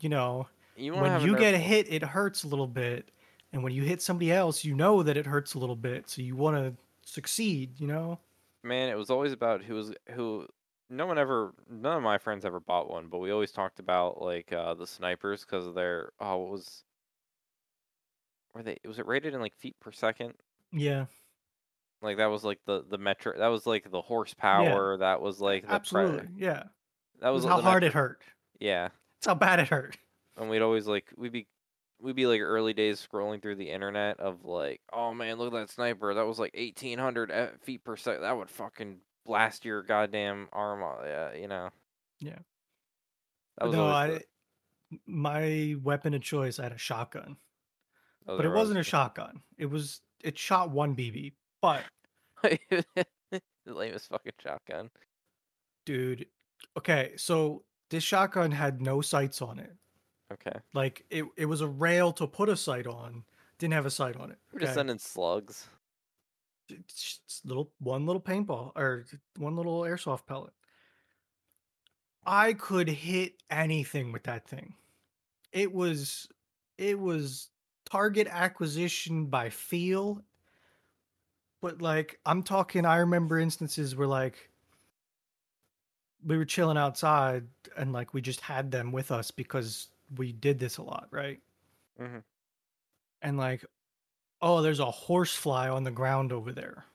you 0.00 0.08
know 0.08 0.46
you 0.76 0.94
when 0.94 1.22
you 1.22 1.36
get 1.36 1.54
hit, 1.54 1.92
it 1.92 2.02
hurts 2.02 2.44
a 2.44 2.48
little 2.48 2.66
bit, 2.66 3.10
and 3.52 3.62
when 3.62 3.72
you 3.72 3.82
hit 3.82 4.02
somebody 4.02 4.32
else, 4.32 4.64
you 4.64 4.74
know 4.74 5.02
that 5.02 5.16
it 5.16 5.26
hurts 5.26 5.54
a 5.54 5.58
little 5.58 5.76
bit, 5.76 6.08
so 6.08 6.22
you 6.22 6.36
want 6.36 6.56
to 6.56 6.74
succeed. 7.10 7.80
You 7.80 7.86
know. 7.86 8.18
man, 8.62 8.88
it 8.88 8.96
was 8.96 9.10
always 9.10 9.32
about 9.32 9.62
who 9.62 9.74
was 9.74 9.92
who. 10.10 10.46
No 10.92 11.06
one 11.06 11.18
ever, 11.18 11.54
none 11.70 11.96
of 11.96 12.02
my 12.02 12.18
friends 12.18 12.44
ever 12.44 12.58
bought 12.58 12.90
one, 12.90 13.06
but 13.06 13.18
we 13.18 13.30
always 13.30 13.52
talked 13.52 13.78
about 13.78 14.20
like 14.20 14.52
uh, 14.52 14.74
the 14.74 14.88
snipers 14.88 15.44
because 15.44 15.64
of 15.64 15.74
their 15.74 16.10
oh, 16.18 16.38
what 16.38 16.50
was 16.50 16.82
were 18.54 18.64
they? 18.64 18.78
Was 18.84 18.98
it 18.98 19.06
rated 19.06 19.34
in 19.34 19.40
like 19.40 19.54
feet 19.54 19.78
per 19.80 19.92
second? 19.92 20.34
Yeah, 20.72 21.06
Like 22.02 22.16
that 22.18 22.26
was 22.26 22.44
like 22.44 22.60
the 22.66 22.84
the 22.88 22.98
metric. 22.98 23.38
That 23.38 23.48
was 23.48 23.66
like 23.66 23.90
the 23.90 24.00
horsepower. 24.00 24.96
That 24.98 25.20
was 25.20 25.40
like 25.40 25.62
the 25.62 25.66
pre- 25.68 25.74
absolutely. 25.76 26.28
yeah, 26.36 26.64
that 27.20 27.28
was 27.30 27.42
was 27.44 27.50
how 27.50 27.56
the 27.58 27.62
hard 27.62 27.82
metric- 27.82 27.94
it 27.94 27.98
hurt. 27.98 28.22
Yeah, 28.58 28.88
It's 29.18 29.26
how 29.26 29.34
bad 29.34 29.60
it 29.60 29.68
hurt. 29.68 29.96
and 30.36 30.48
we'd 30.50 30.62
always 30.62 30.86
like 30.86 31.06
we'd 31.16 31.32
be 31.32 31.46
we'd 32.00 32.16
be 32.16 32.26
like 32.26 32.40
early 32.40 32.72
days 32.72 33.06
scrolling 33.06 33.42
through 33.42 33.56
the 33.56 33.70
internet 33.70 34.18
of 34.20 34.44
like, 34.44 34.80
oh 34.92 35.12
man, 35.12 35.36
look 35.36 35.52
at 35.52 35.58
that 35.60 35.70
sniper. 35.70 36.14
That 36.14 36.26
was 36.26 36.38
like 36.38 36.52
eighteen 36.54 36.98
hundred 36.98 37.30
feet 37.62 37.84
per 37.84 37.96
second. 37.96 38.22
That 38.22 38.36
would 38.36 38.48
fucking 38.50 38.98
blast 39.26 39.64
your 39.66 39.82
goddamn 39.82 40.48
arm. 40.52 40.82
off. 40.82 41.00
Yeah, 41.04 41.34
you 41.34 41.48
know. 41.48 41.68
Yeah. 42.20 42.38
That 43.58 43.66
was 43.68 43.76
no, 43.76 43.86
I 43.86 44.20
my 45.06 45.76
weapon 45.82 46.14
of 46.14 46.22
choice, 46.22 46.58
I 46.58 46.64
had 46.64 46.72
a 46.72 46.78
shotgun, 46.78 47.36
the, 48.26 48.36
but 48.36 48.44
it 48.46 48.52
wasn't 48.52 48.78
a 48.78 48.82
shotgun. 48.82 49.42
It 49.58 49.66
was 49.66 50.00
it 50.24 50.38
shot 50.38 50.70
one 50.70 50.96
BB, 50.96 51.34
but 51.60 51.82
the 52.42 52.58
lamest 53.66 54.08
fucking 54.08 54.32
shotgun. 54.42 54.90
dude, 55.84 56.26
okay, 56.76 57.12
so 57.16 57.64
this 57.90 58.04
shotgun 58.04 58.50
had 58.50 58.80
no 58.80 59.00
sights 59.00 59.42
on 59.42 59.58
it. 59.58 59.72
Okay, 60.32 60.58
Like 60.74 61.04
it, 61.10 61.24
it 61.36 61.46
was 61.46 61.60
a 61.60 61.66
rail 61.68 62.12
to 62.12 62.26
put 62.26 62.48
a 62.48 62.56
sight 62.56 62.86
on. 62.86 63.24
Didn't 63.58 63.74
have 63.74 63.86
a 63.86 63.90
sight 63.90 64.16
on 64.16 64.30
it. 64.30 64.38
we're 64.52 64.60
just 64.60 64.74
sending 64.74 64.98
slugs. 64.98 65.68
It's 66.68 67.20
little 67.44 67.72
one 67.80 68.06
little 68.06 68.22
paintball 68.22 68.70
or 68.76 69.04
one 69.36 69.56
little 69.56 69.80
airsoft 69.80 70.26
pellet. 70.26 70.52
I 72.24 72.52
could 72.52 72.88
hit 72.88 73.42
anything 73.50 74.12
with 74.12 74.22
that 74.24 74.46
thing. 74.46 74.74
It 75.52 75.72
was 75.72 76.28
it 76.78 76.98
was 76.98 77.50
target 77.90 78.28
acquisition 78.30 79.26
by 79.26 79.50
feel. 79.50 80.22
But 81.60 81.82
like 81.82 82.18
I'm 82.24 82.42
talking 82.42 82.84
I 82.86 82.98
remember 82.98 83.38
instances 83.38 83.94
where 83.94 84.08
like 84.08 84.50
we 86.24 86.36
were 86.36 86.44
chilling 86.44 86.76
outside 86.76 87.44
and 87.76 87.92
like 87.92 88.14
we 88.14 88.20
just 88.20 88.40
had 88.40 88.70
them 88.70 88.92
with 88.92 89.10
us 89.10 89.30
because 89.30 89.88
we 90.16 90.32
did 90.32 90.58
this 90.58 90.78
a 90.78 90.82
lot, 90.82 91.08
right? 91.10 91.40
Mhm. 92.00 92.22
And 93.22 93.36
like 93.36 93.64
oh, 94.42 94.62
there's 94.62 94.80
a 94.80 94.90
horsefly 94.90 95.68
on 95.68 95.84
the 95.84 95.90
ground 95.90 96.32
over 96.32 96.50
there, 96.52 96.86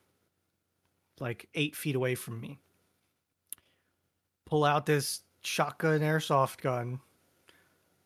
like 1.20 1.48
eight 1.54 1.76
feet 1.76 1.96
away 1.96 2.16
from 2.16 2.42
me. 2.42 2.60
Pull 4.46 4.64
out 4.64 4.86
this 4.86 5.22
shotgun 5.42 6.00
airsoft 6.02 6.62
gun. 6.62 7.00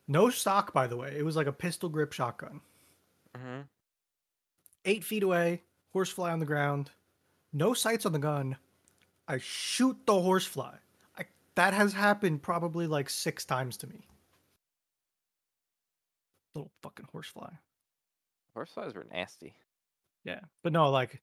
No 0.08 0.28
stock, 0.28 0.72
by 0.72 0.86
the 0.86 0.96
way. 0.96 1.14
It 1.16 1.24
was 1.24 1.36
like 1.36 1.46
a 1.46 1.52
pistol 1.52 1.88
grip 1.88 2.12
shotgun. 2.12 2.60
Mm-hmm. 3.36 3.60
Eight 4.84 5.04
feet 5.04 5.22
away, 5.22 5.62
horsefly 5.92 6.30
on 6.30 6.38
the 6.38 6.46
ground. 6.46 6.90
No 7.52 7.74
sights 7.74 8.06
on 8.06 8.12
the 8.12 8.18
gun. 8.18 8.56
I 9.28 9.38
shoot 9.38 9.96
the 10.06 10.20
horsefly. 10.20 10.74
I, 11.18 11.24
that 11.54 11.74
has 11.74 11.92
happened 11.92 12.42
probably 12.42 12.86
like 12.86 13.10
six 13.10 13.44
times 13.44 13.76
to 13.78 13.86
me. 13.86 14.06
Little 16.54 16.70
fucking 16.82 17.06
horsefly. 17.12 17.50
Horseflies 18.56 18.94
were 18.94 19.06
nasty. 19.12 19.54
Yeah. 20.24 20.40
But 20.62 20.72
no, 20.72 20.90
like 20.90 21.20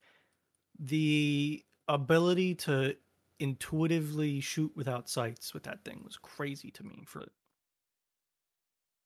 the 0.80 1.64
ability 1.88 2.56
to 2.56 2.96
intuitively 3.40 4.40
shoot 4.40 4.72
without 4.76 5.10
sights 5.10 5.54
with 5.54 5.64
that 5.64 5.84
thing 5.84 6.02
was 6.04 6.18
crazy 6.18 6.72
to 6.72 6.84
me 6.84 7.04
for 7.06 7.24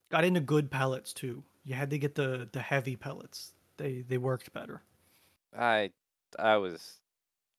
got 0.09 0.24
into 0.24 0.39
good 0.39 0.70
pellets 0.70 1.14
too. 1.14 1.43
You 1.64 1.74
had 1.76 1.89
to 1.89 1.97
get 1.97 2.16
the 2.16 2.47
the 2.51 2.62
heavy 2.62 2.95
pellets. 2.95 3.53
They 3.78 4.03
they 4.07 4.18
worked 4.18 4.53
better. 4.53 4.82
I 5.54 5.93
I 6.38 6.58
was 6.58 6.99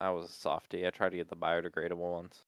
I 0.00 0.10
was 0.10 0.30
a 0.30 0.32
softie. 0.32 0.86
I 0.86 0.90
tried 0.90 1.10
to 1.10 1.16
get 1.16 1.28
the 1.28 1.36
biodegradable 1.36 1.96
ones. 1.96 2.44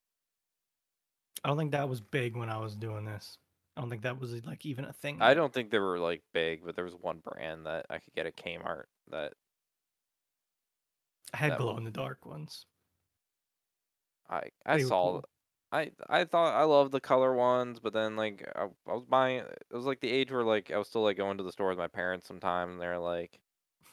I 1.42 1.48
don't 1.48 1.58
think 1.58 1.72
that 1.72 1.88
was 1.88 2.00
big 2.00 2.36
when 2.36 2.48
I 2.48 2.58
was 2.58 2.76
doing 2.76 3.04
this. 3.04 3.38
I 3.76 3.80
don't 3.80 3.90
think 3.90 4.02
that 4.02 4.18
was 4.18 4.44
like 4.44 4.64
even 4.64 4.84
a 4.84 4.92
thing. 4.92 5.20
I 5.20 5.34
don't 5.34 5.52
think 5.52 5.70
they 5.70 5.78
were 5.78 5.98
like 5.98 6.22
big, 6.32 6.64
but 6.64 6.76
there 6.76 6.84
was 6.84 6.94
one 6.94 7.18
brand 7.20 7.66
that 7.66 7.86
I 7.90 7.98
could 7.98 8.14
get 8.14 8.26
at 8.26 8.36
Kmart 8.36 8.84
that 9.08 9.34
I 11.34 11.36
had 11.36 11.50
that 11.50 11.58
glow 11.58 11.76
in 11.76 11.84
the 11.84 11.90
dark 11.90 12.24
ones. 12.24 12.64
I 14.28 14.50
I 14.66 14.76
They 14.76 14.82
saw 14.84 15.20
cool. 15.20 15.24
I 15.72 15.92
I 16.08 16.24
thought 16.24 16.54
I 16.54 16.64
loved 16.64 16.92
the 16.92 17.00
color 17.00 17.34
ones, 17.34 17.80
but 17.80 17.92
then 17.92 18.16
like 18.16 18.46
I, 18.54 18.64
I 18.86 18.92
was 18.92 19.04
buying. 19.06 19.38
It 19.38 19.66
was 19.72 19.86
like 19.86 20.00
the 20.00 20.10
age 20.10 20.30
where 20.30 20.44
like 20.44 20.70
I 20.70 20.78
was 20.78 20.88
still 20.88 21.02
like 21.02 21.16
going 21.16 21.38
to 21.38 21.44
the 21.44 21.52
store 21.52 21.68
with 21.70 21.78
my 21.78 21.88
parents 21.88 22.26
sometime, 22.26 22.70
and 22.72 22.80
they're 22.80 22.98
like, 22.98 23.40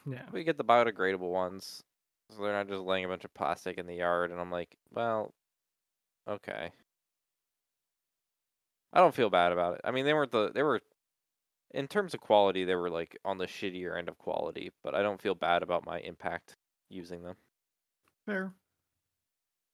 Yeah. 0.06 0.30
"We 0.32 0.43
get 0.43 0.58
the 0.58 0.66
biodegradable 0.66 1.32
ones, 1.32 1.84
so 2.30 2.41
they're 2.41 2.54
not 2.54 2.68
just 2.68 2.82
laying 2.82 3.06
a 3.06 3.08
bunch 3.08 3.26
of 3.26 3.34
plastic 3.34 3.78
in 3.78 3.88
the 3.88 3.95
yard." 3.95 4.32
And 4.32 4.39
I'm 4.41 4.52
like, 4.52 4.78
"Well, 4.91 5.34
okay." 6.28 6.74
I 8.93 8.99
don't 8.99 9.14
feel 9.16 9.30
bad 9.30 9.52
about 9.52 9.76
it. 9.76 9.82
I 9.84 9.91
mean, 9.91 10.06
they 10.06 10.14
weren't 10.14 10.32
the 10.32 10.49
they 10.52 10.64
were 10.64 10.82
in 11.72 11.88
terms 11.89 12.14
of 12.16 12.22
quality, 12.22 12.66
they 12.66 12.76
were 12.76 12.89
like 12.91 13.18
on 13.26 13.38
the 13.39 13.47
shittier 13.47 13.97
end 13.97 14.10
of 14.10 14.18
quality, 14.18 14.72
but 14.84 14.95
I 14.95 15.02
don't 15.04 15.22
feel 15.22 15.36
bad 15.36 15.64
about 15.64 15.86
my 15.86 15.99
impact 16.02 16.58
using 16.89 17.24
them. 17.24 17.38
Fair. 18.26 18.54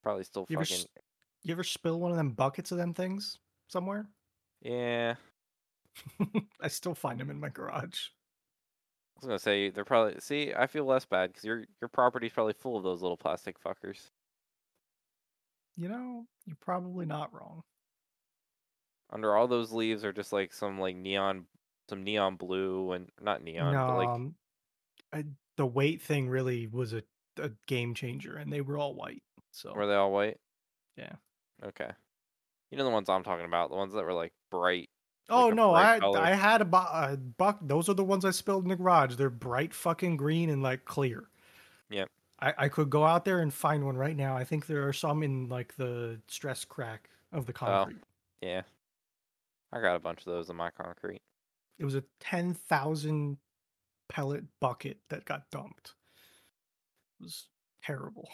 Probably 0.02 0.24
still 0.24 0.48
You 0.48 0.58
fucking 0.58 0.62
s- 0.62 0.88
you 1.44 1.54
ever 1.54 1.64
spill 1.64 2.00
one 2.00 2.12
of 2.12 2.18
them 2.18 2.34
buckets 2.34 2.72
of 2.72 2.78
them 2.78 2.94
things 2.94 3.40
somewhere? 3.68 4.10
yeah. 4.62 5.16
I 6.62 6.68
still 6.68 6.96
find 6.96 7.20
them 7.20 7.30
in 7.30 7.40
my 7.40 7.50
garage. 7.50 8.10
I 9.18 9.26
was 9.26 9.28
gonna 9.28 9.40
say 9.40 9.70
they're 9.72 9.84
probably 9.84 10.20
see. 10.20 10.54
I 10.56 10.68
feel 10.68 10.86
less 10.86 11.06
bad 11.06 11.32
because 11.32 11.44
your 11.44 11.66
your 11.82 11.88
property's 11.88 12.34
probably 12.34 12.54
full 12.54 12.78
of 12.78 12.84
those 12.84 13.02
little 13.02 13.18
plastic 13.18 13.60
fuckers. 13.60 14.12
You 15.76 15.90
know, 15.90 16.26
you're 16.46 16.58
probably 16.62 17.08
not 17.08 17.34
wrong. 17.34 17.64
Under 19.12 19.36
all 19.36 19.48
those 19.48 19.72
leaves 19.72 20.06
are 20.06 20.14
just 20.14 20.32
like 20.32 20.54
some 20.54 20.80
like 20.80 20.96
neon, 20.96 21.46
some 21.90 22.04
neon 22.04 22.36
blue 22.36 22.92
and 22.92 23.10
not 23.20 23.42
neon, 23.42 23.74
no, 23.74 23.88
but 23.88 23.98
like 23.98 24.10
um, 24.10 24.36
I, 25.12 25.26
the 25.56 25.66
weight 25.66 26.02
thing 26.02 26.30
really 26.30 26.68
was 26.68 26.94
a, 26.94 27.02
a 27.42 27.52
game 27.66 27.96
changer, 27.96 28.38
and 28.38 28.54
they 28.54 28.62
were 28.62 28.78
all 28.78 28.94
white. 28.94 29.24
So 29.52 29.74
were 29.74 29.88
they 29.88 29.96
all 29.96 30.12
white? 30.12 30.38
yeah. 30.96 31.14
Okay. 31.64 31.90
You 32.70 32.78
know 32.78 32.84
the 32.84 32.92
ones 32.92 33.10
I'm 33.10 33.24
talking 33.24 33.46
about, 33.46 33.70
the 33.72 33.78
ones 33.78 33.94
that 33.94 34.04
were 34.04 34.14
like 34.14 34.34
bright. 34.52 34.90
Oh 35.30 35.52
a 35.52 35.56
no, 35.56 35.74
I 35.74 36.00
color. 36.00 36.20
I 36.20 36.34
had 36.34 36.62
a, 36.62 36.66
bu- 36.66 36.78
a 36.78 37.18
buck. 37.18 37.60
Those 37.62 37.90
are 37.90 37.94
the 37.94 38.04
ones 38.04 38.24
I 38.24 38.32
spilled 38.32 38.64
in 38.64 38.70
the 38.70 38.76
garage. 38.76 39.16
They're 39.16 39.30
bright 39.30 39.74
fucking 39.74 40.18
green 40.18 40.50
and 40.50 40.64
like 40.64 40.86
clear. 40.86 41.28
Yeah. 41.90 42.06
I 42.40 42.54
I 42.58 42.70
could 42.70 42.90
go 42.90 43.04
out 43.04 43.26
there 43.26 43.40
and 43.40 43.54
find 43.54 43.86
one 43.86 43.98
right 43.98 44.16
now. 44.16 44.36
I 44.38 44.44
think 44.44 44.68
there 44.68 44.88
are 44.88 44.94
some 44.94 45.24
in 45.24 45.50
like 45.50 45.76
the 45.76 46.20
stress 46.28 46.64
crack 46.66 47.10
of 47.32 47.46
the 47.46 47.54
concrete. 47.54 47.98
Oh, 48.02 48.08
Yeah. 48.48 48.62
I 49.74 49.82
got 49.82 49.96
a 49.96 50.00
bunch 50.00 50.20
of 50.20 50.26
those 50.26 50.50
in 50.50 50.56
my 50.56 50.70
concrete. 50.70 51.22
It 51.78 51.86
was 51.86 51.96
a 51.96 52.04
ten 52.20 52.54
thousand 52.54 53.38
pellet 54.08 54.46
bucket 54.62 54.98
that 55.10 55.26
got 55.26 55.50
dumped. 55.52 55.94
It 57.20 57.24
was 57.24 57.48
terrible. 57.84 58.30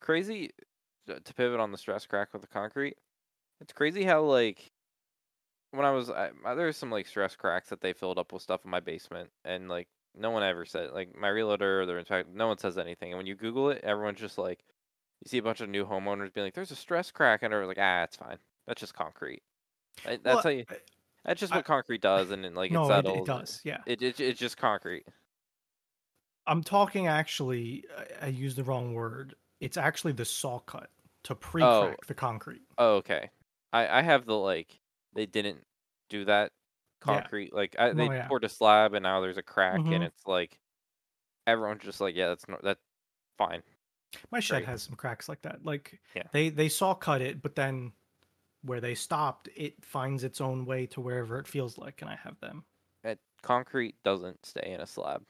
Crazy 0.00 0.52
uh, 1.08 1.14
to 1.24 1.34
pivot 1.34 1.60
on 1.60 1.72
the 1.72 1.78
stress 1.78 2.04
crack 2.06 2.32
with 2.32 2.42
the 2.42 2.48
concrete. 2.48 2.96
It's 3.60 3.72
crazy 3.72 4.04
how 4.04 4.22
like 4.22 4.72
when 5.70 5.84
I 5.84 5.90
was 5.90 6.10
I, 6.10 6.30
my- 6.32 6.54
there's 6.54 6.76
some 6.76 6.90
like 6.90 7.06
stress 7.06 7.36
cracks 7.36 7.68
that 7.70 7.80
they 7.80 7.92
filled 7.92 8.18
up 8.18 8.32
with 8.32 8.42
stuff 8.42 8.64
in 8.64 8.70
my 8.70 8.80
basement, 8.80 9.30
and 9.44 9.68
like 9.68 9.88
no 10.14 10.30
one 10.30 10.42
ever 10.42 10.64
said 10.64 10.92
like 10.92 11.14
my 11.14 11.28
realtor 11.28 11.82
or 11.82 11.86
their 11.86 11.98
inspector, 11.98 12.30
no 12.32 12.48
one 12.48 12.58
says 12.58 12.78
anything. 12.78 13.10
And 13.12 13.18
when 13.18 13.26
you 13.26 13.34
Google 13.34 13.70
it, 13.70 13.82
everyone's 13.84 14.20
just 14.20 14.38
like, 14.38 14.64
you 15.24 15.28
see 15.28 15.38
a 15.38 15.42
bunch 15.42 15.60
of 15.60 15.68
new 15.68 15.84
homeowners 15.86 16.32
being 16.32 16.46
like, 16.46 16.54
"There's 16.54 16.70
a 16.70 16.76
stress 16.76 17.10
crack," 17.10 17.42
and 17.42 17.52
they're 17.52 17.66
like, 17.66 17.78
"Ah, 17.80 18.04
it's 18.04 18.16
fine. 18.16 18.38
That's 18.66 18.80
just 18.80 18.94
concrete." 18.94 19.42
I- 20.06 20.18
That's 20.18 20.24
Well, 20.26 20.42
how 20.44 20.50
you. 20.50 20.66
That's 21.24 21.40
just 21.40 21.52
I- 21.52 21.56
what 21.58 21.64
concrete 21.66 22.02
does, 22.02 22.30
and 22.30 22.44
then 22.44 22.54
like 22.54 22.72
no, 22.72 22.84
it 22.84 23.06
it, 23.06 23.06
settles. 23.06 23.18
it 23.20 23.24
does. 23.26 23.60
Yeah, 23.64 23.82
It, 23.86 24.02
it 24.02 24.20
it's 24.20 24.40
just 24.40 24.56
concrete. 24.56 25.06
I'm 26.46 26.62
talking 26.62 27.06
actually. 27.06 27.84
I, 27.96 28.26
I 28.26 28.28
used 28.28 28.56
the 28.56 28.64
wrong 28.64 28.94
word. 28.94 29.34
It's 29.60 29.76
actually 29.76 30.12
the 30.12 30.24
saw 30.24 30.60
cut 30.60 30.90
to 31.24 31.34
pre-crack 31.34 32.06
the 32.06 32.14
concrete. 32.14 32.62
Oh, 32.78 32.96
okay. 32.96 33.30
I 33.76 33.98
I 34.00 34.02
have 34.02 34.26
the 34.26 34.36
like 34.36 34.80
they 35.14 35.26
didn't 35.26 35.64
do 36.08 36.24
that 36.26 36.52
Yeah. 37.04 37.28
concrete 37.28 37.52
like 37.52 37.76
I, 37.78 37.92
they 37.94 38.08
No, 38.08 38.12
yeah. 38.12 38.30
poured 38.30 38.44
a 38.44 38.48
slab 38.48 38.94
and 38.94 39.02
now 39.04 39.20
there's 39.20 39.36
a 39.38 39.42
crack 39.42 39.82
Mhm. 39.82 39.92
and 39.92 40.04
it's 40.04 40.26
like 40.26 40.58
everyone's 41.46 41.84
just 41.84 42.00
like 42.02 42.16
yeah 42.16 42.28
that's 42.28 42.48
no 42.48 42.58
that's 42.62 42.82
fine. 43.38 43.62
My 44.30 44.38
shed 44.40 44.62
Great. 44.62 44.66
has 44.66 44.82
some 44.84 44.94
cracks 44.96 45.28
like 45.28 45.42
that. 45.42 45.64
Like 45.64 46.00
Yeah. 46.14 46.28
they 46.32 46.48
they 46.48 46.68
saw 46.68 46.94
cut 46.94 47.20
it, 47.22 47.42
but 47.42 47.54
then 47.56 47.92
where 48.62 48.80
they 48.80 48.94
stopped, 48.96 49.48
it 49.56 49.84
finds 49.84 50.24
its 50.24 50.40
own 50.40 50.66
way 50.66 50.86
to 50.88 51.00
wherever 51.00 51.38
it 51.40 51.48
feels 51.48 51.78
like, 51.78 52.02
and 52.02 52.10
I 52.10 52.16
have 52.16 52.40
them. 52.40 52.66
It, 53.02 53.20
concrete 53.42 54.02
doesn't 54.02 54.44
stay 54.44 54.70
in 54.74 54.82
a 54.82 54.86
slab. 54.86 55.26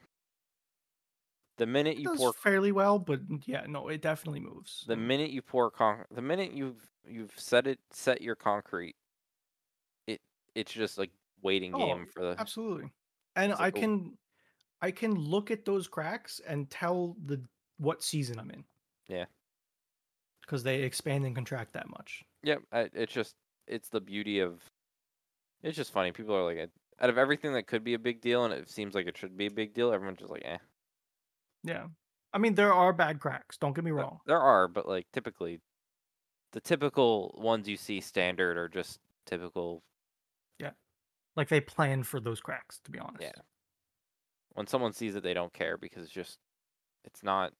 The 1.57 1.65
minute 1.65 1.97
It 1.97 1.99
you 1.99 2.07
does 2.07 2.25
pour 2.25 2.33
fairly 2.33 2.71
well, 2.71 2.97
but 2.97 3.45
yeah, 3.45 3.65
no, 3.67 3.89
it 3.89 4.01
definitely 4.01 4.39
moves. 4.39 4.87
the 4.87 4.95
minute 4.95 5.29
you 5.31 5.41
pour 5.41 5.69
con 5.69 6.05
the 6.09 6.21
minute 6.21 6.51
you've 6.51 6.89
you've 7.09 7.33
set 7.37 7.67
it 7.67 7.79
set 7.91 8.21
your 8.21 8.35
concrete 8.35 8.95
it 10.07 10.21
it's 10.55 10.71
just 10.71 10.97
like 10.97 11.11
waiting 11.41 11.73
Oh, 11.73 11.77
game 11.77 12.07
for 12.11 12.23
the 12.23 12.35
Absolutely. 12.39 12.91
And 13.35 13.53
I 13.53 13.67
oh. 13.67 13.71
can 13.71 14.17
I 14.81 14.91
can 14.91 15.15
look 15.15 15.51
at 15.51 15.65
those 15.65 15.87
cracks 15.87 16.41
and 16.47 16.69
tell 16.69 17.15
the 17.25 17.41
what 17.77 18.03
season 18.03 18.39
I'm 18.39 18.51
in. 18.51 18.63
Yeah. 19.07 19.25
Because 20.41 20.63
they 20.63 20.83
expand 20.83 21.25
and 21.25 21.35
contract 21.35 21.73
that 21.73 21.89
much. 21.89 22.23
Yep, 22.43 22.61
I, 22.71 22.89
it's 22.93 23.13
just 23.13 23.35
it's 23.67 23.89
the 23.89 24.01
beauty 24.01 24.39
of. 24.39 24.61
It's 25.63 25.75
just 25.75 25.91
funny. 25.91 26.11
People 26.11 26.35
are 26.35 26.43
like, 26.43 26.69
out 27.01 27.09
of 27.09 27.17
everything 27.17 27.53
that 27.53 27.67
could 27.67 27.83
be 27.83 27.95
a 27.95 27.99
big 27.99 28.21
deal, 28.21 28.45
and 28.45 28.53
it 28.53 28.69
seems 28.69 28.93
like 28.93 29.07
it 29.07 29.17
should 29.17 29.35
be 29.35 29.47
a 29.47 29.51
big 29.51 29.73
deal, 29.73 29.91
everyone's 29.91 30.19
just 30.19 30.31
like, 30.31 30.43
eh. 30.45 30.57
Yeah. 31.63 31.87
I 32.31 32.37
mean, 32.37 32.53
there 32.53 32.73
are 32.73 32.93
bad 32.93 33.19
cracks. 33.19 33.57
Don't 33.57 33.73
get 33.73 33.83
me 33.83 33.91
wrong. 33.91 34.19
There 34.27 34.39
are, 34.39 34.67
but 34.67 34.87
like 34.87 35.07
typically, 35.11 35.59
the 36.53 36.61
typical 36.61 37.35
ones 37.37 37.67
you 37.67 37.77
see 37.77 38.01
standard 38.01 38.57
are 38.57 38.69
just 38.69 38.99
typical. 39.25 39.83
Yeah, 40.59 40.71
like 41.35 41.49
they 41.49 41.61
plan 41.61 42.03
for 42.03 42.19
those 42.19 42.41
cracks, 42.41 42.79
to 42.85 42.91
be 42.91 42.99
honest. 42.99 43.21
Yeah. 43.21 43.41
When 44.53 44.67
someone 44.67 44.93
sees 44.93 45.15
it, 45.15 45.23
they 45.23 45.35
don't 45.35 45.53
care 45.53 45.77
because 45.77 46.03
it's 46.03 46.11
just, 46.11 46.39
it's 47.05 47.21
not 47.21 47.53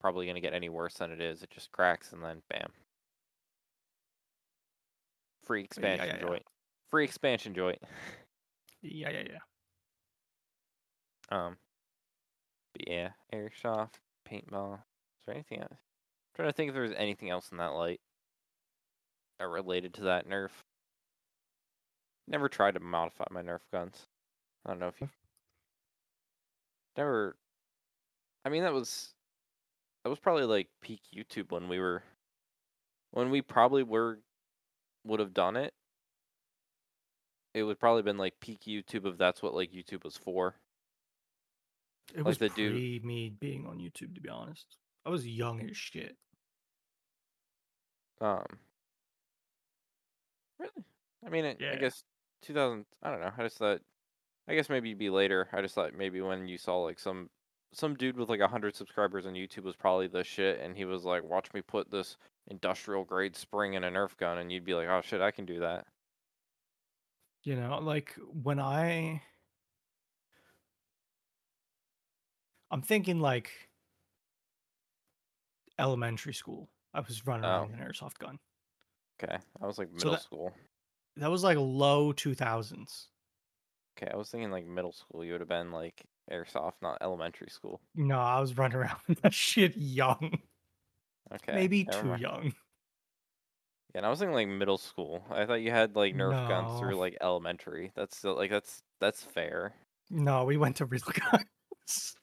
probably 0.00 0.26
gonna 0.26 0.40
get 0.40 0.54
any 0.54 0.68
worse 0.68 0.94
than 0.94 1.10
it 1.10 1.20
is. 1.20 1.42
It 1.42 1.50
just 1.50 1.72
cracks 1.72 2.12
and 2.12 2.22
then 2.22 2.42
bam. 2.48 2.70
Free 5.44 5.64
expansion 5.64 6.06
yeah, 6.06 6.16
yeah. 6.16 6.20
joint. 6.20 6.42
Free 6.90 7.04
expansion 7.04 7.54
joint. 7.54 7.78
Yeah, 8.82 9.10
yeah, 9.10 9.22
yeah. 11.30 11.46
Um, 11.46 11.58
but 12.72 12.88
yeah, 12.88 13.10
airsoft, 13.30 13.96
paintball. 14.26 14.76
Is 14.76 15.26
there 15.26 15.34
anything 15.34 15.60
else? 15.60 15.70
I'm 15.72 16.34
trying 16.34 16.48
to 16.48 16.52
think 16.54 16.68
if 16.70 16.74
there's 16.74 16.94
anything 16.96 17.28
else 17.28 17.50
in 17.52 17.58
that 17.58 17.74
light 17.74 18.00
that 19.40 19.48
related 19.48 19.94
to 19.94 20.02
that 20.02 20.28
Nerf. 20.28 20.50
Never 22.28 22.48
tried 22.48 22.74
to 22.74 22.80
modify 22.80 23.24
my 23.30 23.42
Nerf 23.42 23.60
guns. 23.72 24.06
I 24.64 24.70
don't 24.70 24.78
know 24.78 24.88
if 24.88 25.00
you 25.00 25.08
never. 26.96 27.34
I 28.44 28.50
mean, 28.50 28.62
that 28.62 28.72
was 28.72 29.08
that 30.04 30.10
was 30.10 30.18
probably 30.20 30.44
like 30.44 30.68
peak 30.82 31.00
YouTube 31.14 31.50
when 31.50 31.68
we 31.68 31.80
were 31.80 32.02
when 33.12 33.30
we 33.30 33.42
probably 33.42 33.82
were 33.82 34.18
would 35.04 35.20
have 35.20 35.34
done 35.34 35.56
it. 35.56 35.72
It 37.54 37.64
would 37.64 37.80
probably 37.80 38.02
been 38.02 38.18
like 38.18 38.34
peak 38.40 38.60
YouTube 38.66 39.06
if 39.06 39.18
that's 39.18 39.42
what 39.42 39.54
like 39.54 39.72
YouTube 39.72 40.04
was 40.04 40.16
for. 40.16 40.54
It 42.14 42.18
Like 42.18 42.26
was 42.26 42.38
the 42.38 42.48
dude- 42.50 42.72
pre 42.74 43.00
me 43.02 43.30
being 43.30 43.66
on 43.66 43.78
YouTube, 43.78 44.14
to 44.14 44.20
be 44.20 44.28
honest. 44.28 44.76
I 45.06 45.10
was 45.10 45.26
young 45.26 45.62
as 45.68 45.76
shit. 45.76 46.16
Um. 48.20 48.44
Really? 50.60 50.84
I 51.26 51.30
mean, 51.30 51.44
it, 51.44 51.58
I 51.62 51.76
guess 51.76 52.04
2000. 52.42 52.84
I 53.02 53.10
don't 53.10 53.20
know. 53.20 53.32
I 53.36 53.42
just 53.44 53.58
thought. 53.58 53.80
I 54.48 54.54
guess 54.54 54.68
maybe 54.68 54.94
be 54.94 55.10
later. 55.10 55.48
I 55.52 55.62
just 55.62 55.74
thought 55.74 55.94
maybe 55.94 56.20
when 56.20 56.46
you 56.48 56.58
saw 56.58 56.78
like 56.78 56.98
some 56.98 57.30
some 57.72 57.94
dude 57.94 58.16
with 58.16 58.28
like 58.28 58.40
a 58.40 58.48
hundred 58.48 58.74
subscribers 58.74 59.26
on 59.26 59.34
YouTube 59.34 59.62
was 59.64 59.76
probably 59.76 60.06
the 60.08 60.24
shit, 60.24 60.60
and 60.60 60.76
he 60.76 60.84
was 60.84 61.04
like, 61.04 61.22
"Watch 61.22 61.52
me 61.54 61.62
put 61.62 61.90
this 61.90 62.16
industrial 62.48 63.04
grade 63.04 63.36
spring 63.36 63.74
in 63.74 63.84
a 63.84 63.90
Nerf 63.90 64.16
gun," 64.16 64.38
and 64.38 64.50
you'd 64.52 64.64
be 64.64 64.74
like, 64.74 64.88
"Oh 64.88 65.00
shit, 65.04 65.20
I 65.20 65.30
can 65.30 65.46
do 65.46 65.60
that." 65.60 65.86
You 67.42 67.56
know, 67.56 67.78
like 67.78 68.16
when 68.42 68.58
I 68.58 69.22
I'm 72.70 72.82
thinking 72.82 73.20
like 73.20 73.50
elementary 75.78 76.34
school. 76.34 76.68
I 76.92 77.00
was 77.00 77.24
running 77.26 77.44
around 77.44 77.68
Oh. 77.68 77.70
with 77.70 77.80
an 77.80 77.86
airsoft 77.86 78.18
gun. 78.18 78.38
Okay, 79.22 79.36
I 79.60 79.66
was 79.66 79.78
like 79.78 79.88
So 79.88 79.94
middle 79.94 80.10
that- 80.12 80.22
school. 80.22 80.52
That 81.16 81.30
was 81.30 81.42
like 81.42 81.58
low 81.58 82.12
2000s. 82.12 83.06
Okay, 83.98 84.10
I 84.10 84.16
was 84.16 84.30
thinking 84.30 84.50
like 84.50 84.66
middle 84.66 84.92
school. 84.92 85.24
You 85.24 85.32
would 85.32 85.40
have 85.40 85.48
been 85.48 85.72
like 85.72 86.02
airsoft, 86.30 86.74
not 86.80 86.98
elementary 87.02 87.48
school. 87.50 87.80
No, 87.94 88.18
I 88.18 88.40
was 88.40 88.56
running 88.56 88.78
around 88.78 88.96
with 89.08 89.20
that 89.22 89.34
shit 89.34 89.76
young. 89.76 90.38
Okay, 91.34 91.54
Maybe 91.54 91.84
too 91.84 92.04
mind. 92.04 92.22
young. 92.22 92.44
Yeah, 93.92 93.96
and 93.96 94.06
I 94.06 94.08
was 94.08 94.20
thinking 94.20 94.34
like 94.34 94.48
middle 94.48 94.78
school. 94.78 95.24
I 95.30 95.44
thought 95.44 95.60
you 95.60 95.70
had 95.72 95.96
like 95.96 96.14
Nerf 96.14 96.48
guns 96.48 96.78
through 96.80 96.94
like 96.94 97.16
elementary. 97.20 97.92
That's 97.96 98.16
still 98.16 98.36
like 98.36 98.50
that's 98.50 98.82
that's 99.00 99.22
fair. 99.22 99.74
No, 100.10 100.44
we 100.44 100.56
went 100.56 100.76
to 100.76 100.86
real 100.86 101.02
guns. 101.32 102.16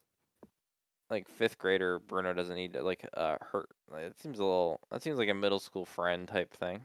Like 1.10 1.28
fifth 1.30 1.58
grader 1.58 1.99
Bruno 1.99 2.34
doesn't 2.34 2.55
need 2.55 2.74
to 2.74 2.84
like 2.84 3.08
uh 3.16 3.38
hurt. 3.41 3.70
like, 3.89 4.03
It 4.03 4.20
seems 4.20 4.39
a 4.39 4.43
little. 4.43 4.80
That 4.91 5.01
seems 5.01 5.18
like 5.18 5.30
a 5.30 5.34
middle 5.34 5.60
school 5.60 5.86
friend 5.86 6.28
type 6.28 6.53
thing. 6.53 6.84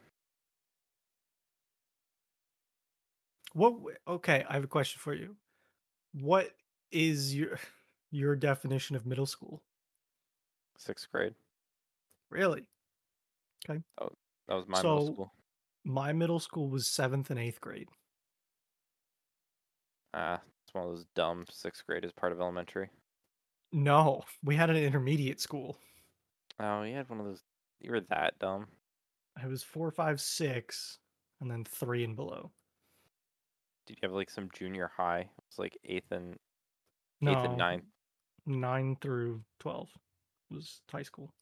What? 3.55 3.75
Okay, 4.09 4.45
I 4.49 4.55
have 4.55 4.65
a 4.65 4.69
question 4.69 4.99
for 5.01 5.15
you. 5.15 5.37
What 6.15 6.51
is 6.91 7.35
your 7.35 7.59
your 8.11 8.37
definition 8.37 8.97
of 8.97 9.07
middle 9.07 9.27
school? 9.27 9.63
Sixth 10.79 11.09
grade. 11.13 11.35
Really? 12.31 12.67
Okay. 13.69 13.81
Oh, 14.01 14.09
that 14.49 14.55
was 14.55 14.67
my 14.69 14.81
So- 14.81 14.95
middle 14.95 15.13
school. 15.15 15.33
My 15.85 16.13
middle 16.13 16.39
school 16.39 16.69
was 16.69 16.87
seventh 16.87 17.29
and 17.31 17.41
eighth 17.41 17.61
grade. 17.61 17.89
Ah, 20.15 20.41
it's 20.63 20.73
one 20.73 20.85
of 20.85 20.91
those 20.91 21.07
dumb 21.17 21.45
sixth 21.51 21.85
grade 21.87 22.05
is 22.05 22.13
part 22.13 22.31
of 22.31 22.41
elementary. 22.41 22.89
No, 23.73 24.23
we 24.43 24.55
had 24.57 24.71
an 24.71 24.77
intermediate 24.77 25.41
school. 25.41 25.79
Oh, 26.61 26.83
you 26.83 26.95
had 26.95 27.09
one 27.09 27.21
of 27.21 27.27
those. 27.27 27.43
You 27.81 27.91
were 27.91 28.01
that 28.03 28.39
dumb. 28.39 28.69
It 29.43 29.49
was 29.49 29.63
four, 29.63 29.91
five, 29.91 30.21
six, 30.21 30.99
and 31.41 31.51
then 31.51 31.65
three 31.65 32.05
and 32.05 32.15
below. 32.17 32.53
Did 33.87 33.97
you 33.97 34.01
have 34.09 34.13
like 34.13 34.31
some 34.31 34.51
junior 34.55 34.89
high? 34.89 35.29
It's 35.49 35.59
like 35.59 35.77
eighth 35.85 36.13
and 36.13 36.39
No, 37.21 37.33
eighth 37.33 37.45
and 37.45 37.57
ninth. 37.57 37.85
nine 38.47 38.97
through 39.01 39.45
twelve 39.59 39.91
was 40.51 40.83
high 40.91 41.03
school. 41.03 41.33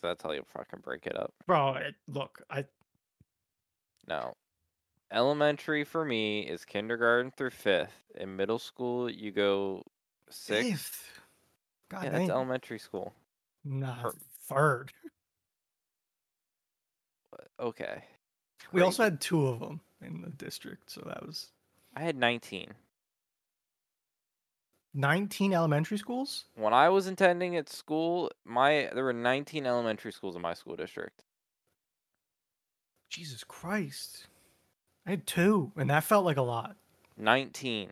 So 0.00 0.08
that's 0.08 0.22
how 0.22 0.32
you 0.32 0.44
fucking 0.44 0.80
break 0.80 1.06
it 1.06 1.16
up. 1.16 1.32
Bro, 1.46 1.74
it, 1.76 1.94
look, 2.06 2.42
I 2.50 2.66
No. 4.06 4.34
Elementary 5.12 5.84
for 5.84 6.04
me 6.04 6.48
is 6.48 6.64
kindergarten 6.64 7.30
through 7.30 7.50
fifth. 7.50 8.10
In 8.16 8.36
middle 8.36 8.58
school, 8.58 9.10
you 9.10 9.30
go 9.32 9.82
sixth. 10.30 10.70
fifth. 10.70 11.20
God 11.90 12.04
Yeah, 12.04 12.10
dang. 12.10 12.20
that's 12.20 12.30
elementary 12.30 12.78
school. 12.78 13.12
Nah, 13.64 13.94
Third. 14.02 14.14
third. 14.48 14.92
Okay. 17.60 18.02
We 18.72 18.82
also 18.82 19.04
had 19.04 19.20
two 19.20 19.46
of 19.46 19.60
them 19.60 19.80
in 20.02 20.20
the 20.22 20.30
district, 20.30 20.90
so 20.90 21.02
that 21.06 21.24
was 21.24 21.48
I 21.96 22.00
had 22.02 22.16
19. 22.16 22.72
19 24.96 25.52
elementary 25.52 25.98
schools. 25.98 26.44
When 26.54 26.72
I 26.72 26.88
was 26.88 27.06
attending 27.06 27.56
at 27.56 27.68
school, 27.68 28.30
my 28.44 28.90
there 28.94 29.04
were 29.04 29.12
19 29.12 29.66
elementary 29.66 30.12
schools 30.12 30.36
in 30.36 30.42
my 30.42 30.54
school 30.54 30.76
district. 30.76 31.24
Jesus 33.10 33.44
Christ. 33.44 34.26
I 35.06 35.10
had 35.10 35.26
two, 35.26 35.72
and 35.76 35.90
that 35.90 36.04
felt 36.04 36.24
like 36.24 36.36
a 36.36 36.42
lot. 36.42 36.76
19. 37.16 37.90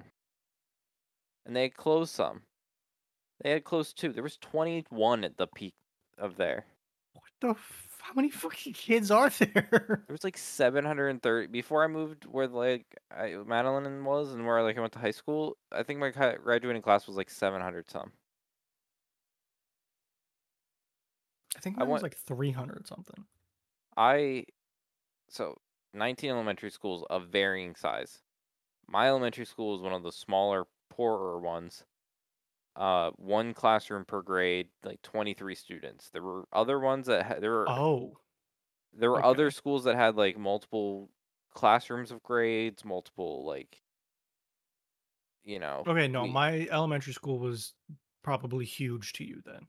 And 1.45 1.57
they 1.57 1.63
had 1.63 1.77
closed 1.77 2.15
some. 2.15 2.43
They 3.43 3.51
had 3.51 3.65
closed 3.65 3.99
two. 3.99 4.13
There 4.13 4.23
was 4.23 4.37
21 4.37 5.25
at 5.25 5.37
the 5.37 5.47
peak 5.49 5.75
of 6.19 6.37
there. 6.37 6.67
What 7.15 7.25
the? 7.41 7.49
F- 7.51 7.89
how 8.03 8.15
many 8.15 8.31
fucking 8.31 8.73
kids 8.73 9.11
are 9.11 9.31
there? 9.31 9.69
There 9.71 10.05
was 10.09 10.25
like 10.25 10.37
730 10.37 11.47
before 11.47 11.85
I 11.85 11.87
moved 11.87 12.25
where 12.25 12.49
like 12.49 12.85
I, 13.17 13.37
Madeline 13.47 14.05
was 14.05 14.33
and 14.33 14.45
where 14.45 14.63
like 14.63 14.77
I 14.77 14.81
went 14.81 14.93
to 14.95 14.99
high 14.99 15.13
school. 15.13 15.57
I 15.71 15.85
think 15.85 16.01
my 16.01 16.11
graduating 16.11 16.83
class 16.83 17.07
was 17.07 17.17
like 17.17 17.31
700 17.31 17.91
some. 17.91 18.13
I 21.57 21.61
think 21.61 21.77
I 21.79 21.81
mine 21.81 21.91
was 21.91 22.03
like 22.03 22.17
300 22.17 22.89
something. 22.89 23.25
I 23.97 24.47
so 25.29 25.59
19 25.95 26.31
elementary 26.31 26.71
schools 26.71 27.05
of 27.09 27.29
varying 27.29 27.77
size. 27.77 28.21
My 28.89 29.09
elementary 29.09 29.47
school 29.47 29.77
is 29.77 29.83
one 29.83 29.93
of 29.93 30.03
the 30.03 30.13
smaller, 30.13 30.65
poorer 30.93 31.41
ones. 31.41 31.85
Uh, 32.77 33.11
one 33.13 33.55
classroom 33.55 34.05
per 34.05 34.23
grade, 34.23 34.71
like 34.85 35.03
23 35.03 35.55
students. 35.57 36.11
There 36.11 36.23
were 36.23 36.49
other 36.53 36.81
ones 36.81 37.07
that 37.09 37.27
had, 37.27 37.43
there 37.43 37.53
were 37.53 37.75
Oh, 37.77 38.21
there 38.93 39.11
were 39.11 39.25
other 39.25 39.51
schools 39.51 39.85
that 39.85 39.97
had 39.97 40.17
like 40.17 40.37
multiple 40.39 41.11
classrooms 41.51 42.11
of 42.11 42.23
grades, 42.23 42.85
multiple 42.85 43.45
like 43.45 43.83
you 45.45 45.59
know, 45.59 45.87
okay. 45.87 46.09
No, 46.09 46.27
we- 46.27 46.29
my 46.29 46.67
elementary 46.71 47.13
school 47.13 47.39
was 47.39 47.75
probably 48.23 48.65
huge 48.65 49.13
to 49.15 49.25
you 49.25 49.43
then. 49.45 49.69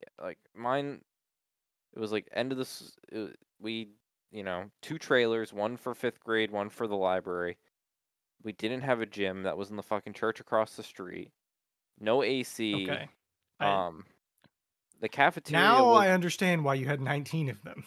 Yeah, 0.00 0.24
like 0.24 0.38
mine 0.54 1.02
it 1.94 2.00
was 2.00 2.12
like 2.12 2.28
end 2.32 2.52
of 2.52 2.58
this 2.58 2.96
we 3.60 3.90
you 4.32 4.44
know 4.44 4.70
two 4.82 4.98
trailers 4.98 5.52
one 5.52 5.76
for 5.76 5.94
fifth 5.94 6.20
grade 6.20 6.50
one 6.50 6.70
for 6.70 6.86
the 6.86 6.96
library 6.96 7.58
we 8.42 8.52
didn't 8.52 8.82
have 8.82 9.00
a 9.00 9.06
gym 9.06 9.42
that 9.44 9.56
was 9.56 9.70
in 9.70 9.76
the 9.76 9.82
fucking 9.82 10.12
church 10.14 10.40
across 10.40 10.74
the 10.76 10.82
street 10.82 11.30
no 12.00 12.22
ac 12.22 12.74
Okay. 12.88 13.08
I- 13.58 13.86
um 13.86 14.04
the 15.00 15.08
cafeteria 15.08 15.64
now 15.64 15.86
was, 15.92 16.02
I 16.02 16.10
understand 16.10 16.64
why 16.64 16.74
you 16.74 16.86
had 16.86 17.00
19 17.00 17.48
of 17.50 17.62
them. 17.62 17.84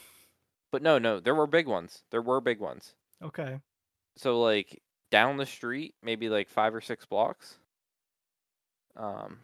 but 0.71 0.81
no 0.81 0.97
no 0.99 1.19
there 1.19 1.35
were 1.35 1.47
big 1.47 1.67
ones 1.67 2.03
there 2.11 2.21
were 2.21 2.41
big 2.41 2.59
ones 2.59 2.95
Okay. 3.23 3.59
so 4.17 4.41
like 4.41 4.81
down 5.11 5.37
the 5.37 5.45
street 5.45 5.93
maybe 6.03 6.27
like 6.29 6.49
five 6.49 6.73
or 6.73 6.81
six 6.81 7.05
blocks 7.05 7.57
um 8.95 9.39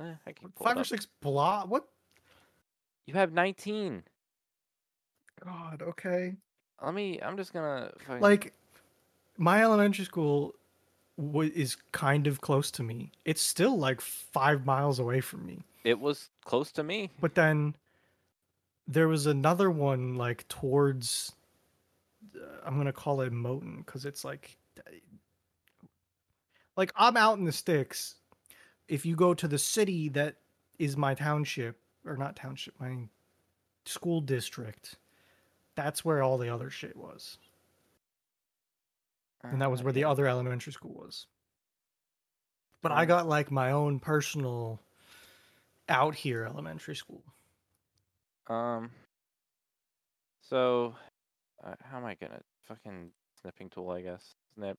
eh, 0.00 0.14
I 0.26 0.32
can 0.32 0.50
pull 0.50 0.66
it 0.66 0.70
Five 0.70 0.78
or 0.78 0.84
six 0.84 1.06
block. 1.22 1.68
What? 1.68 1.84
you 3.06 3.14
have 3.14 3.32
19 3.32 4.02
God. 5.44 5.82
Okay. 5.82 6.34
let 6.84 6.94
me 6.94 7.20
i'm 7.22 7.36
just 7.36 7.52
gonna 7.52 7.92
fucking- 8.06 8.20
Like, 8.22 8.52
my 9.38 9.62
elementary 9.62 10.04
school 10.04 10.54
wa 11.16 11.42
is 11.42 11.76
kind 11.92 12.26
of 12.26 12.40
close 12.40 12.70
to 12.72 12.82
me. 12.82 13.12
It's 13.24 13.40
still 13.40 13.78
like 13.78 14.00
five 14.00 14.66
miles 14.66 14.98
away 14.98 15.20
from 15.20 15.46
me. 15.46 15.64
It 15.84 15.98
was 15.98 16.28
close 16.44 16.70
to 16.72 16.82
me. 16.82 17.10
But 17.20 17.34
then 17.34 17.74
there 18.86 19.08
was 19.08 19.26
another 19.26 19.70
one 19.70 20.16
like 20.16 20.46
towards 20.48 21.32
uh, 22.34 22.66
I'm 22.66 22.74
going 22.74 22.86
to 22.86 22.92
call 22.92 23.20
it 23.20 23.32
Moton 23.32 23.86
cuz 23.86 24.04
it's 24.04 24.24
like 24.24 24.58
like 26.76 26.92
I'm 26.96 27.16
out 27.16 27.38
in 27.38 27.44
the 27.44 27.52
sticks. 27.52 28.16
If 28.88 29.06
you 29.06 29.16
go 29.16 29.34
to 29.34 29.48
the 29.48 29.58
city 29.58 30.08
that 30.10 30.36
is 30.78 30.96
my 30.96 31.14
township 31.14 31.78
or 32.04 32.16
not 32.16 32.36
township, 32.36 32.78
my 32.80 33.08
school 33.84 34.20
district, 34.20 34.96
that's 35.74 36.04
where 36.04 36.22
all 36.22 36.38
the 36.38 36.48
other 36.48 36.70
shit 36.70 36.96
was. 36.96 37.38
And 39.44 39.62
that 39.62 39.70
was 39.70 39.80
Uh, 39.80 39.84
where 39.84 39.92
the 39.92 40.04
other 40.04 40.26
elementary 40.26 40.72
school 40.72 40.92
was. 40.94 41.26
But 42.82 42.92
I 42.92 43.04
got 43.06 43.26
like 43.26 43.50
my 43.50 43.72
own 43.72 43.98
personal 44.00 44.80
out 45.88 46.14
here 46.14 46.44
elementary 46.44 46.96
school. 46.96 47.24
Um. 48.46 48.90
So, 50.42 50.94
uh, 51.62 51.74
how 51.84 51.98
am 51.98 52.04
I 52.04 52.14
gonna 52.14 52.42
fucking 52.62 53.10
snipping 53.40 53.68
tool? 53.70 53.90
I 53.90 54.02
guess 54.02 54.34
snip. 54.54 54.78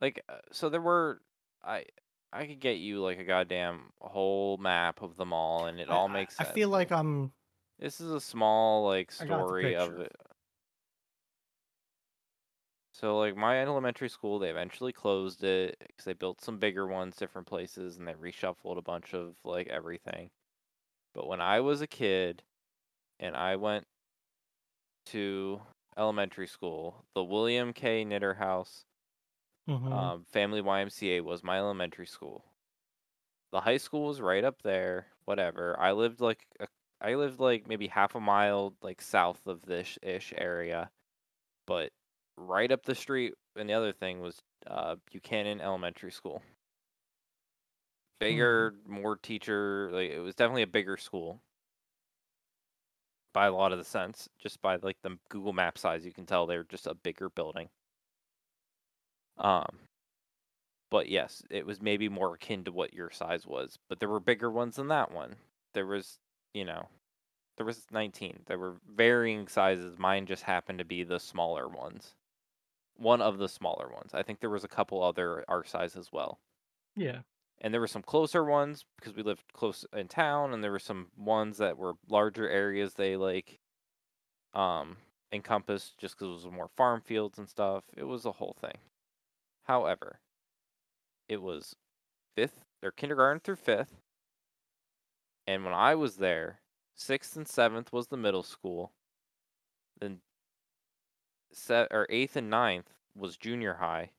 Like, 0.00 0.22
uh, 0.28 0.38
so 0.52 0.68
there 0.68 0.80
were, 0.80 1.22
I, 1.64 1.84
I 2.32 2.46
could 2.46 2.60
get 2.60 2.76
you 2.78 3.00
like 3.02 3.18
a 3.18 3.24
goddamn 3.24 3.92
whole 4.00 4.58
map 4.58 5.00
of 5.02 5.16
them 5.16 5.32
all, 5.32 5.66
and 5.66 5.80
it 5.80 5.88
I- 5.88 5.94
all 5.94 6.08
I- 6.08 6.12
makes 6.12 6.38
I 6.38 6.44
sense. 6.44 6.54
feel 6.54 6.68
like 6.68 6.92
I'm 6.92 7.32
This 7.78 8.00
is 8.00 8.10
a 8.10 8.20
small 8.20 8.84
like 8.86 9.12
I 9.20 9.24
story 9.26 9.74
of 9.76 9.98
it. 10.00 10.14
So 12.96 13.18
like 13.18 13.36
my 13.36 13.60
elementary 13.62 14.08
school, 14.08 14.38
they 14.40 14.50
eventually 14.50 14.92
closed 14.92 15.44
it 15.44 15.76
because 15.78 16.04
they 16.04 16.14
built 16.14 16.40
some 16.40 16.58
bigger 16.58 16.86
ones 16.86 17.14
different 17.16 17.46
places 17.46 17.96
and 17.96 18.08
they 18.08 18.14
reshuffled 18.14 18.78
a 18.78 18.82
bunch 18.82 19.14
of 19.14 19.38
like 19.44 19.68
everything. 19.68 20.30
But 21.14 21.26
when 21.28 21.40
I 21.40 21.60
was 21.60 21.82
a 21.82 21.86
kid 21.88 22.44
and 23.20 23.36
I 23.36 23.56
went 23.56 23.86
to 25.06 25.62
elementary 25.96 26.46
school, 26.46 27.06
the 27.14 27.24
William 27.24 27.72
K. 27.72 28.04
Knitter 28.04 28.34
House 28.34 28.84
Mhm. 29.66 30.10
um, 30.10 30.24
Family 30.24 30.60
YMCA 30.60 31.20
was 31.22 31.42
my 31.42 31.58
elementary 31.58 32.06
school. 32.06 32.44
The 33.50 33.60
high 33.62 33.78
school 33.78 34.06
was 34.06 34.20
right 34.20 34.44
up 34.44 34.62
there. 34.62 35.12
Whatever. 35.24 35.78
I 35.80 35.90
lived 35.92 36.20
like 36.20 36.46
a, 36.60 36.68
I 37.00 37.14
lived 37.16 37.40
like 37.40 37.66
maybe 37.66 37.88
half 37.88 38.14
a 38.14 38.20
mile 38.20 38.76
like 38.82 39.00
south 39.02 39.46
of 39.48 39.62
this 39.62 39.98
ish 40.02 40.32
area, 40.36 40.92
but 41.66 41.92
right 42.36 42.70
up 42.70 42.84
the 42.84 42.94
street. 42.94 43.34
And 43.56 43.68
the 43.68 43.74
other 43.74 43.92
thing 43.92 44.20
was 44.20 44.40
uh, 44.66 44.96
Buchanan 45.10 45.60
Elementary 45.60 46.12
School. 46.12 46.42
Bigger, 48.18 48.74
more 48.86 49.16
teacher. 49.16 49.90
Like 49.92 50.10
it 50.10 50.20
was 50.20 50.34
definitely 50.34 50.62
a 50.62 50.68
bigger 50.68 50.96
school. 50.96 51.40
By 53.34 53.46
a 53.46 53.52
lot 53.52 53.72
of 53.72 53.78
the 53.78 53.84
sense, 53.84 54.30
just 54.38 54.62
by 54.62 54.76
like 54.76 54.96
the 55.02 55.18
Google 55.28 55.52
Map 55.52 55.76
size, 55.76 56.06
you 56.06 56.12
can 56.12 56.24
tell 56.24 56.46
they're 56.46 56.64
just 56.64 56.86
a 56.86 56.94
bigger 56.94 57.28
building. 57.28 57.68
Um, 59.36 59.80
but 60.90 61.10
yes, 61.10 61.42
it 61.50 61.66
was 61.66 61.82
maybe 61.82 62.08
more 62.08 62.34
akin 62.34 62.64
to 62.64 62.72
what 62.72 62.94
your 62.94 63.10
size 63.10 63.46
was, 63.46 63.78
but 63.88 64.00
there 64.00 64.08
were 64.08 64.20
bigger 64.20 64.50
ones 64.50 64.76
than 64.76 64.88
that 64.88 65.12
one. 65.12 65.36
There 65.74 65.84
was, 65.86 66.18
you 66.54 66.64
know, 66.64 66.88
there 67.56 67.66
was 67.66 67.86
19. 67.90 68.44
There 68.46 68.58
were 68.58 68.76
varying 68.88 69.48
sizes. 69.48 69.98
Mine 69.98 70.26
just 70.26 70.42
happened 70.44 70.78
to 70.78 70.84
be 70.84 71.02
the 71.02 71.18
smaller 71.18 71.68
ones. 71.68 72.14
One 72.96 73.22
of 73.22 73.38
the 73.38 73.48
smaller 73.48 73.88
ones. 73.88 74.12
I 74.14 74.22
think 74.22 74.40
there 74.40 74.50
was 74.50 74.64
a 74.64 74.68
couple 74.68 75.02
other 75.02 75.44
our 75.48 75.64
size 75.64 75.96
as 75.96 76.10
well. 76.12 76.40
Yeah. 76.96 77.20
and 77.60 77.72
there 77.72 77.80
were 77.80 77.86
some 77.86 78.02
closer 78.02 78.44
ones 78.44 78.84
because 78.96 79.14
we 79.14 79.22
lived 79.22 79.52
close 79.52 79.84
in 79.92 80.08
town, 80.08 80.52
and 80.52 80.62
there 80.62 80.70
were 80.72 80.78
some 80.78 81.10
ones 81.16 81.58
that 81.58 81.78
were 81.78 81.94
larger 82.08 82.48
areas. 82.48 82.94
They 82.94 83.16
like 83.16 83.58
um 84.54 84.98
encompassed 85.32 85.98
just 85.98 86.16
because 86.18 86.28
it 86.42 86.46
was 86.46 86.52
more 86.54 86.68
farm 86.76 87.00
fields 87.02 87.38
and 87.38 87.48
stuff. 87.48 87.84
It 87.96 88.04
was 88.04 88.24
a 88.26 88.32
whole 88.32 88.56
thing. 88.60 88.78
However, 89.64 90.20
it 91.28 91.42
was 91.42 91.76
fifth 92.34 92.64
or 92.82 92.90
kindergarten 92.90 93.40
through 93.40 93.56
fifth, 93.56 94.00
and 95.46 95.64
when 95.64 95.74
I 95.74 95.94
was 95.94 96.16
there, 96.16 96.60
sixth 96.94 97.36
and 97.36 97.48
seventh 97.48 97.92
was 97.92 98.08
the 98.08 98.16
middle 98.16 98.42
school. 98.42 98.92
Then 100.00 100.20
set 101.56 101.88
or 101.90 102.06
eighth 102.10 102.36
and 102.36 102.50
ninth 102.50 102.90
was 103.14 103.36
junior 103.36 103.74
high, 103.74 104.10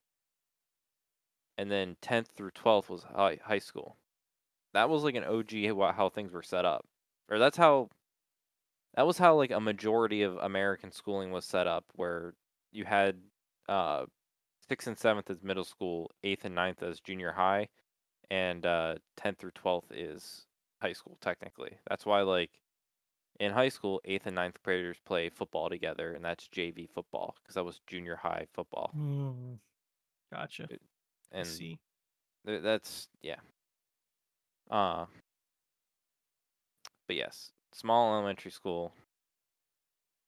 and 1.58 1.72
then 1.72 1.96
tenth 2.02 2.30
through 2.36 2.52
twelfth 2.52 2.90
was 2.90 3.04
high 3.04 3.40
high 3.44 3.60
school. 3.60 3.98
That 4.74 4.90
was 4.90 5.04
like 5.04 5.16
an 5.16 5.24
OG 5.24 5.52
how 5.96 6.10
things 6.10 6.32
were 6.34 6.44
set 6.44 6.66
up, 6.66 6.86
or 7.30 7.40
that's 7.40 7.58
how. 7.58 7.90
That 8.96 9.06
was 9.06 9.20
how 9.20 9.36
like 9.36 9.52
a 9.52 9.60
majority 9.60 10.24
of 10.24 10.38
American 10.38 10.92
schooling 10.92 11.32
was 11.32 11.46
set 11.46 11.68
up, 11.68 11.86
where 11.96 12.34
you 12.72 12.86
had 12.86 13.18
uh, 13.70 14.06
sixth 14.68 14.88
and 14.88 14.98
seventh 14.98 15.30
as 15.30 15.44
middle 15.44 15.64
school, 15.64 16.10
eighth 16.24 16.46
and 16.46 16.56
ninth 16.56 16.82
as 16.82 17.00
junior 17.00 17.34
high, 17.34 17.70
and 18.32 18.66
uh, 18.66 18.96
tenth 19.16 19.38
through 19.38 19.52
twelfth 19.52 19.92
is 19.92 20.48
high 20.82 20.94
school 20.94 21.18
technically. 21.22 21.78
That's 21.88 22.06
why 22.06 22.22
like 22.22 22.60
in 23.40 23.52
high 23.52 23.70
school, 23.70 24.02
eighth 24.06 24.26
and 24.26 24.36
ninth 24.36 24.62
graders 24.64 24.98
play 25.06 25.30
football 25.30 25.70
together, 25.70 26.14
and 26.14 26.24
that's 26.24 26.48
JV 26.48 26.88
football 26.88 27.36
because 27.42 27.56
that 27.56 27.64
was 27.66 27.82
junior 27.88 28.16
high 28.16 28.48
football. 28.54 28.92
Mm, 28.96 29.60
gotcha. 30.32 30.70
I 30.72 30.78
And 31.32 31.46
see. 31.46 31.80
th- 32.46 32.64
that's 32.64 33.10
yeah. 33.22 33.40
Uh, 34.70 35.06
but 37.08 37.16
yes, 37.16 37.52
small 37.74 38.14
elementary 38.14 38.52
school. 38.52 38.94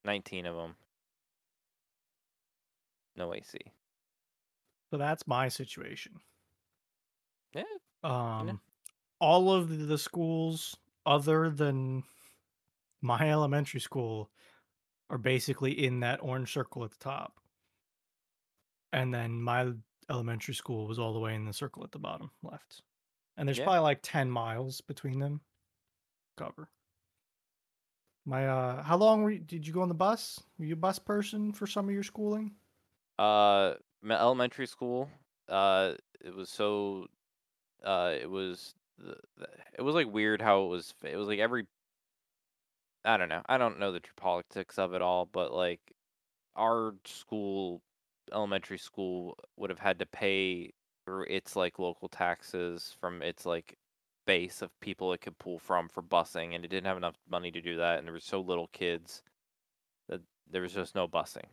Nineteen 0.04 0.46
of 0.46 0.58
them. 0.58 0.76
No 3.16 3.34
AC. 3.34 3.60
So 4.92 4.98
that's 4.98 5.28
my 5.28 5.48
situation. 5.50 6.22
Yeah. 7.54 7.64
Um, 8.04 8.62
all 9.20 9.52
of 9.52 9.88
the 9.88 9.98
schools 9.98 10.78
other 11.06 11.50
than 11.50 12.04
my 13.02 13.30
elementary 13.30 13.80
school 13.80 14.30
are 15.10 15.18
basically 15.18 15.72
in 15.86 16.02
that 16.02 16.22
orange 16.22 16.52
circle 16.54 16.84
at 16.84 16.92
the 16.92 16.98
top. 16.98 17.40
And 18.92 19.14
then 19.14 19.42
my 19.42 19.74
elementary 20.10 20.54
school 20.56 20.88
was 20.88 21.00
all 21.00 21.14
the 21.14 21.20
way 21.20 21.36
in 21.36 21.46
the 21.46 21.54
circle 21.54 21.84
at 21.84 21.92
the 21.92 22.00
bottom 22.00 22.32
left. 22.42 22.82
And 23.38 23.48
there's 23.48 23.60
Yeah. 23.60 23.66
probably 23.66 23.82
like 23.82 24.00
10 24.02 24.30
miles 24.30 24.82
between 24.82 25.20
them. 25.20 25.42
Cover. 26.38 26.70
My 28.26 28.48
uh 28.48 28.84
how 28.84 28.98
long 28.98 29.24
were 29.24 29.32
you, 29.32 29.40
did 29.40 29.66
you 29.66 29.74
go 29.74 29.82
on 29.82 29.90
the 29.90 29.96
bus? 29.96 30.42
Were 30.58 30.66
you 30.66 30.74
a 30.74 30.78
bus 30.78 31.00
person 31.00 31.52
for 31.54 31.68
some 31.68 31.88
of 31.88 31.94
your 31.94 32.04
schooling? 32.04 32.56
Uh, 33.18 33.76
my 34.02 34.16
elementary 34.20 34.68
school. 34.68 35.10
Uh, 35.48 35.94
it 36.22 36.34
was 36.34 36.50
so. 36.50 37.08
Uh, 37.84 38.16
it 38.20 38.30
was. 38.30 38.76
It 39.78 39.82
was 39.82 39.96
like 39.96 40.08
weird 40.08 40.42
how 40.42 40.66
it 40.66 40.68
was. 40.68 40.94
It 41.04 41.16
was 41.18 41.28
like 41.28 41.40
every. 41.40 41.68
I 43.10 43.18
don't 43.18 43.30
know. 43.30 43.42
I 43.48 43.58
don't 43.58 43.80
know 43.80 43.92
the 43.92 44.00
true 44.00 44.14
politics 44.16 44.78
of 44.80 44.94
it 44.94 45.02
all, 45.02 45.26
but 45.26 45.54
like, 45.54 45.82
our 46.56 46.96
school, 47.06 47.82
elementary 48.34 48.78
school, 48.78 49.38
would 49.58 49.70
have 49.70 49.80
had 49.80 50.00
to 50.00 50.06
pay 50.06 50.74
through 51.06 51.26
its 51.30 51.56
like 51.56 51.80
local 51.80 52.10
taxes 52.10 52.96
from 53.00 53.22
its 53.22 53.46
like 53.46 53.78
base 54.26 54.62
of 54.62 54.80
people 54.82 55.14
it 55.14 55.22
could 55.22 55.38
pull 55.40 55.60
from 55.60 55.90
for 55.90 56.04
busing, 56.04 56.56
and 56.56 56.66
it 56.66 56.70
didn't 56.70 56.88
have 56.88 56.98
enough 56.98 57.18
money 57.30 57.52
to 57.52 57.62
do 57.62 57.78
that, 57.78 58.00
and 58.00 58.08
there 58.08 58.14
were 58.14 58.20
so 58.20 58.42
little 58.42 58.68
kids 58.68 59.24
that 60.10 60.22
there 60.50 60.62
was 60.64 60.74
just 60.74 60.96
no 60.96 61.08
busing 61.08 61.48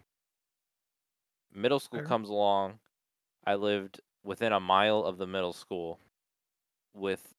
middle 1.55 1.81
school 1.81 2.01
Fair. 2.01 2.09
comes 2.09 2.29
along. 2.29 2.79
I 3.47 3.55
lived 3.55 4.01
within 4.23 4.53
a 4.53 4.61
mile 4.61 5.05
of 5.05 5.19
the 5.19 5.27
middle 5.27 5.53
school 5.53 5.99
with 6.95 7.35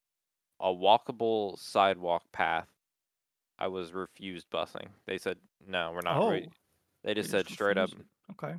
a 0.59 0.73
walkable 0.73 1.57
sidewalk 1.59 2.23
path. 2.31 2.67
I 3.59 3.67
was 3.67 3.93
refused 3.93 4.49
busing. 4.51 4.87
They 5.05 5.17
said, 5.17 5.37
no, 5.67 5.91
we're 5.93 6.01
not. 6.01 6.17
oh, 6.17 6.31
Re-. 6.31 6.49
They 7.03 7.13
just 7.13 7.31
they 7.31 7.39
said 7.39 7.49
straight 7.49 7.77
up, 7.77 7.89
it. 7.91 7.97
Okay. 8.31 8.55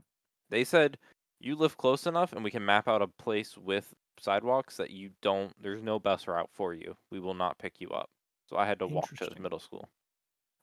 they 0.50 0.64
said, 0.64 0.98
you 1.40 1.54
live 1.56 1.76
close 1.76 2.06
enough 2.06 2.32
and 2.32 2.42
we 2.42 2.50
can 2.50 2.64
map 2.64 2.88
out 2.88 3.02
a 3.02 3.06
place 3.06 3.56
with 3.56 3.94
sidewalks 4.18 4.76
that 4.78 4.90
you 4.90 5.10
don't, 5.22 5.52
there's 5.62 5.82
no 5.82 5.98
bus 5.98 6.26
route 6.26 6.50
for 6.52 6.74
you. 6.74 6.96
We 7.10 7.20
will 7.20 7.34
not 7.34 7.58
pick 7.58 7.74
you 7.80 7.90
up. 7.90 8.10
So 8.48 8.56
I 8.56 8.66
had 8.66 8.78
to 8.80 8.86
walk 8.86 9.14
to 9.16 9.40
middle 9.40 9.58
school. 9.60 9.88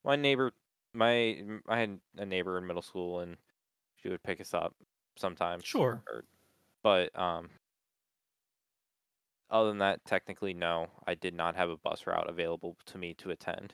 My 0.03 0.15
neighbor, 0.15 0.51
my, 0.93 1.41
I 1.67 1.79
had 1.79 1.99
a 2.17 2.25
neighbor 2.25 2.57
in 2.57 2.65
middle 2.67 2.81
school 2.81 3.19
and 3.19 3.37
she 3.97 4.09
would 4.09 4.23
pick 4.23 4.41
us 4.41 4.53
up 4.53 4.73
sometimes. 5.17 5.63
Sure. 5.65 6.01
or- 6.11 6.25
but 6.83 7.09
um 7.19 7.49
other 9.49 9.69
than 9.69 9.79
that 9.79 10.03
technically 10.05 10.53
no 10.53 10.87
i 11.07 11.15
did 11.15 11.33
not 11.33 11.55
have 11.55 11.69
a 11.69 11.77
bus 11.77 12.05
route 12.05 12.29
available 12.29 12.75
to 12.85 12.97
me 12.99 13.13
to 13.15 13.31
attend 13.31 13.73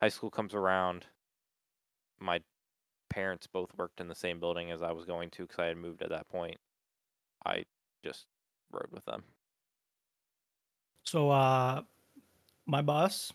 high 0.00 0.08
school 0.08 0.30
comes 0.30 0.54
around 0.54 1.06
my 2.20 2.40
parents 3.10 3.46
both 3.46 3.70
worked 3.76 4.00
in 4.00 4.08
the 4.08 4.14
same 4.14 4.38
building 4.38 4.70
as 4.70 4.82
i 4.82 4.92
was 4.92 5.04
going 5.04 5.30
to 5.30 5.42
because 5.42 5.58
i 5.58 5.66
had 5.66 5.76
moved 5.76 6.02
at 6.02 6.10
that 6.10 6.28
point 6.28 6.56
i 7.46 7.64
just 8.04 8.26
rode 8.72 8.90
with 8.92 9.04
them 9.06 9.22
So 11.04 11.30
uh 11.30 11.82
my 12.66 12.82
bus 12.82 13.32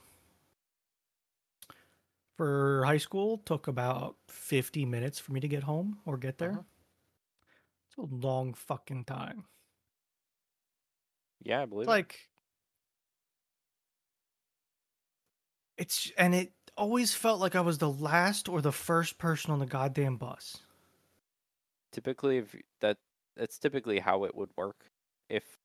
for 2.37 2.83
high 2.85 2.97
school 2.97 3.39
took 3.39 3.67
about 3.67 4.15
50 4.27 4.85
minutes 4.85 5.17
for 5.19 5.33
me 5.33 5.39
to 5.39 5.47
get 5.47 5.63
home 5.63 5.97
or 6.05 6.17
get 6.17 6.37
there. 6.37 6.51
Uh-huh. 6.51 6.61
It's 7.87 7.97
a 7.97 8.15
long 8.15 8.53
fucking 8.53 9.05
time. 9.05 9.45
yeah 11.43 11.61
i 11.61 11.65
believe 11.65 11.83
It's 11.83 11.89
like 11.89 12.29
it's 15.77 16.11
and 16.17 16.33
it 16.35 16.53
always 16.77 17.13
felt 17.13 17.39
like 17.39 17.55
I 17.55 17.61
was 17.61 17.77
the 17.77 17.89
last 17.89 18.49
or 18.49 18.61
the 18.61 18.71
first 18.71 19.17
person 19.17 19.51
on 19.51 19.59
the 19.59 19.65
goddamn 19.65 20.17
bus. 20.17 20.57
typically 21.91 22.37
if 22.37 22.55
that 22.81 22.97
that's 23.35 23.57
typically 23.59 23.99
how 23.99 24.23
it 24.25 24.35
would 24.35 24.49
work 24.57 24.91
if 25.29 25.57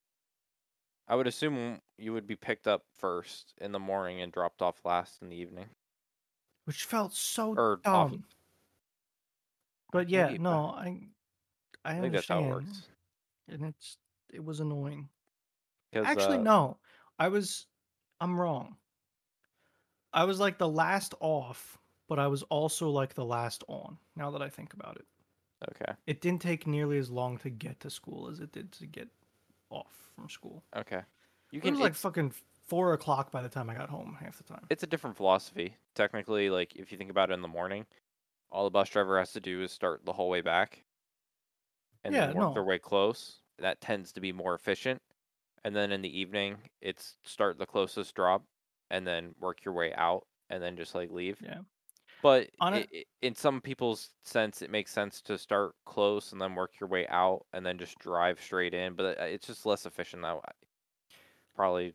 i 1.09 1.15
would 1.15 1.27
assume 1.27 1.81
you 1.97 2.13
would 2.13 2.27
be 2.27 2.37
picked 2.37 2.67
up 2.69 2.85
first 2.95 3.55
in 3.61 3.73
the 3.73 3.79
morning 3.79 4.21
and 4.21 4.33
dropped 4.33 4.63
off 4.63 4.85
last 4.85 5.21
in 5.23 5.29
the 5.29 5.37
evening 5.37 5.71
Which 6.67 6.85
felt 6.85 7.15
so 7.15 7.55
Or 7.57 7.81
off- 7.85 8.13
dumb. 8.13 8.25
But 9.91 10.09
yeah, 10.09 10.27
Maybe, 10.27 10.39
but 10.39 10.43
no, 10.43 10.65
I 10.71 11.09
I 11.85 11.97
i 11.97 12.01
think 12.01 12.13
that's 12.13 12.29
how 12.29 12.45
it 12.45 12.49
works 12.49 12.89
And 13.49 13.65
it's 13.65 13.99
it 14.33 14.45
was 14.45 14.61
annoying. 14.61 15.11
Actually, 15.95 16.39
uh, 16.39 16.43
no. 16.43 16.81
I 17.19 17.29
was 17.29 17.67
I'm 18.21 18.39
wrong. 18.41 18.79
I 20.13 20.25
was 20.25 20.41
like 20.41 20.59
the 20.59 20.69
last 20.69 21.15
off, 21.21 21.79
but 22.09 22.19
I 22.19 22.27
was 22.29 22.43
also 22.45 22.91
like 22.91 23.15
the 23.15 23.25
last 23.25 23.65
on. 23.69 23.99
Now 24.17 24.31
that 24.33 24.43
I 24.43 24.49
think 24.49 24.73
about 24.75 24.97
it, 24.97 25.07
Okay. 25.71 25.97
it 26.07 26.21
didn't 26.21 26.43
take 26.43 26.67
nearly 26.67 26.99
as 26.99 27.11
long 27.11 27.39
to 27.39 27.51
get 27.51 27.81
to 27.81 27.91
school 27.91 28.29
as 28.29 28.41
it 28.41 28.53
did 28.53 28.73
to 28.73 28.87
get 28.87 29.09
off 29.71 30.11
from 30.15 30.29
school. 30.29 30.65
Okay. 30.75 31.03
You 31.51 31.61
It 31.63 31.69
was 31.71 31.81
like 31.81 31.95
fucking 31.95 32.33
four 32.67 32.93
o'clock 32.95 33.33
by 33.33 33.43
the 33.43 33.49
time 33.49 33.71
I 33.71 33.75
got 33.75 33.91
home 33.91 34.17
half 34.21 34.39
the 34.39 34.45
time. 34.45 34.71
it's 34.71 34.83
a 34.83 34.87
different 34.87 35.17
philosophy. 35.17 35.77
Technically, 35.95 36.49
like 36.51 36.75
if 36.77 36.91
you 36.93 36.99
think 36.99 37.11
about 37.11 37.31
it 37.31 37.35
in 37.35 37.43
the 37.43 37.49
morning, 37.49 37.87
all 38.51 38.65
the 38.65 38.71
bus 38.71 38.91
driver 38.91 39.19
has 39.19 39.33
to 39.35 39.41
do 39.41 39.63
is 39.63 39.73
start 39.73 40.05
the 40.05 40.15
whole 40.15 40.31
way 40.31 40.41
back 40.43 40.85
and 42.05 42.17
Yeah, 42.17 42.27
then 42.29 42.33
work 42.33 42.53
their 42.53 42.65
way 42.65 42.79
close. 42.79 43.41
That 43.59 43.81
tends 43.81 44.13
to 44.13 44.21
be 44.21 44.33
more 44.33 44.55
efficient. 44.55 45.03
And 45.65 45.75
then 45.75 45.93
in 45.93 46.03
the 46.03 46.19
evening, 46.19 46.71
it's 46.81 47.19
start 47.25 47.59
the 47.59 47.67
closest 47.67 48.15
drop 48.15 48.45
and 48.91 49.07
then 49.07 49.35
work 49.39 49.65
your 49.65 49.75
way 49.75 49.93
out 49.95 50.27
and 50.51 50.63
then 50.63 50.77
just 50.77 50.95
like 50.95 51.11
leave. 51.11 51.41
Yeah. 51.41 51.61
But 52.23 52.51
a- 52.61 52.65
i 52.73 52.87
i 52.95 53.05
in 53.23 53.35
some 53.35 53.61
people's 53.61 54.15
sense, 54.25 54.63
it 54.63 54.71
makes 54.71 54.93
sense 54.93 55.23
to 55.23 55.39
start 55.39 55.75
close 55.87 56.33
and 56.33 56.41
then 56.41 56.55
work 56.55 56.81
your 56.81 56.89
way 56.89 57.07
out 57.09 57.47
and 57.53 57.65
then 57.67 57.79
just 57.79 57.99
drive 57.99 58.41
straight 58.41 58.75
in. 58.75 58.95
But 58.95 59.19
uh, 59.21 59.25
it's 59.25 59.47
just 59.49 59.67
less 59.67 59.87
efficient 59.87 60.23
that 60.23 60.37
way. 60.37 60.43
Probably 61.55 61.93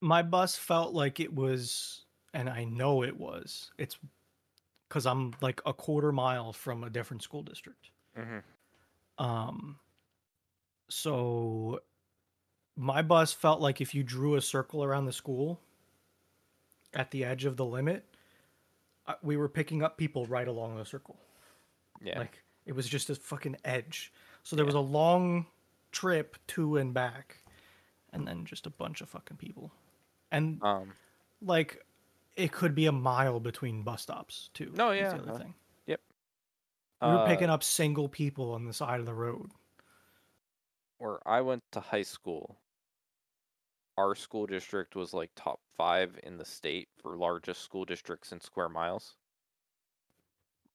My 0.00 0.22
bus 0.22 0.56
felt 0.56 0.94
like 0.94 1.20
it 1.20 1.32
was, 1.34 2.06
and 2.32 2.48
I 2.48 2.64
know 2.64 3.02
it 3.02 3.16
was. 3.16 3.70
It's 3.78 3.98
because 4.88 5.06
I'm 5.06 5.34
like 5.42 5.60
a 5.66 5.74
quarter 5.74 6.12
mile 6.12 6.52
from 6.52 6.84
a 6.84 6.90
different 6.90 7.22
school 7.22 7.42
district. 7.42 7.90
Mhm. 8.14 8.44
Um, 9.18 9.78
so 10.88 11.80
my 12.80 13.02
bus 13.02 13.32
felt 13.32 13.60
like 13.60 13.80
if 13.82 13.94
you 13.94 14.02
drew 14.02 14.36
a 14.36 14.40
circle 14.40 14.82
around 14.82 15.04
the 15.04 15.12
school 15.12 15.60
at 16.94 17.10
the 17.10 17.24
edge 17.24 17.44
of 17.44 17.56
the 17.56 17.64
limit, 17.64 18.04
uh, 19.06 19.14
we 19.22 19.36
were 19.36 19.48
picking 19.48 19.82
up 19.82 19.98
people 19.98 20.24
right 20.26 20.48
along 20.48 20.76
the 20.76 20.84
circle. 20.84 21.18
yeah. 22.00 22.18
Like 22.18 22.42
it 22.64 22.72
was 22.72 22.88
just 22.88 23.10
a 23.10 23.14
fucking 23.14 23.56
edge. 23.64 24.12
So 24.44 24.56
there 24.56 24.64
Yeah. 24.64 24.68
was 24.68 24.74
a 24.76 24.80
long 24.80 25.46
trip 25.92 26.36
to 26.48 26.78
and 26.78 26.94
back. 26.94 27.36
and 28.12 28.26
then 28.26 28.44
just 28.44 28.66
a 28.66 28.70
bunch 28.70 29.00
of 29.02 29.08
fucking 29.08 29.36
people. 29.36 29.70
And 30.32 30.60
Um, 30.64 30.94
like 31.42 31.84
it 32.36 32.50
could 32.50 32.74
be 32.74 32.86
a 32.86 32.92
mile 32.92 33.38
between 33.40 33.82
bus 33.84 34.02
stops 34.02 34.50
too. 34.54 34.72
No, 34.74 34.90
yeah, 34.90 35.10
the 35.10 35.22
other 35.22 35.32
uh, 35.32 35.38
thing. 35.38 35.54
yep. 35.86 36.00
We 37.02 37.08
were 37.08 37.18
uh, 37.18 37.26
picking 37.26 37.50
up 37.50 37.62
single 37.62 38.08
people 38.08 38.52
on 38.52 38.64
the 38.64 38.72
side 38.72 38.98
of 39.00 39.06
the 39.06 39.14
road. 39.14 39.50
where 40.98 41.18
I 41.26 41.40
went 41.40 41.62
to 41.72 41.80
high 41.80 42.02
school, 42.02 42.58
our 44.00 44.14
school 44.14 44.46
district 44.46 44.96
was 44.96 45.14
like 45.14 45.32
top 45.36 45.60
five 45.76 46.18
in 46.22 46.38
the 46.38 46.44
state 46.44 46.88
for 46.96 47.16
largest 47.18 47.62
school 47.62 47.84
districts 47.84 48.32
in 48.32 48.40
square 48.40 48.68
miles. 48.70 49.18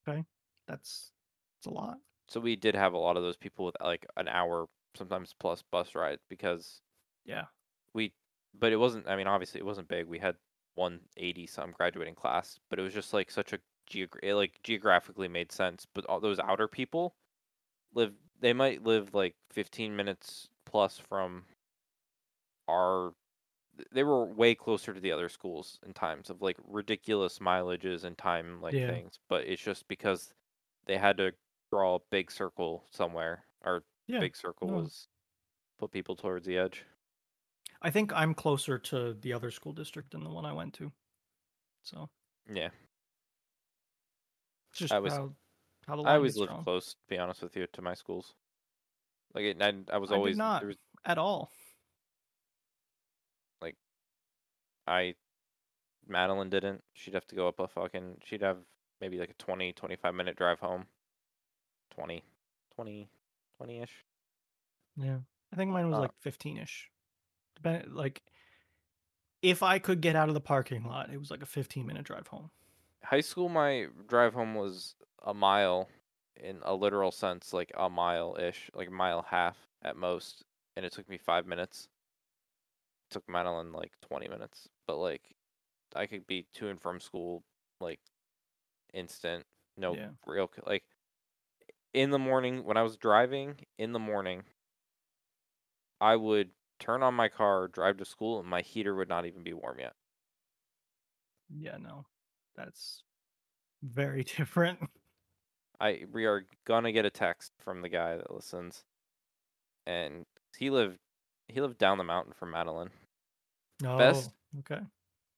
Okay, 0.07 0.25
that's 0.67 1.11
it's 1.59 1.67
a 1.67 1.71
lot. 1.71 1.99
So 2.27 2.39
we 2.39 2.55
did 2.55 2.75
have 2.75 2.93
a 2.93 2.99
lot 2.99 3.17
of 3.17 3.23
those 3.23 3.35
people 3.35 3.65
with 3.65 3.75
like 3.81 4.05
an 4.15 4.27
hour, 4.27 4.69
sometimes 4.95 5.33
plus 5.33 5.63
bus 5.63 5.95
rides 5.95 6.23
because 6.29 6.83
Yeah. 7.25 7.47
we, 7.93 8.13
but 8.53 8.71
it 8.73 8.77
wasn't, 8.77 9.07
I 9.07 9.15
mean, 9.15 9.27
obviously 9.27 9.59
it 9.59 9.65
wasn't 9.65 9.87
big. 9.87 10.05
We 10.07 10.19
had 10.19 10.37
180 10.75 11.47
some 11.47 11.71
graduating 11.71 12.15
class, 12.15 12.59
but 12.69 12.79
it 12.79 12.81
was 12.83 12.93
just 12.93 13.13
like 13.13 13.31
such 13.31 13.53
a 13.53 13.59
geogra- 13.89 14.19
it 14.23 14.35
like 14.35 14.61
geographically 14.63 15.27
made 15.27 15.51
sense. 15.51 15.85
But 15.93 16.05
all 16.05 16.19
those 16.19 16.39
outer 16.39 16.67
people 16.67 17.15
live, 17.93 18.15
they 18.39 18.53
might 18.53 18.83
live 18.83 19.13
like 19.13 19.37
15 19.51 19.95
minutes 19.95 20.49
plus 20.65 20.99
from 20.99 21.45
th- 23.77 23.87
they 23.91 24.03
were 24.03 24.25
way 24.25 24.55
closer 24.55 24.93
to 24.93 24.99
the 24.99 25.11
other 25.11 25.29
schools 25.29 25.79
in 25.85 25.93
times 25.93 26.29
of 26.29 26.41
like 26.41 26.57
ridiculous 26.63 27.39
mileages 27.39 28.03
and 28.03 28.17
time 28.17 28.61
like 28.61 28.73
Yeah. 28.73 28.87
things. 28.87 29.19
But 29.29 29.45
it's 29.47 29.61
just 29.61 29.87
because 29.87 30.33
they 30.85 30.97
had 30.97 31.17
to 31.17 31.33
draw 31.71 31.95
a 31.95 31.99
big 32.11 32.31
circle 32.31 32.87
somewhere, 32.91 33.47
or 33.61 33.85
Yeah. 34.07 34.19
big 34.19 34.35
circle 34.35 34.69
no. 34.69 34.75
was 34.75 35.07
put 35.79 35.91
people 35.91 36.15
towards 36.15 36.45
the 36.47 36.57
edge. 36.57 36.85
I 37.81 37.89
think 37.91 38.11
I'm 38.13 38.33
closer 38.33 38.77
to 38.79 39.13
the 39.13 39.31
other 39.33 39.51
school 39.51 39.71
district 39.73 40.11
than 40.11 40.23
the 40.23 40.29
one 40.29 40.45
I 40.45 40.53
went 40.53 40.73
to. 40.75 40.91
So 41.83 42.09
Yeah. 42.47 42.71
it's 44.71 44.79
just 44.79 44.93
I 44.93 44.99
was- 44.99 45.13
how, 45.13 45.35
how 45.87 45.95
the 45.95 46.03
I 46.03 46.15
always 46.15 46.37
lived 46.37 46.51
close, 46.63 46.93
to 46.93 46.99
be 47.07 47.17
honest 47.17 47.41
with 47.41 47.55
you, 47.55 47.67
to 47.67 47.81
my 47.81 47.93
schools. 47.93 48.35
Like 49.33 49.43
it, 49.45 49.61
I, 49.61 49.73
I 49.91 49.97
was 49.97 50.11
I 50.11 50.15
always 50.15 50.37
not. 50.37 50.61
there 50.61 50.67
was 50.67 50.77
at 51.05 51.17
all. 51.17 51.51
I 54.87 55.15
Madeline 56.07 56.49
didn't. 56.49 56.83
She'd 56.93 57.13
have 57.15 57.27
to 57.27 57.35
go 57.35 57.47
up 57.47 57.59
a 57.59 57.67
fucking 57.67 58.21
she'd 58.23 58.41
have 58.41 58.59
maybe 59.01 59.19
like 59.19 59.31
a 59.31 59.33
20 59.33 59.73
25 59.73 60.13
minute 60.15 60.35
drive 60.37 60.59
home. 60.59 60.87
20 61.91 62.23
20 62.75 63.09
20ish. 63.59 64.03
Yeah. 64.97 65.19
I 65.51 65.55
think 65.55 65.71
mine 65.71 65.89
was 65.89 65.97
Uh, 65.97 65.99
like 65.99 66.11
15ish. 66.21 66.89
Depend 67.55 67.93
like 67.95 68.23
if 69.41 69.63
I 69.63 69.79
could 69.79 70.01
get 70.01 70.15
out 70.15 70.27
of 70.27 70.33
the 70.33 70.41
parking 70.41 70.83
lot, 70.85 71.09
it 71.09 71.17
was 71.17 71.31
like 71.31 71.41
a 71.41 71.45
15 71.45 71.85
minute 71.85 72.03
drive 72.03 72.27
home. 72.27 72.51
High 73.03 73.21
school 73.21 73.47
my 73.47 73.87
drive 74.07 74.33
home 74.33 74.53
was 74.55 74.95
a 75.23 75.33
mile 75.33 75.89
in 76.35 76.59
a 76.63 76.75
literal 76.75 77.11
sense, 77.11 77.53
like 77.53 77.71
a 77.75 77.89
mile 77.89 78.35
ish, 78.37 78.69
like 78.73 78.89
a 78.89 78.91
mile 78.91 79.21
half 79.21 79.57
at 79.81 79.95
most, 79.95 80.43
and 80.75 80.85
it 80.85 80.91
took 80.91 81.07
me 81.07 81.17
5 81.17 81.45
minutes. 81.47 81.87
It 83.09 83.13
took 83.13 83.27
Madeline 83.27 83.71
like 83.71 83.99
20 84.01 84.27
minutes, 84.27 84.69
but 84.87 84.97
like 84.97 85.35
I 85.95 86.07
could 86.07 86.27
be 86.27 86.43
to 86.55 86.69
and 86.69 86.81
from 86.81 86.99
school 86.99 87.43
like 87.81 87.99
instant, 88.93 89.45
no 89.77 89.95
Yeah. 89.95 90.11
real 90.25 90.49
like 90.65 90.85
in 91.95 92.11
the 92.11 92.19
morning 92.19 92.63
when 92.63 92.77
I 92.77 92.83
was 92.83 92.95
driving 92.97 93.65
in 93.79 93.91
the 93.91 93.97
morning 93.99 94.43
I 95.99 96.15
would 96.15 96.53
turn 96.79 97.03
on 97.03 97.15
my 97.15 97.27
car, 97.27 97.67
drive 97.67 97.97
to 97.97 98.05
school 98.05 98.39
and 98.39 98.47
my 98.47 98.61
heater 98.61 98.95
would 98.95 99.09
not 99.09 99.25
even 99.25 99.43
be 99.43 99.51
warm 99.51 99.79
yet. 99.79 99.97
Yeah, 101.49 101.77
no. 101.77 102.05
That's 102.55 103.03
very 103.83 104.23
different. 104.37 104.79
I 105.79 106.05
we 106.11 106.25
are 106.25 106.45
gonna 106.65 106.91
get 106.91 107.05
a 107.05 107.09
text 107.09 107.53
from 107.59 107.81
the 107.81 107.87
guy 107.89 108.17
that 108.17 108.29
listens 108.29 108.83
and 109.85 110.25
he 110.57 110.69
lived 110.69 110.99
he 111.47 111.61
lived 111.61 111.77
down 111.77 111.97
the 111.97 112.03
mountain 112.03 112.33
from 112.33 112.51
Madeline. 112.51 112.91
No. 113.81 113.97
Best- 113.97 114.29
oh. 114.29 114.33
Okay. 114.59 114.81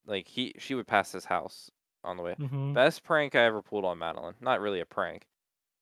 Like 0.06 0.28
he 0.28 0.54
she 0.58 0.74
would 0.76 0.88
pass 0.88 1.12
his 1.12 1.26
house 1.26 1.70
on 2.04 2.18
the 2.18 2.24
way 2.24 2.38
hmm 2.38 2.74
Best 2.74 3.04
prank 3.04 3.34
I 3.36 3.44
ever 3.44 3.62
pulled 3.62 3.86
on 3.86 3.98
Madeline. 3.98 4.36
Not 4.40 4.60
really 4.62 4.80
a 4.80 4.86
prank. 4.86 5.28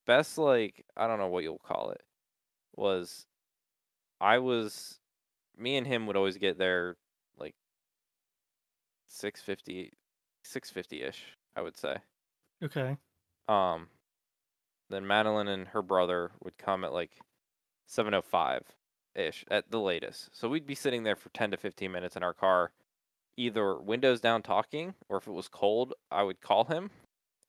Best 0.06 0.38
like 0.38 0.86
I 0.98 1.08
don't 1.08 1.20
know 1.20 1.28
what 1.30 1.44
you'll 1.44 1.60
call 1.60 1.92
it. 1.92 2.04
Was 2.76 3.28
I 4.22 4.40
was 4.40 5.00
me 5.56 5.78
and 5.78 5.88
him 5.88 6.08
would 6.08 6.18
always 6.18 6.38
get 6.38 6.58
there 6.60 6.98
like 7.38 7.56
650 9.08 9.92
650ish, 10.44 11.36
I 11.56 11.62
would 11.62 11.76
say. 11.76 11.98
Okay. 12.64 12.98
Um 13.48 13.90
then 14.90 15.06
Madeline 15.06 15.48
and 15.48 15.68
her 15.70 15.82
brother 15.84 16.32
would 16.42 16.58
come 16.58 16.84
at 16.84 16.92
like 16.94 17.20
705 17.86 18.76
ish 19.14 19.46
at 19.50 19.70
the 19.72 19.80
latest. 19.80 20.36
So 20.36 20.50
we'd 20.50 20.66
be 20.66 20.76
sitting 20.76 21.04
there 21.04 21.16
for 21.16 21.30
10 21.30 21.52
to 21.52 21.58
15 21.58 21.92
minutes 21.92 22.16
in 22.16 22.24
our 22.24 22.34
car 22.34 22.72
either 23.38 23.76
windows 23.78 24.22
down 24.22 24.42
talking 24.42 24.94
or 25.10 25.18
if 25.18 25.28
it 25.28 25.32
was 25.32 25.48
cold, 25.48 25.94
I 26.12 26.24
would 26.24 26.42
call 26.42 26.66
him 26.66 26.90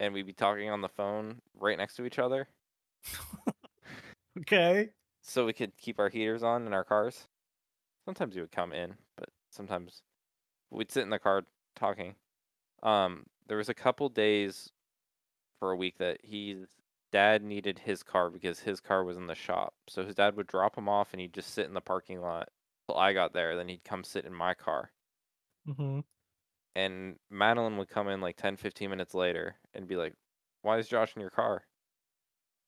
and 0.01 0.13
we'd 0.13 0.27
be 0.27 0.33
talking 0.33 0.71
on 0.71 0.81
the 0.81 0.89
phone 0.89 1.41
right 1.59 1.79
next 1.79 1.97
to 1.97 2.05
each 2.05 2.19
other 2.19 2.49
Okay. 4.39 4.91
so 5.23 5.47
we 5.47 5.53
could 5.53 5.77
keep 5.77 5.99
our 5.99 6.09
heaters 6.09 6.43
on 6.43 6.67
in 6.67 6.73
our 6.73 6.85
cars. 6.85 7.27
Sometimes 8.05 8.35
he 8.35 8.41
would 8.41 8.53
come 8.53 8.73
in, 8.73 8.95
but 9.17 9.29
sometimes 9.51 10.03
we'd 10.71 10.93
sit 10.93 11.03
in 11.03 11.11
the 11.11 11.19
car 11.19 11.45
talking. 11.75 12.15
Um, 12.83 13.25
there 13.49 13.57
was 13.57 13.69
a 13.69 13.75
couple 13.75 14.09
days 14.09 14.71
for 15.59 15.73
a 15.73 15.77
week 15.77 15.99
that 15.99 16.19
his 16.23 16.67
dad 17.13 17.43
needed 17.43 17.79
his 17.79 18.03
car 18.03 18.31
because 18.31 18.61
his 18.61 18.81
car 18.81 19.03
was 19.05 19.17
in 19.17 19.27
the 19.27 19.35
shop. 19.35 19.75
So 19.89 20.05
his 20.05 20.15
dad 20.15 20.37
would 20.37 20.47
drop 20.47 20.77
him 20.77 20.89
off 20.89 21.13
and 21.13 21.21
he'd 21.21 21.33
just 21.33 21.55
sit 21.55 21.67
in 21.67 21.75
the 21.75 21.81
parking 21.81 22.21
lot 22.21 22.49
till 22.87 22.99
I 22.99 23.13
got 23.13 23.33
there. 23.33 23.57
Then 23.57 23.69
he'd 23.69 23.85
come 23.85 24.05
sit 24.05 24.25
in 24.25 24.35
my 24.35 24.55
car. 24.55 24.91
Hmm 25.67 26.01
And 26.77 27.19
Madeline 27.29 27.77
would 27.77 27.89
come 27.89 28.07
in 28.07 28.21
like 28.21 28.37
10, 28.37 28.57
15 28.57 28.89
minutes 28.89 29.15
later 29.15 29.57
and 29.75 29.89
be 29.89 29.97
like, 29.97 30.15
Why 30.63 30.79
is 30.79 30.87
Josh 30.89 31.17
in 31.17 31.21
your 31.21 31.31
car? 31.31 31.67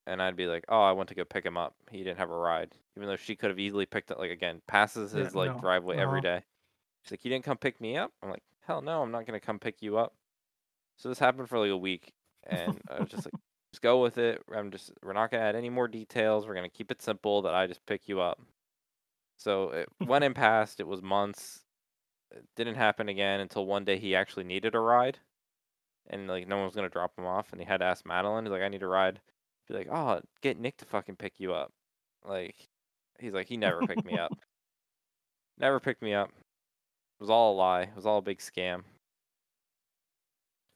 And 0.06 0.22
I'd 0.22 0.36
be 0.36 0.46
like, 0.46 0.64
Oh, 0.68 0.80
I 0.82 0.92
went 0.92 1.08
to 1.10 1.14
go 1.14 1.24
pick 1.24 1.44
him 1.44 1.56
up. 1.56 1.76
He 1.90 1.98
didn't 1.98 2.18
have 2.18 2.30
a 2.30 2.36
ride. 2.36 2.74
Even 2.96 3.08
though 3.08 3.16
she 3.16 3.36
could 3.36 3.50
have 3.50 3.58
easily 3.58 3.86
picked 3.86 4.10
up, 4.10 4.18
like, 4.18 4.30
again, 4.30 4.62
passes 4.66 5.12
Yeah, 5.12 5.30
his 5.30 5.34
like 5.34 5.54
no. 5.54 5.60
driveway 5.60 5.96
every 5.98 6.20
Uh-huh. 6.20 6.22
day. 6.22 6.44
She's 7.02 7.12
like, 7.12 7.24
You 7.24 7.30
didn't 7.30 7.44
come 7.46 7.58
pick 7.58 7.80
me 7.80 7.96
up? 7.96 8.12
I'm 8.22 8.30
like, 8.30 8.44
Hell 8.62 8.82
no, 8.82 9.02
I'm 9.02 9.12
not 9.12 9.26
going 9.26 9.38
to 9.40 9.46
come 9.46 9.58
pick 9.60 9.82
you 9.82 9.98
up. 9.98 10.16
So 10.98 11.08
this 11.10 11.18
happened 11.20 11.48
for 11.50 11.58
like 11.60 11.70
a 11.70 11.78
week. 11.78 12.14
And 12.44 12.82
I 12.88 13.00
was 13.00 13.10
just 13.10 13.26
like, 13.26 13.34
Just 13.72 13.82
go 13.82 14.02
with 14.02 14.18
it. 14.18 14.42
I'm 14.54 14.70
just, 14.72 14.92
we're 15.02 15.14
not 15.14 15.30
going 15.30 15.42
to 15.42 15.46
add 15.46 15.56
any 15.56 15.70
more 15.70 15.88
details. 15.88 16.46
We're 16.46 16.54
going 16.54 16.70
to 16.70 16.76
keep 16.76 16.92
it 16.92 17.02
simple 17.02 17.42
that 17.42 17.54
I 17.54 17.66
just 17.68 17.86
pick 17.86 18.08
you 18.08 18.20
up. 18.20 18.40
So 19.38 19.70
it 19.70 19.88
went 20.02 20.24
and 20.24 20.34
passed. 20.34 20.80
It 20.80 20.86
was 20.86 21.02
months 21.02 21.64
it 22.30 22.44
didn't 22.56 22.76
happen 22.76 23.08
again 23.08 23.40
until 23.40 23.66
one 23.66 23.84
day 23.84 23.98
he 23.98 24.14
actually 24.14 24.44
needed 24.44 24.74
a 24.74 24.80
ride 24.80 25.18
and 26.10 26.26
like 26.28 26.48
no 26.48 26.56
one 26.56 26.66
was 26.66 26.74
gonna 26.74 26.88
drop 26.88 27.12
him 27.16 27.26
off 27.26 27.52
and 27.52 27.60
he 27.60 27.66
had 27.66 27.78
to 27.78 27.86
ask 27.86 28.06
Madeline, 28.06 28.44
he's 28.44 28.52
like, 28.52 28.62
I 28.62 28.68
need 28.68 28.82
a 28.82 28.86
ride. 28.86 29.20
Be 29.68 29.74
like, 29.74 29.88
Oh, 29.90 30.20
get 30.40 30.58
Nick 30.58 30.78
to 30.78 30.86
fucking 30.86 31.16
pick 31.16 31.34
you 31.38 31.52
up. 31.52 31.72
Like 32.24 32.56
he's 33.18 33.32
like, 33.34 33.48
he 33.48 33.56
never 33.56 33.86
picked 33.86 34.04
me 34.04 34.16
up. 34.18 34.32
Never 35.60 35.80
picked 35.80 36.02
me 36.02 36.14
up. 36.14 36.28
It 36.28 37.20
was 37.20 37.30
all 37.30 37.52
a 37.52 37.56
lie. 37.56 37.82
It 37.82 37.96
was 37.96 38.06
all 38.06 38.18
a 38.18 38.22
big 38.22 38.38
scam. 38.38 38.84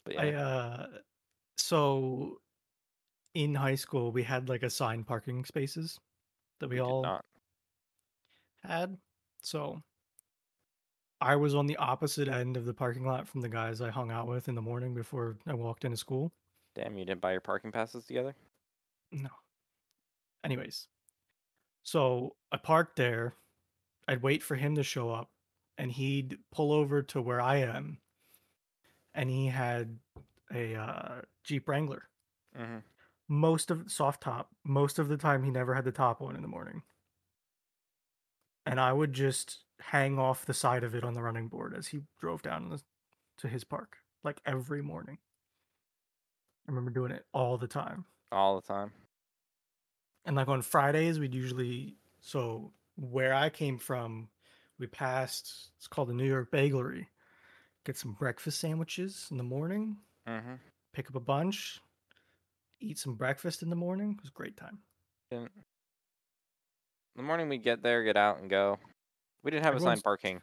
But 0.04 0.14
yeah, 0.14 0.20
I 0.20 0.32
uh 0.32 0.86
so 1.56 2.40
in 3.34 3.54
high 3.54 3.76
school 3.76 4.10
we 4.10 4.24
had 4.24 4.48
like 4.48 4.64
assigned 4.64 5.06
parking 5.06 5.44
spaces 5.44 6.00
that 6.58 6.68
we, 6.68 6.76
we 6.76 6.80
all 6.80 7.20
had. 8.64 8.96
So 9.40 9.82
I 11.22 11.36
was 11.36 11.54
on 11.54 11.66
the 11.66 11.76
opposite 11.76 12.28
end 12.28 12.56
of 12.56 12.64
the 12.64 12.74
parking 12.74 13.06
lot 13.06 13.28
from 13.28 13.42
the 13.42 13.48
guys 13.48 13.80
I 13.80 13.90
hung 13.90 14.10
out 14.10 14.26
with 14.26 14.48
in 14.48 14.56
the 14.56 14.62
morning 14.62 14.92
before 14.92 15.36
I 15.46 15.54
walked 15.54 15.84
into 15.84 15.96
school. 15.96 16.32
Damn, 16.74 16.98
you 16.98 17.04
didn't 17.04 17.20
buy 17.20 17.32
your 17.32 17.40
parking 17.40 17.70
passes 17.70 18.04
together? 18.06 18.34
No. 19.12 19.28
Anyways, 20.44 20.88
so 21.84 22.34
I 22.50 22.56
parked 22.56 22.96
there. 22.96 23.34
I'd 24.08 24.22
wait 24.22 24.42
for 24.42 24.56
him 24.56 24.74
to 24.74 24.82
show 24.82 25.10
up, 25.10 25.30
and 25.78 25.92
he'd 25.92 26.38
pull 26.50 26.72
over 26.72 27.02
to 27.02 27.22
where 27.22 27.40
I 27.40 27.58
am, 27.58 27.98
and 29.14 29.30
he 29.30 29.46
had 29.46 29.98
a 30.52 30.74
uh, 30.74 31.14
Jeep 31.44 31.68
Wrangler. 31.68 32.08
Mm-hmm. 32.58 32.78
Most 33.28 33.70
of 33.70 33.90
soft 33.90 34.22
top. 34.22 34.50
Most 34.64 34.98
of 34.98 35.08
the 35.08 35.16
time, 35.16 35.44
he 35.44 35.50
never 35.52 35.74
had 35.74 35.84
the 35.84 35.92
top 35.92 36.20
on 36.20 36.34
in 36.34 36.42
the 36.42 36.48
morning, 36.48 36.82
and 38.66 38.80
I 38.80 38.92
would 38.92 39.12
just 39.12 39.60
hang 39.82 40.18
off 40.18 40.46
the 40.46 40.54
side 40.54 40.84
of 40.84 40.94
it 40.94 41.04
on 41.04 41.14
the 41.14 41.22
running 41.22 41.48
board 41.48 41.74
as 41.76 41.88
he 41.88 42.00
drove 42.20 42.42
down 42.42 42.68
the, 42.70 42.80
to 43.38 43.48
his 43.48 43.64
park, 43.64 43.98
like 44.24 44.40
every 44.46 44.82
morning. 44.82 45.18
I 46.66 46.70
remember 46.70 46.90
doing 46.90 47.12
it 47.12 47.24
all 47.32 47.58
the 47.58 47.66
time. 47.66 48.04
All 48.30 48.60
the 48.60 48.66
time. 48.66 48.92
And 50.24 50.36
like 50.36 50.48
on 50.48 50.62
Fridays, 50.62 51.18
we'd 51.18 51.34
usually 51.34 51.96
so 52.20 52.72
where 52.96 53.34
I 53.34 53.50
came 53.50 53.78
from 53.78 54.28
We 54.78 54.86
passed. 54.86 55.70
It's 55.76 55.88
called 55.88 56.08
the 56.08 56.14
New 56.14 56.26
York 56.26 56.50
Bagelry. 56.50 57.06
Get 57.84 57.96
some 57.96 58.12
breakfast 58.12 58.60
sandwiches 58.60 59.26
in 59.30 59.36
the 59.36 59.42
morning. 59.42 59.96
Mm-hmm. 60.28 60.54
Pick 60.92 61.08
up 61.08 61.16
a 61.16 61.20
bunch. 61.20 61.80
Eat 62.80 62.98
some 62.98 63.14
breakfast 63.14 63.62
in 63.62 63.70
the 63.70 63.76
morning. 63.76 64.12
It 64.12 64.22
was 64.22 64.30
a 64.30 64.32
great 64.32 64.56
time. 64.56 64.78
In 65.30 65.48
the 67.16 67.22
morning 67.22 67.48
we 67.48 67.58
get 67.58 67.82
there, 67.82 68.04
get 68.04 68.16
out, 68.16 68.40
and 68.40 68.48
go. 68.48 68.78
We 69.42 69.50
didn't 69.50 69.64
have 69.64 69.74
Everyone's- 69.74 69.98
assigned 69.98 70.04
parking. 70.04 70.42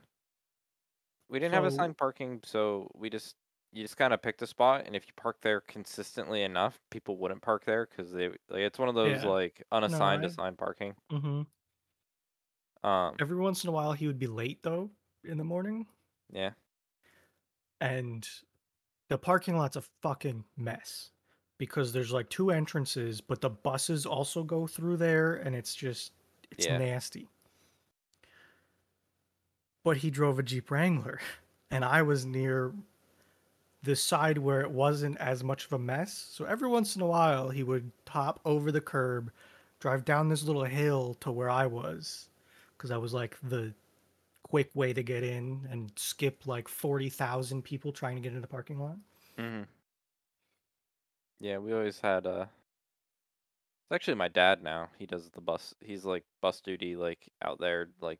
We 1.29 1.39
didn't 1.39 1.53
have 1.53 1.63
So- 1.63 1.67
assigned 1.67 1.97
parking, 1.97 2.41
so 2.43 2.89
we 2.95 3.09
just 3.09 3.35
you 3.71 3.83
just 3.83 3.97
kind 3.97 4.13
of 4.15 4.21
picked 4.23 4.41
a 4.41 4.47
spot, 4.47 4.87
and 4.87 4.95
if 4.95 5.05
you 5.05 5.13
park 5.15 5.41
there 5.41 5.61
consistently 5.61 6.41
enough, 6.41 6.79
people 6.89 7.17
wouldn't 7.17 7.43
park 7.43 7.65
there 7.65 7.85
because 7.85 8.11
they 8.11 8.29
like 8.29 8.39
it's 8.61 8.79
one 8.79 8.89
of 8.89 8.95
those 8.95 9.23
Yeah. 9.23 9.29
like 9.29 9.63
unassigned 9.71 10.23
I- 10.23 10.27
assigned 10.27 10.57
parking. 10.57 10.95
Mm-hmm. 11.11 12.87
Um, 12.87 13.15
Every 13.19 13.35
once 13.37 13.63
in 13.63 13.69
a 13.69 13.71
while, 13.71 13.93
he 13.93 14.07
would 14.07 14.17
be 14.17 14.25
late 14.27 14.63
though 14.63 14.89
in 15.23 15.37
the 15.37 15.43
morning, 15.43 15.85
yeah, 16.31 16.53
and 17.81 18.27
the 19.09 19.17
parking 19.17 19.55
lot's 19.57 19.75
a 19.75 19.81
fucking 20.01 20.45
mess 20.57 21.11
because 21.57 21.91
there's 21.93 22.11
like 22.11 22.29
two 22.29 22.49
entrances, 22.51 23.21
but 23.21 23.41
the 23.41 23.49
buses 23.49 24.05
also 24.05 24.43
go 24.43 24.65
through 24.65 24.97
there, 24.97 25.35
and 25.35 25.55
it's 25.55 25.75
just 25.75 26.13
it's 26.51 26.65
Yeah. 26.65 26.77
nasty. 26.79 27.29
But 29.89 29.97
he 29.97 30.11
drove 30.11 30.37
a 30.37 30.43
Jeep 30.43 30.69
Wrangler, 30.69 31.19
and 31.71 31.83
I 31.83 32.03
was 32.03 32.23
near 32.23 32.73
the 33.81 33.95
side 33.95 34.37
where 34.37 34.61
it 34.61 34.69
wasn't 34.69 35.17
as 35.17 35.43
much 35.43 35.65
of 35.65 35.73
a 35.73 35.79
mess. 35.79 36.13
So 36.31 36.45
every 36.45 36.69
once 36.69 36.95
in 36.95 37.01
a 37.01 37.07
while, 37.07 37.49
he 37.49 37.63
would 37.63 37.91
hop 38.07 38.39
over 38.45 38.71
the 38.71 38.81
curb, 38.81 39.31
drive 39.79 40.05
down 40.05 40.29
this 40.29 40.43
little 40.43 40.63
hill 40.65 41.15
to 41.21 41.31
where 41.31 41.49
I 41.49 41.65
was, 41.65 42.29
because 42.77 42.91
I 42.91 42.97
was 42.97 43.15
like 43.15 43.35
the 43.41 43.73
quick 44.43 44.69
way 44.75 44.93
to 44.93 45.01
get 45.01 45.23
in 45.23 45.67
and 45.71 45.91
skip 45.95 46.45
like 46.45 46.67
40,000 46.67 47.63
people 47.63 47.91
trying 47.91 48.15
to 48.15 48.21
get 48.21 48.29
into 48.29 48.41
the 48.41 48.47
parking 48.47 48.79
lot. 48.79 48.97
hmm 49.39 49.63
yeah. 51.39 51.57
We 51.57 51.73
always 51.73 51.99
had 51.99 52.27
uh. 52.27 52.45
It's 53.85 53.95
actually 53.95 54.15
my 54.15 54.27
dad 54.27 54.61
now. 54.61 54.89
He 54.99 55.07
does 55.07 55.31
the 55.31 55.41
bus. 55.41 55.73
He's 55.81 56.05
like 56.05 56.25
bus 56.41 56.61
duty, 56.61 56.95
like 56.95 57.31
out 57.41 57.59
there, 57.59 57.89
like 58.01 58.19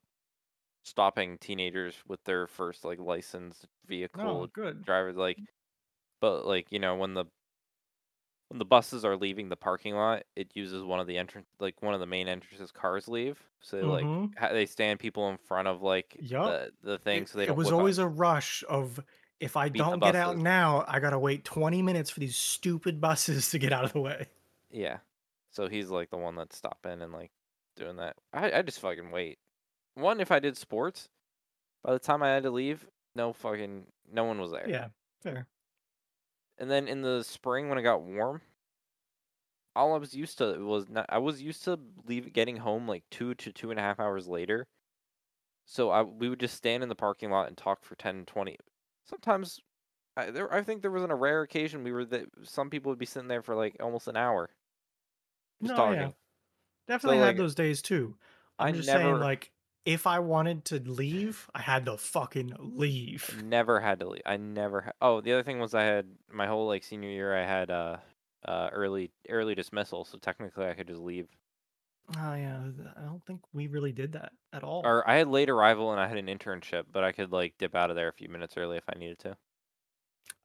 stopping 0.83 1.37
teenagers 1.37 1.95
with 2.07 2.23
their 2.23 2.47
first 2.47 2.85
like 2.85 2.99
licensed 2.99 3.67
vehicle 3.85 4.43
Oh, 4.43 4.47
good. 4.47 4.85
drivers 4.85 5.15
like 5.17 5.39
but 6.21 6.45
like 6.45 6.71
you 6.71 6.79
know 6.79 6.95
when 6.95 7.13
the 7.15 7.25
when 8.47 8.57
the 8.57 8.65
buses 8.65 9.05
are 9.05 9.15
leaving 9.15 9.49
the 9.49 9.55
parking 9.55 9.95
lot 9.95 10.23
it 10.35 10.55
uses 10.55 10.83
one 10.83 10.99
of 10.99 11.07
the 11.07 11.17
entrance 11.17 11.47
like 11.59 11.81
one 11.81 11.93
of 11.93 11.99
the 11.99 12.05
main 12.05 12.27
entrances 12.27 12.71
cars 12.71 13.07
leave 13.07 13.47
so 13.61 13.77
they 13.77 13.83
like 13.83 14.09
Mhm. 14.09 14.33
ha- 14.37 14.51
they 14.53 14.65
stand 14.65 14.99
people 14.99 15.29
in 15.29 15.37
front 15.37 15.67
of 15.67 15.81
like 15.81 16.17
Yup. 16.19 16.45
the 16.45 16.71
the 16.81 16.97
thing 16.97 17.23
It, 17.23 17.27
so 17.27 17.37
they 17.37 17.47
it 17.47 17.55
was 17.55 17.71
always 17.71 17.97
a 17.97 18.07
rush 18.07 18.63
of 18.69 18.99
if 19.39 19.55
I 19.55 19.69
Beat 19.71 19.79
don't 19.79 20.01
get 20.01 20.15
out 20.15 20.37
now, 20.37 20.83
I 20.87 20.99
gotta 20.99 21.17
wait 21.19 21.45
20 21.45 21.81
minutes 21.81 22.09
for 22.09 22.19
these 22.19 22.35
stupid 22.35 22.99
buses 22.99 23.49
to 23.51 23.59
get 23.59 23.71
out 23.71 23.85
of 23.85 23.93
the 23.93 24.01
way. 24.01 24.27
yeah 24.69 24.99
so 25.49 25.67
he's 25.67 25.89
like 25.89 26.09
the 26.09 26.17
one 26.17 26.35
that's 26.35 26.57
stopping 26.57 27.01
and 27.01 27.11
like 27.13 27.31
doing 27.75 27.95
that 27.97 28.15
i 28.33 28.51
i 28.51 28.61
just 28.61 28.79
fucking 28.79 29.11
wait 29.11 29.39
one 29.99 30.19
if 30.19 30.31
i 30.31 30.39
did 30.39 30.55
sports 30.57 31.09
by 31.83 31.93
the 31.93 31.99
time 31.99 32.21
i 32.23 32.29
had 32.29 32.43
to 32.43 32.51
leave 32.51 32.85
no 33.15 33.33
fucking 33.33 33.85
no 34.11 34.23
one 34.23 34.39
was 34.39 34.51
there 34.51 34.67
Yeah, 34.69 34.87
fair. 35.21 35.47
And 36.57 36.69
then 36.69 36.87
in 36.87 37.01
the 37.01 37.23
spring 37.23 37.69
when 37.69 37.77
it 37.77 37.83
got 37.83 38.01
warm, 38.01 38.41
all 39.75 39.93
I 39.93 39.97
was 39.97 40.13
used 40.13 40.37
to 40.39 40.57
was 40.65 40.89
not, 40.89 41.05
I 41.07 41.17
was 41.19 41.41
used 41.41 41.63
to 41.63 41.79
leave 42.05 42.33
getting 42.33 42.57
home 42.57 42.85
like 42.87 43.03
two 43.11 43.33
to 43.35 43.53
two 43.53 43.71
and 43.71 43.79
a 43.79 43.83
half 43.83 43.97
hours 43.99 44.27
later. 44.27 44.67
So 45.65 45.89
I 45.89 46.01
we 46.01 46.27
would 46.27 46.39
just 46.39 46.55
stand 46.55 46.83
in 46.83 46.89
the 46.89 46.95
parking 46.95 47.29
lot 47.31 47.47
and 47.47 47.55
talk 47.55 47.83
for 47.85 47.95
10, 47.95 48.25
20. 48.25 48.57
Sometimes 49.05 49.61
I 50.17 50.31
there 50.31 50.53
I 50.53 50.61
think 50.63 50.81
there 50.81 50.91
was 50.91 51.03
on 51.03 51.11
a 51.11 51.15
rare 51.15 51.43
occasion 51.43 51.83
we 51.83 51.93
were 51.93 52.03
that 52.05 52.25
some 52.43 52.69
people 52.69 52.91
would 52.91 52.99
be 52.99 53.05
sitting 53.05 53.29
there 53.29 53.41
for 53.41 53.55
like 53.55 53.77
almost 53.79 54.07
an 54.09 54.17
hour. 54.17 54.49
Just 55.61 55.69
No, 55.71 55.77
talking. 55.77 55.99
yeah. 56.01 56.09
Definitely 56.89 57.19
like, 57.19 57.27
had 57.27 57.37
those 57.37 57.55
days 57.55 57.81
too. 57.81 58.15
I'm 58.57 58.69
I 58.69 58.71
just 58.73 58.87
never- 58.87 59.03
saying, 59.03 59.19
like, 59.19 59.51
if 59.85 60.05
I 60.05 60.19
wanted 60.19 60.65
to 60.65 60.79
leave, 60.79 61.49
I 61.53 61.61
had 61.61 61.85
to 61.85 61.97
fucking 61.97 62.53
leave. 62.59 63.41
Never 63.43 63.79
had 63.79 63.99
to 63.99 64.09
leave. 64.09 64.21
I 64.25 64.37
never 64.37 64.81
had. 64.81 64.93
Oh, 65.01 65.21
the 65.21 65.33
other 65.33 65.43
thing 65.43 65.59
was 65.59 65.73
I 65.73 65.83
had 65.83 66.07
my 66.31 66.47
whole 66.47 66.67
like 66.67 66.83
senior 66.83 67.09
year 67.09 67.35
I 67.35 67.45
had 67.45 67.71
uh 67.71 67.97
uh 68.45 68.69
early 68.71 69.11
early 69.29 69.55
dismissal, 69.55 70.05
so 70.05 70.17
technically 70.17 70.67
I 70.67 70.73
could 70.73 70.87
just 70.87 71.01
leave. 71.01 71.27
Oh 72.17 72.33
yeah, 72.33 72.59
I 72.97 73.01
don't 73.01 73.23
think 73.25 73.41
we 73.53 73.67
really 73.67 73.91
did 73.91 74.13
that 74.13 74.31
at 74.51 74.63
all. 74.63 74.81
Or 74.83 75.07
I 75.07 75.17
had 75.17 75.27
late 75.27 75.49
arrival 75.49 75.91
and 75.91 76.01
I 76.01 76.07
had 76.07 76.17
an 76.17 76.25
internship, 76.25 76.85
but 76.91 77.03
I 77.03 77.11
could 77.11 77.31
like 77.31 77.53
dip 77.57 77.75
out 77.75 77.89
of 77.89 77.95
there 77.95 78.07
a 78.07 78.13
few 78.13 78.29
minutes 78.29 78.57
early 78.57 78.77
if 78.77 78.85
I 78.89 78.97
needed 78.97 79.19
to. 79.19 79.37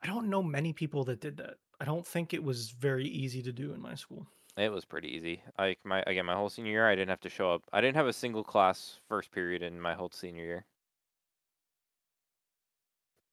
I 0.03 0.07
don't 0.07 0.28
know 0.28 0.43
many 0.43 0.72
people 0.72 1.05
that 1.05 1.20
did 1.20 1.39
that. 1.39 1.55
I 1.80 1.87
don't 1.87 2.07
think 2.07 2.35
it 2.35 2.45
was 2.45 2.70
very 2.70 3.07
easy 3.07 3.43
to 3.43 3.53
do 3.53 3.72
in 3.72 3.80
my 3.80 3.95
school. 3.95 4.26
It 4.57 4.71
was 4.73 4.85
pretty 4.85 5.15
easy. 5.15 5.45
Like 5.57 5.85
my 5.85 6.03
again, 6.09 6.27
my 6.27 6.35
whole 6.35 6.49
senior 6.49 6.73
year, 6.73 6.89
I 6.89 6.97
didn't 6.97 7.11
have 7.11 7.21
to 7.21 7.29
show 7.29 7.53
up. 7.55 7.63
I 7.73 7.81
didn't 7.81 7.95
have 7.97 8.09
a 8.09 8.13
single 8.13 8.43
class 8.43 8.99
first 9.09 9.31
period 9.31 9.63
in 9.63 9.81
my 9.81 9.95
whole 9.95 10.11
senior 10.11 10.45
year. 10.45 10.67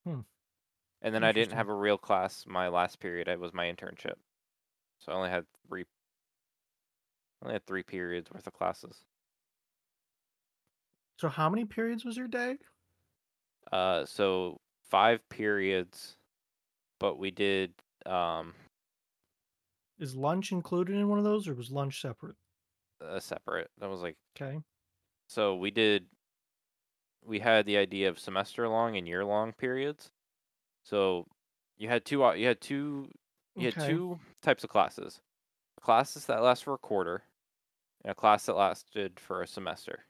Hmm. 0.05 0.21
And 1.01 1.13
then 1.13 1.23
I 1.23 1.31
didn't 1.31 1.53
Interesting. 1.53 1.57
have 1.57 1.69
a 1.69 1.75
real 1.75 1.99
class 1.99 2.45
my 2.47 2.67
last 2.67 2.99
period. 2.99 3.27
It 3.27 3.39
was 3.39 3.53
my 3.53 3.65
internship, 3.71 4.15
so 4.99 5.11
I 5.11 5.15
only 5.15 5.29
had 5.29 5.45
three. 5.67 5.85
I 7.41 7.45
only 7.45 7.53
had 7.53 7.67
three 7.67 7.83
periods 7.83 8.31
worth 8.31 8.47
of 8.47 8.53
classes. 8.53 9.05
So 11.17 11.29
how 11.29 11.49
many 11.49 11.63
periods 11.63 12.03
was 12.03 12.17
your 12.17 12.27
day? 12.27 12.57
Uh, 13.71 14.05
so 14.05 14.59
five 14.89 15.27
periods, 15.29 16.17
but 16.99 17.17
we 17.17 17.31
did 17.31 17.73
um 18.05 18.55
Is 20.01 20.15
lunch 20.15 20.51
included 20.51 20.95
in 20.95 21.07
one 21.07 21.19
of 21.19 21.23
those, 21.23 21.47
or 21.47 21.53
was 21.53 21.71
lunch 21.71 22.01
separate? 22.01 22.35
a 23.01 23.21
separate. 23.21 23.69
That 23.79 23.89
was 23.89 24.01
like 24.01 24.17
Okay. 24.39 24.59
So 25.27 25.55
we 25.55 25.71
did 25.71 26.05
we 27.25 27.39
had 27.39 27.65
the 27.65 27.77
idea 27.77 28.09
of 28.09 28.19
semester 28.19 28.67
long 28.67 28.97
and 28.97 29.07
year 29.07 29.23
long 29.23 29.53
periods. 29.53 30.11
So 30.83 31.27
you 31.77 31.87
had 31.89 32.05
two 32.05 32.23
uh, 32.23 32.33
you 32.33 32.47
had 32.47 32.61
two 32.61 33.09
you 33.55 33.65
had 33.65 33.85
two 33.85 34.19
types 34.41 34.63
of 34.63 34.69
classes. 34.69 35.21
Classes 35.81 36.25
that 36.25 36.43
last 36.43 36.63
for 36.63 36.73
a 36.73 36.77
quarter 36.77 37.23
and 38.03 38.11
a 38.11 38.15
class 38.15 38.45
that 38.45 38.55
lasted 38.55 39.19
for 39.19 39.41
a 39.41 39.47
semester. 39.47 40.05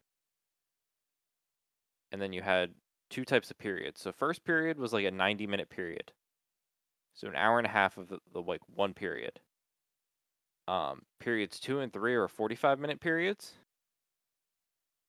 And 2.11 2.22
then 2.22 2.34
you 2.34 2.41
had 2.41 2.72
two 3.09 3.23
types 3.23 3.51
of 3.51 3.57
periods. 3.57 4.01
So 4.01 4.11
first 4.11 4.43
period 4.43 4.77
was 4.77 4.91
like 4.91 5.05
a 5.05 5.11
90 5.11 5.47
minute 5.47 5.69
period. 5.69 6.11
So 7.13 7.27
an 7.27 7.35
hour 7.35 7.57
and 7.57 7.68
a 7.68 7.72
half 7.72 7.97
of 7.97 8.09
the, 8.09 8.19
the 8.34 8.41
like 8.41 8.61
one 8.73 8.93
period. 8.93 9.39
Um 10.67 11.03
periods 11.19 11.59
2 11.59 11.79
and 11.79 11.93
3 11.93 12.15
are 12.15 12.27
45 12.27 12.79
minute 12.79 12.99
periods 12.99 13.55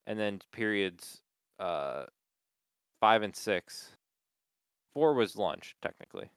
and 0.07 0.19
then 0.19 0.41
periods 0.53 1.23
uh 1.59 2.07
five 3.01 3.23
and 3.23 3.37
six 3.37 3.97
four 4.95 5.15
was 5.15 5.37
lunch 5.37 5.77
technically 5.83 6.31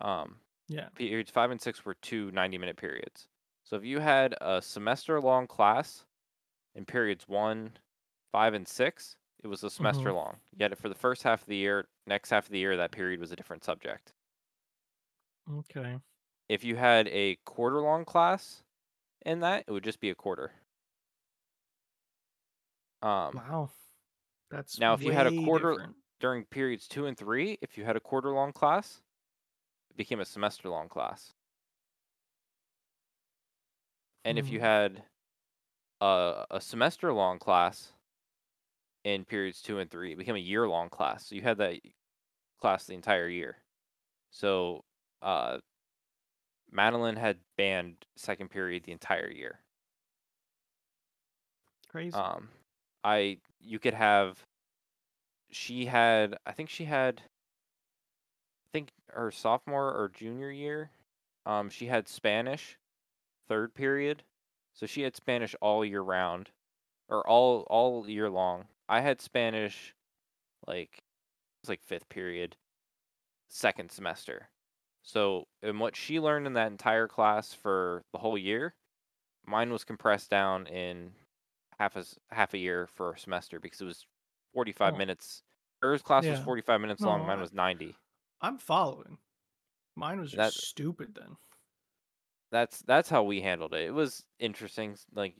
um 0.00 0.40
Yeah. 0.68 0.90
periods 0.96 1.30
five 1.30 1.50
and 1.50 1.60
six 1.60 1.84
were 1.84 1.94
two 1.94 2.30
90 2.32 2.58
minute 2.58 2.76
periods 2.76 3.28
so 3.64 3.76
if 3.76 3.84
you 3.84 4.00
had 4.00 4.34
a 4.40 4.60
semester 4.62 5.20
long 5.20 5.46
class 5.46 6.06
in 6.74 6.86
periods 6.86 7.28
one 7.28 7.76
five 8.32 8.54
and 8.54 8.68
six 8.68 9.16
it 9.44 9.48
was 9.48 9.64
a 9.64 9.70
semester 9.70 10.12
Mhm. 10.12 10.14
long 10.14 10.40
you 10.52 10.64
had 10.64 10.72
it 10.72 10.78
for 10.78 10.88
the 10.88 10.96
first 10.96 11.22
half 11.24 11.42
of 11.42 11.48
the 11.48 11.56
year 11.56 11.88
next 12.06 12.30
half 12.30 12.46
of 12.46 12.52
the 12.52 12.58
year 12.60 12.76
that 12.76 12.92
period 12.92 13.20
was 13.20 13.32
a 13.32 13.36
different 13.36 13.64
subject 13.64 14.14
Okay. 15.48 16.00
If 16.50 16.64
you 16.64 16.74
had 16.76 17.06
a 17.08 17.36
quarter 17.46 17.80
long 17.80 18.04
class 18.04 18.64
in 19.24 19.40
that 19.40 19.64
it 19.68 19.70
would 19.72 19.84
just 19.84 20.00
be 20.00 20.10
a 20.10 20.14
quarter 20.14 20.52
um 23.02 23.34
Wow. 23.34 23.70
That's 24.50 24.78
Now, 24.78 24.94
if 24.94 25.02
you 25.02 25.12
had 25.12 25.26
a 25.26 25.32
quarter- 25.32 25.72
different. 25.74 25.96
during 26.18 26.44
periods 26.44 26.88
two 26.88 27.06
and 27.06 27.16
three, 27.16 27.56
if 27.62 27.78
you 27.78 27.84
had 27.84 27.96
a 27.96 28.00
quarter 28.00 28.30
long 28.30 28.52
class, 28.52 29.00
it 29.90 29.96
became 29.96 30.20
a 30.20 30.24
semester 30.24 30.68
long 30.68 30.88
class. 30.88 31.32
And 34.24 34.38
if 34.38 34.50
you 34.50 34.58
Hmm. 34.58 34.64
had 34.64 35.04
a, 36.00 36.46
a 36.50 36.60
semester 36.60 37.12
long 37.12 37.38
class 37.38 37.92
in 39.04 39.24
periods 39.24 39.62
two 39.62 39.78
and 39.78 39.90
three, 39.90 40.12
it 40.12 40.18
became 40.18 40.36
a 40.36 40.38
year 40.38 40.68
long 40.68 40.88
class. 40.90 41.26
So 41.26 41.34
you 41.34 41.42
had 41.42 41.58
that 41.58 41.80
class 42.60 42.84
the 42.86 42.94
entire 42.94 43.28
year. 43.28 43.56
So 44.30 44.84
uh, 45.22 45.58
Madeline 46.72 47.16
had 47.16 47.38
band 47.56 47.96
second 48.16 48.50
period 48.50 48.84
the 48.84 48.92
entire 48.92 49.30
year. 49.30 49.60
Crazy. 51.90 52.14
Um, 52.14 52.48
I 53.02 53.38
you 53.60 53.78
could 53.78 53.94
have. 53.94 54.44
She 55.50 55.86
had, 55.86 56.36
I 56.46 56.52
think 56.52 56.70
she 56.70 56.84
had. 56.84 57.22
I 58.66 58.70
think 58.72 58.90
her 59.08 59.32
sophomore 59.32 59.88
or 59.88 60.08
junior 60.14 60.50
year, 60.50 60.90
um, 61.44 61.70
she 61.70 61.86
had 61.86 62.06
Spanish, 62.06 62.78
third 63.48 63.74
period, 63.74 64.22
so 64.74 64.86
she 64.86 65.02
had 65.02 65.16
Spanish 65.16 65.56
all 65.60 65.84
year 65.84 66.02
round, 66.02 66.50
or 67.08 67.26
all 67.28 67.66
all 67.68 68.08
year 68.08 68.30
long. 68.30 68.66
I 68.88 69.00
had 69.00 69.20
Spanish, 69.20 69.94
like 70.66 70.98
it 70.98 71.62
was 71.62 71.68
like 71.68 71.82
fifth 71.82 72.08
period, 72.08 72.56
second 73.48 73.90
semester. 73.90 74.48
So, 75.02 75.46
and 75.62 75.80
what 75.80 75.96
she 75.96 76.20
learned 76.20 76.46
in 76.46 76.54
that 76.54 76.70
entire 76.72 77.08
class 77.08 77.52
for 77.54 78.04
the 78.12 78.18
whole 78.18 78.38
year, 78.38 78.74
mine 79.46 79.72
was 79.72 79.84
compressed 79.84 80.30
down 80.30 80.66
in 80.68 81.14
half 81.78 81.96
a 81.96 82.04
half 82.30 82.54
a 82.54 82.58
year 82.58 82.86
for 82.88 83.12
a 83.14 83.18
semester 83.18 83.60
because 83.60 83.80
it 83.82 83.86
was 83.86 84.06
45 84.54 84.94
Oh, 84.94 84.96
minutes. 84.96 85.42
Hers 85.82 86.02
class 86.02 86.30
was 86.30 86.40
45 86.40 86.80
minutes 86.80 87.06
long. 87.06 87.24
Mine 87.24 87.40
was 87.40 87.52
90. 87.52 87.98
I'm 88.42 88.58
following. 88.58 89.16
Mine 89.96 90.20
was 90.20 90.32
That 90.32 90.54
just 90.54 90.70
stupid 90.70 91.14
then. 91.14 91.38
that's 92.50 92.80
that's 92.82 93.08
how 93.08 93.22
we 93.22 93.40
handled 93.40 93.74
it. 93.74 93.82
It 93.88 93.92
was 93.92 94.24
interesting. 94.38 94.96
Like 95.12 95.36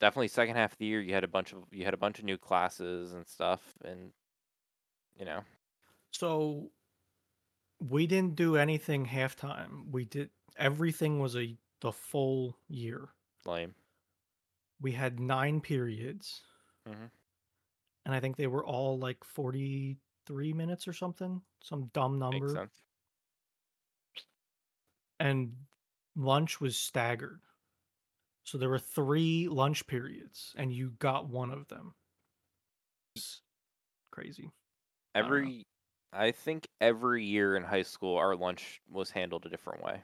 definitely 0.00 0.28
second 0.28 0.56
half 0.56 0.72
of 0.74 0.78
the 0.78 0.86
year, 0.86 1.02
you 1.02 1.14
had 1.14 1.24
a 1.24 1.28
bunch 1.28 1.52
of 1.52 1.64
you 1.72 1.84
had 1.84 1.94
a 1.94 1.98
bunch 1.98 2.20
of 2.20 2.26
new 2.26 2.38
classes 2.38 3.12
and 3.12 3.26
stuff, 3.28 3.74
and 3.84 4.12
you 5.18 5.24
know, 5.24 5.44
So 6.12 6.72
we 7.80 8.06
didn't 8.06 8.36
do 8.36 8.56
anything 8.56 9.06
halftime. 9.06 9.90
We 9.90 10.04
did 10.04 10.30
everything 10.56 11.20
was 11.20 11.36
a 11.36 11.56
the 11.80 11.92
full 11.92 12.56
year. 12.68 13.08
lame. 13.44 13.74
We 14.80 14.92
had 14.92 15.20
nine 15.20 15.60
periods, 15.60 16.42
hmm 16.86 17.06
and 18.04 18.14
I 18.14 18.20
think 18.20 18.36
they 18.36 18.46
were 18.46 18.64
all 18.64 18.98
like 18.98 19.24
43 19.24 20.52
minutes 20.52 20.86
or 20.86 20.92
something, 20.92 21.42
some 21.62 21.90
dumb 21.92 22.18
number. 22.18 22.68
And 25.18 25.52
lunch 26.14 26.60
was 26.60 26.76
staggered. 26.76 27.40
So 28.44 28.58
there 28.58 28.68
were 28.68 28.78
three 28.78 29.48
lunch 29.48 29.86
periods, 29.88 30.54
and 30.56 30.72
you 30.72 30.92
got 31.00 31.28
one 31.28 31.50
of 31.50 31.66
them. 31.66 31.94
It's 33.16 33.40
crazy. 34.12 34.52
I 35.14 35.20
don't 35.20 35.30
know. 35.30 35.36
Every, 35.36 35.66
I 36.16 36.32
think 36.32 36.68
every 36.80 37.24
year 37.24 37.56
in 37.56 37.64
high 37.64 37.82
school, 37.82 38.16
our 38.16 38.34
lunch 38.34 38.80
was 38.88 39.10
handled 39.12 39.46
a 39.46 39.48
different 39.50 39.82
way. 39.82 40.02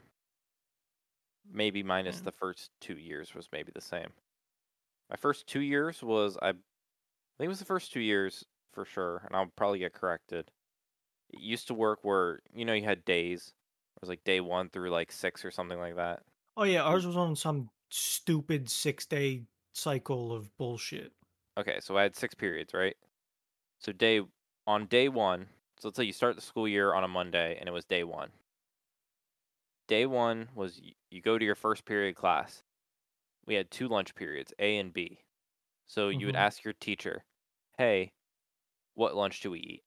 Maybe 1.44 1.82
minus 1.84 2.20
Yeah. 2.20 2.22
the 2.22 2.32
first 2.32 2.70
two 2.80 2.97
years 2.98 3.34
was 3.34 3.51
maybe 3.52 3.70
the 3.72 3.80
same. 3.80 4.14
My 5.10 5.16
first 5.16 5.47
two 5.48 5.60
years 5.60 6.02
was 6.02 6.36
I, 6.43 6.51
I 6.51 6.52
think 6.52 6.60
it 7.40 7.48
was 7.48 7.60
the 7.60 7.64
first 7.66 7.93
two 7.93 8.01
years 8.01 8.47
for 8.72 8.84
sure, 8.84 9.18
and 9.18 9.36
I'll 9.36 9.48
probably 9.56 9.80
get 9.80 9.94
corrected. 9.94 10.52
It 11.30 11.40
used 11.40 11.68
to 11.68 11.74
work 11.74 12.05
where 12.05 12.40
you 12.55 12.64
know 12.66 12.74
you 12.74 12.84
had 12.84 13.05
days. 13.05 13.55
It 13.97 14.02
was 14.02 14.10
like 14.10 14.24
day 14.24 14.40
one 14.40 14.70
through 14.70 14.90
like 14.90 15.12
six 15.12 15.44
or 15.44 15.51
something 15.52 15.78
like 15.80 15.97
that. 15.97 16.24
Oh 16.56 16.64
yeah, 16.64 16.82
ours 16.82 17.05
was 17.06 17.16
on 17.16 17.36
some 17.36 17.70
stupid 17.90 18.70
six 18.70 19.06
day 19.06 19.47
cycle 19.74 20.32
of 20.32 20.56
bullshit. 20.56 21.14
Okay, 21.56 21.80
so 21.80 21.97
I 21.97 22.02
had 22.02 22.14
six 22.16 22.34
periods, 22.34 22.74
right? 22.74 22.97
So 23.80 23.93
day 23.93 24.22
on 24.66 24.86
day 24.86 25.09
one, 25.09 25.51
so 25.83 25.89
let's 25.89 25.97
say 25.97 26.05
you 26.05 26.13
start 26.13 26.37
the 26.37 26.41
school 26.43 26.69
year 26.69 26.95
on 26.95 27.03
a 27.03 27.09
Monday 27.09 27.57
and 27.59 27.69
it 27.69 27.73
was 27.73 27.85
day 27.85 28.05
one. 28.05 28.31
Day 29.87 30.07
one 30.07 30.49
was 30.55 30.81
you 31.11 31.21
go 31.21 31.39
to 31.39 31.45
your 31.45 31.55
first 31.55 31.85
period 31.85 32.15
class. 32.17 32.63
We 33.47 33.55
had 33.55 33.71
two 33.71 33.89
lunch 33.89 34.15
periods, 34.15 34.55
A 34.59 34.79
and 34.79 34.93
B. 34.93 35.21
So 35.87 36.11
you 36.11 36.27
would 36.27 36.35
Mhm. 36.35 36.37
ask 36.37 36.65
your 36.65 36.75
teacher, 36.75 37.25
"Hey, 37.79 38.13
what 38.95 39.17
lunch 39.17 39.41
do 39.41 39.51
we 39.51 39.61
eat?" 39.61 39.85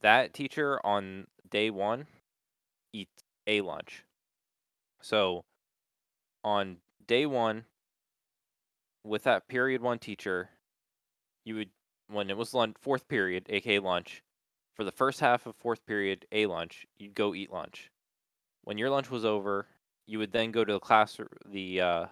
That 0.00 0.34
teacher 0.34 0.80
on 0.86 1.28
day 1.48 1.70
one 1.70 2.08
eats 2.92 3.24
A 3.46 3.62
lunch. 3.62 4.04
So 5.02 5.44
on 6.44 6.80
day 7.06 7.26
one, 7.26 7.66
with 9.04 9.22
that 9.22 9.48
period 9.48 9.80
one 9.80 9.98
teacher, 9.98 10.50
you 11.44 11.56
would 11.56 11.70
when 12.08 12.30
it 12.30 12.36
was 12.36 12.54
lunch 12.54 12.76
fourth 12.80 13.08
period, 13.08 13.46
aka 13.50 13.78
lunch, 13.80 14.22
for 14.76 14.84
the 14.84 14.92
first 14.92 15.20
half 15.20 15.46
of 15.46 15.56
fourth 15.56 15.84
period, 15.86 16.26
A 16.32 16.46
lunch, 16.46 16.86
you'd 16.98 17.14
go 17.14 17.34
eat 17.34 17.50
lunch. 17.52 17.90
When 18.64 18.78
your 18.78 18.90
lunch 18.90 19.10
was 19.10 19.24
over, 19.24 19.66
you 20.06 20.18
would 20.18 20.32
then 20.32 20.52
go 20.52 20.64
to 20.64 20.74
the 20.74 20.80
class 20.80 21.18
the 21.46 21.80
uh, 21.80 22.06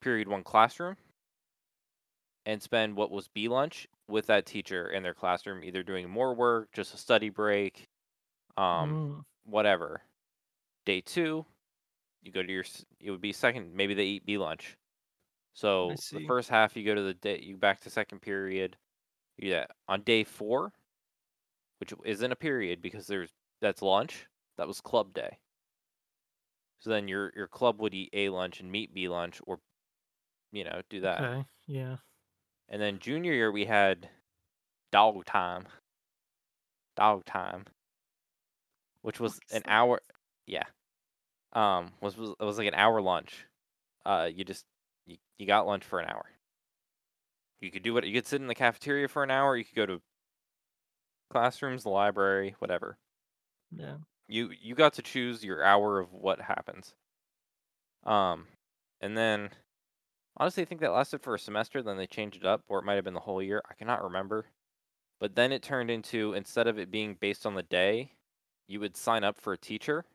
period 0.00 0.28
one 0.28 0.42
classroom 0.42 0.96
and 2.44 2.60
spend 2.62 2.96
what 2.96 3.10
was 3.10 3.28
B 3.28 3.48
lunch 3.48 3.86
with 4.08 4.26
that 4.26 4.46
teacher 4.46 4.88
in 4.90 5.02
their 5.02 5.14
classroom, 5.14 5.62
either 5.62 5.82
doing 5.82 6.08
more 6.10 6.34
work, 6.34 6.72
just 6.72 6.94
a 6.94 6.98
study 6.98 7.30
break, 7.30 7.88
um, 8.56 8.98
Mm, 8.98 9.24
whatever. 9.44 10.02
Day 10.84 11.00
two, 11.00 11.46
you 12.22 12.32
go 12.32 12.42
to 12.42 12.52
your 12.52 12.64
it 13.00 13.10
would 13.10 13.20
be 13.20 13.32
second, 13.32 13.74
maybe 13.74 13.94
they 13.94 14.04
eat 14.06 14.26
B 14.26 14.38
lunch. 14.38 14.76
So 15.54 16.04
the 16.12 16.20
first 16.26 16.48
half 16.50 16.76
you 16.76 16.84
go 16.84 16.94
to 16.94 17.02
the 17.02 17.14
day 17.14 17.40
you 17.40 17.56
back 17.56 17.80
to 17.82 17.90
second 17.90 18.20
period. 18.20 18.76
Yeah, 19.38 19.66
on 19.88 20.02
day 20.02 20.24
four, 20.24 20.72
which 21.82 21.92
isn't 22.04 22.30
a 22.30 22.36
period 22.36 22.80
because 22.80 23.08
there's 23.08 23.32
that's 23.60 23.82
lunch. 23.82 24.28
That 24.56 24.68
was 24.68 24.80
club 24.80 25.12
day. 25.12 25.38
So 26.78 26.90
then 26.90 27.08
your 27.08 27.32
your 27.34 27.48
club 27.48 27.80
would 27.80 27.92
eat 27.92 28.10
A 28.12 28.28
lunch 28.28 28.60
and 28.60 28.70
meet 28.70 28.94
B 28.94 29.08
lunch, 29.08 29.40
or 29.48 29.58
you 30.52 30.62
know 30.62 30.82
do 30.88 31.00
that. 31.00 31.18
okay, 31.24 31.44
yeah. 31.66 31.96
And 32.68 32.80
then 32.80 33.00
junior 33.00 33.32
year 33.32 33.50
we 33.50 33.64
had 33.64 34.10
dog 34.92 35.24
time. 35.24 35.66
Dog 36.96 37.24
time, 37.24 37.66
which 39.02 39.18
was 39.18 39.40
What's 39.40 39.50
an 39.50 39.62
that? 39.64 39.66
hour. 39.66 40.00
Yeah, 40.46 40.66
um, 41.52 41.92
was 42.00 42.16
was 42.16 42.30
it 42.38 42.44
was 42.44 42.58
like 42.58 42.68
an 42.68 42.74
hour 42.74 43.00
lunch. 43.00 43.46
Uh, 44.06 44.30
you 44.32 44.44
just 44.44 44.66
you, 45.06 45.16
you 45.38 45.46
got 45.46 45.66
lunch 45.66 45.84
for 45.84 45.98
an 45.98 46.08
hour. 46.08 46.24
You 47.60 47.70
could 47.70 47.82
do 47.82 47.94
what 47.94 48.06
you 48.06 48.12
could 48.12 48.26
sit 48.26 48.40
in 48.40 48.46
the 48.46 48.54
cafeteria 48.54 49.08
for 49.08 49.22
an 49.22 49.30
hour. 49.30 49.56
You 49.56 49.64
could 49.64 49.74
go 49.74 49.86
to 49.86 50.02
classrooms, 51.32 51.82
the 51.84 51.90
library, 51.90 52.56
whatever. 52.60 52.98
Yeah. 53.70 53.98
You 54.26 54.50
you 54.50 54.74
got 54.74 54.94
to 54.94 55.02
choose 55.02 55.44
your 55.44 55.62
hour 55.62 56.00
of 56.00 56.12
what 56.12 56.40
happens. 56.40 56.96
Um, 58.04 58.48
and 59.00 59.16
then 59.16 59.50
honestly, 60.36 60.62
I 60.62 60.66
think 60.66 60.80
that 60.82 60.92
lasted 60.92 61.22
for 61.22 61.34
a 61.34 61.40
semester. 61.40 61.82
Then 61.82 61.96
they 61.96 62.06
changed 62.08 62.38
it 62.38 62.46
up, 62.46 62.64
or 62.68 62.80
it 62.80 62.84
might 62.84 62.94
have 62.96 63.04
been 63.04 63.14
the 63.14 63.20
whole 63.20 63.42
year. 63.42 63.62
I 63.70 63.74
cannot 63.74 64.02
remember. 64.04 64.46
But 65.20 65.36
then 65.36 65.52
it 65.52 65.62
turned 65.62 65.90
into 65.90 66.34
instead 66.34 66.68
of 66.68 66.78
it 66.78 66.90
being 66.90 67.16
based 67.16 67.46
on 67.46 67.54
the 67.54 67.62
day, 67.64 68.16
you 68.68 68.80
would 68.80 68.96
sign 68.96 69.24
up 69.24 69.38
for 69.40 69.52
a 69.54 69.58
teacher, 69.58 70.06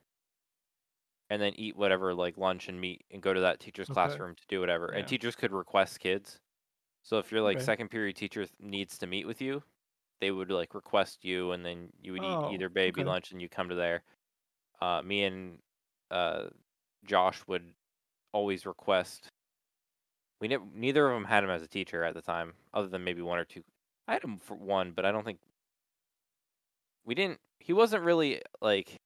and 1.30 1.41
then 1.41 1.53
eat 1.56 1.76
whatever 1.76 2.14
like 2.14 2.38
lunch 2.38 2.68
and 2.69 2.80
meet 2.80 3.06
and 3.11 3.22
go 3.22 3.34
to 3.34 3.41
that 3.41 3.60
teacher's 3.60 3.89
Okay. 3.89 3.89
classroom 3.89 4.35
to 4.35 4.44
do 4.48 4.60
whatever. 4.60 4.88
And 4.88 5.07
teachers 5.07 5.35
could 5.35 5.52
request 5.52 5.99
kids. 5.99 6.39
So 7.03 7.19
if 7.19 7.31
you're 7.31 7.41
like 7.41 7.60
Okay. 7.60 7.61
second 7.61 7.89
period 7.89 8.15
teacher 8.18 8.45
th- 8.45 8.56
needs 8.60 8.98
to 8.99 9.07
meet 9.07 9.27
with 9.27 9.41
you, 9.41 9.64
they 10.19 10.31
would 10.31 10.52
like 10.52 10.73
request 10.73 11.23
you, 11.23 11.52
and 11.52 11.65
then 11.65 11.89
you 12.02 12.14
would 12.14 12.23
eat 12.23 12.39
Oh, 12.39 12.52
either 12.52 12.69
baby 12.69 13.02
okay. 13.02 13.10
lunch 13.10 13.31
and 13.31 13.41
you 13.41 13.49
come 13.49 13.69
to 13.69 13.76
there. 13.76 14.03
Uh, 14.81 15.02
me 15.03 15.23
and 15.23 15.60
uh, 16.11 16.45
Josh 17.06 17.41
would 17.48 17.64
always 18.34 18.65
request. 18.65 19.30
We 20.39 20.48
ne- 20.48 20.57
neither 20.73 21.07
of 21.07 21.14
them 21.14 21.26
had 21.26 21.44
him 21.44 21.49
as 21.49 21.64
a 21.64 21.68
teacher 21.68 22.03
at 22.03 22.14
the 22.14 22.22
time, 22.22 22.53
other 22.73 22.88
than 22.88 23.03
maybe 23.03 23.22
one 23.22 23.39
or 23.39 23.45
two. 23.45 23.64
I 24.07 24.14
had 24.14 24.23
him 24.23 24.38
for 24.38 24.56
one, 24.56 24.91
but 24.91 25.06
I 25.06 25.11
don't 25.11 25.26
think 25.26 25.39
we 27.06 27.15
didn't. 27.15 27.39
He 27.60 27.73
wasn't 27.73 28.03
really 28.03 28.41
like 28.61 28.98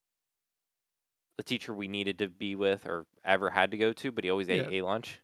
the 1.38 1.43
teacher 1.43 1.73
we 1.73 1.88
needed 1.88 2.19
to 2.19 2.27
be 2.27 2.55
with 2.55 2.85
or 2.85 3.05
ever 3.23 3.49
had 3.49 3.71
to 3.71 3.77
go 3.77 3.93
to, 3.93 4.11
but 4.11 4.23
he 4.23 4.29
always 4.29 4.49
ate 4.49 4.71
a 4.71 4.81
lunch. 4.85 5.21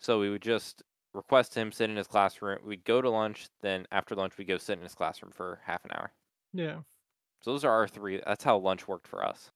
So 0.00 0.20
we 0.20 0.30
would 0.30 0.42
just 0.42 0.82
request 1.14 1.54
him 1.54 1.72
sit 1.72 1.88
in 1.88 1.96
his 1.96 2.06
classroom. 2.06 2.58
We'd 2.64 2.84
go 2.84 3.00
to 3.00 3.08
lunch, 3.08 3.48
then 3.62 3.86
after 3.90 4.14
lunch 4.14 4.36
we'd 4.36 4.48
go 4.48 4.58
sit 4.58 4.78
in 4.78 4.82
his 4.82 4.94
classroom 4.94 5.32
for 5.32 5.60
half 5.64 5.84
an 5.84 5.92
hour. 5.94 6.12
Yeah. 6.52 6.80
So 7.42 7.52
those 7.52 7.64
are 7.64 7.72
our 7.72 7.88
three. 7.88 8.20
That's 8.26 8.44
how 8.44 8.58
lunch 8.58 8.88
worked 8.88 9.06
for 9.06 9.24
us. 9.24 9.50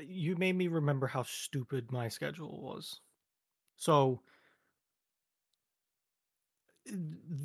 You 0.00 0.36
made 0.36 0.54
me 0.56 0.68
remember 0.68 1.06
how 1.06 1.22
stupid 1.22 1.90
my 1.90 2.08
schedule 2.08 2.60
was. 2.60 3.00
So 3.76 4.20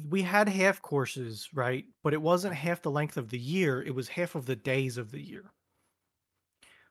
we 0.09 0.21
had 0.21 0.49
half 0.49 0.81
courses, 0.81 1.49
right? 1.53 1.85
But 2.03 2.13
it 2.13 2.21
wasn't 2.21 2.55
half 2.55 2.81
the 2.81 2.91
length 2.91 3.17
of 3.17 3.29
the 3.29 3.39
year, 3.39 3.81
it 3.81 3.95
was 3.95 4.09
half 4.09 4.35
of 4.35 4.45
the 4.45 4.55
days 4.55 4.97
of 4.97 5.11
the 5.11 5.21
year. 5.21 5.51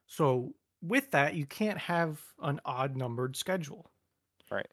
So 0.06 0.54
with 0.82 1.10
that, 1.12 1.34
you 1.34 1.46
can't 1.46 1.78
have 1.78 2.20
an 2.40 2.60
odd 2.64 2.96
numbered 2.96 3.36
schedule. 3.36 3.90
Right. 4.50 4.70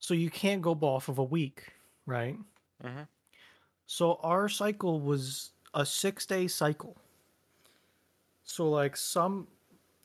So 0.00 0.14
you 0.14 0.30
can't 0.30 0.62
go 0.62 0.72
off 0.72 1.08
of 1.08 1.18
a 1.18 1.24
week, 1.24 1.72
right? 2.06 2.36
Mm-hmm. 2.84 3.02
So 3.86 4.20
our 4.22 4.48
cycle 4.48 5.00
was 5.00 5.50
a 5.74 5.84
six 5.84 6.26
day 6.26 6.46
cycle. 6.46 6.96
So 8.44 8.68
like 8.70 8.96
some 8.96 9.48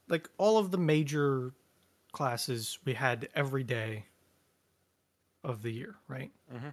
like 0.07 0.29
all 0.37 0.57
of 0.57 0.71
the 0.71 0.77
major 0.77 1.53
classes 2.11 2.79
we 2.85 2.93
had 2.93 3.27
every 3.35 3.63
day 3.63 4.05
of 5.43 5.61
the 5.61 5.71
year, 5.71 5.95
right? 6.07 6.31
Mm-hmm. 6.53 6.69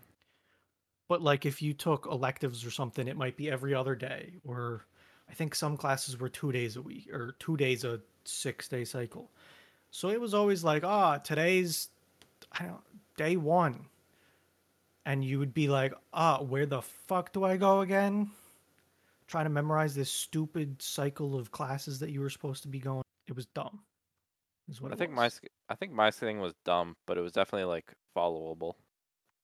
But 1.09 1.23
like 1.23 1.47
if 1.47 1.61
you 1.61 1.75
took 1.75 2.07
electives 2.07 2.65
or 2.65 2.71
something, 2.71 3.09
it 3.09 3.17
might 3.17 3.37
be 3.37 3.51
every 3.51 3.75
other 3.75 3.95
day. 3.95 4.35
Or 4.45 4.87
I 5.29 5.35
think 5.35 5.55
some 5.55 5.77
classes 5.77 6.19
were 6.19 6.29
two 6.29 6.53
days 6.53 6.77
a 6.77 6.83
week 6.83 7.09
or 7.13 7.35
two 7.39 7.57
days 7.57 7.85
a 7.85 8.01
six 8.25 8.69
day 8.69 8.85
cycle. 8.85 9.31
So 9.91 10.09
it 10.11 10.21
was 10.21 10.35
always 10.35 10.63
like, 10.63 10.85
ah, 10.85 11.19
today's 11.19 11.89
I 12.53 12.65
don't 12.65 12.81
day 13.21 13.37
one. 13.37 13.87
and 15.07 15.25
you 15.25 15.39
would 15.39 15.53
be 15.55 15.69
like, 15.69 15.93
"Ah, 16.13 16.43
where 16.43 16.67
the 16.67 16.81
fuck 16.83 17.33
do 17.33 17.45
I 17.45 17.57
go 17.57 17.81
again?" 17.81 18.31
Trying 19.27 19.45
to 19.45 19.51
memorize 19.51 19.95
this 19.95 20.11
stupid 20.11 20.81
cycle 20.81 21.37
of 21.37 21.51
classes 21.51 21.99
that 22.01 22.11
you 22.11 22.21
were 22.21 22.31
supposed 22.31 22.63
to 22.63 22.69
be 22.69 22.79
going. 22.79 23.03
It 23.27 23.37
was 23.37 23.47
dumb. 23.47 23.81
Is 24.69 24.81
what 24.81 24.93
I 24.93 24.97
think 24.97 25.17
was. 25.17 25.41
my 25.43 25.49
I 25.69 25.75
think 25.75 25.93
my 25.93 26.11
thing 26.11 26.41
was 26.41 26.55
dumb, 26.65 26.97
but 27.07 27.19
it 27.19 27.23
was 27.23 27.33
definitely 27.33 27.65
like 27.65 27.93
followable. 28.17 28.75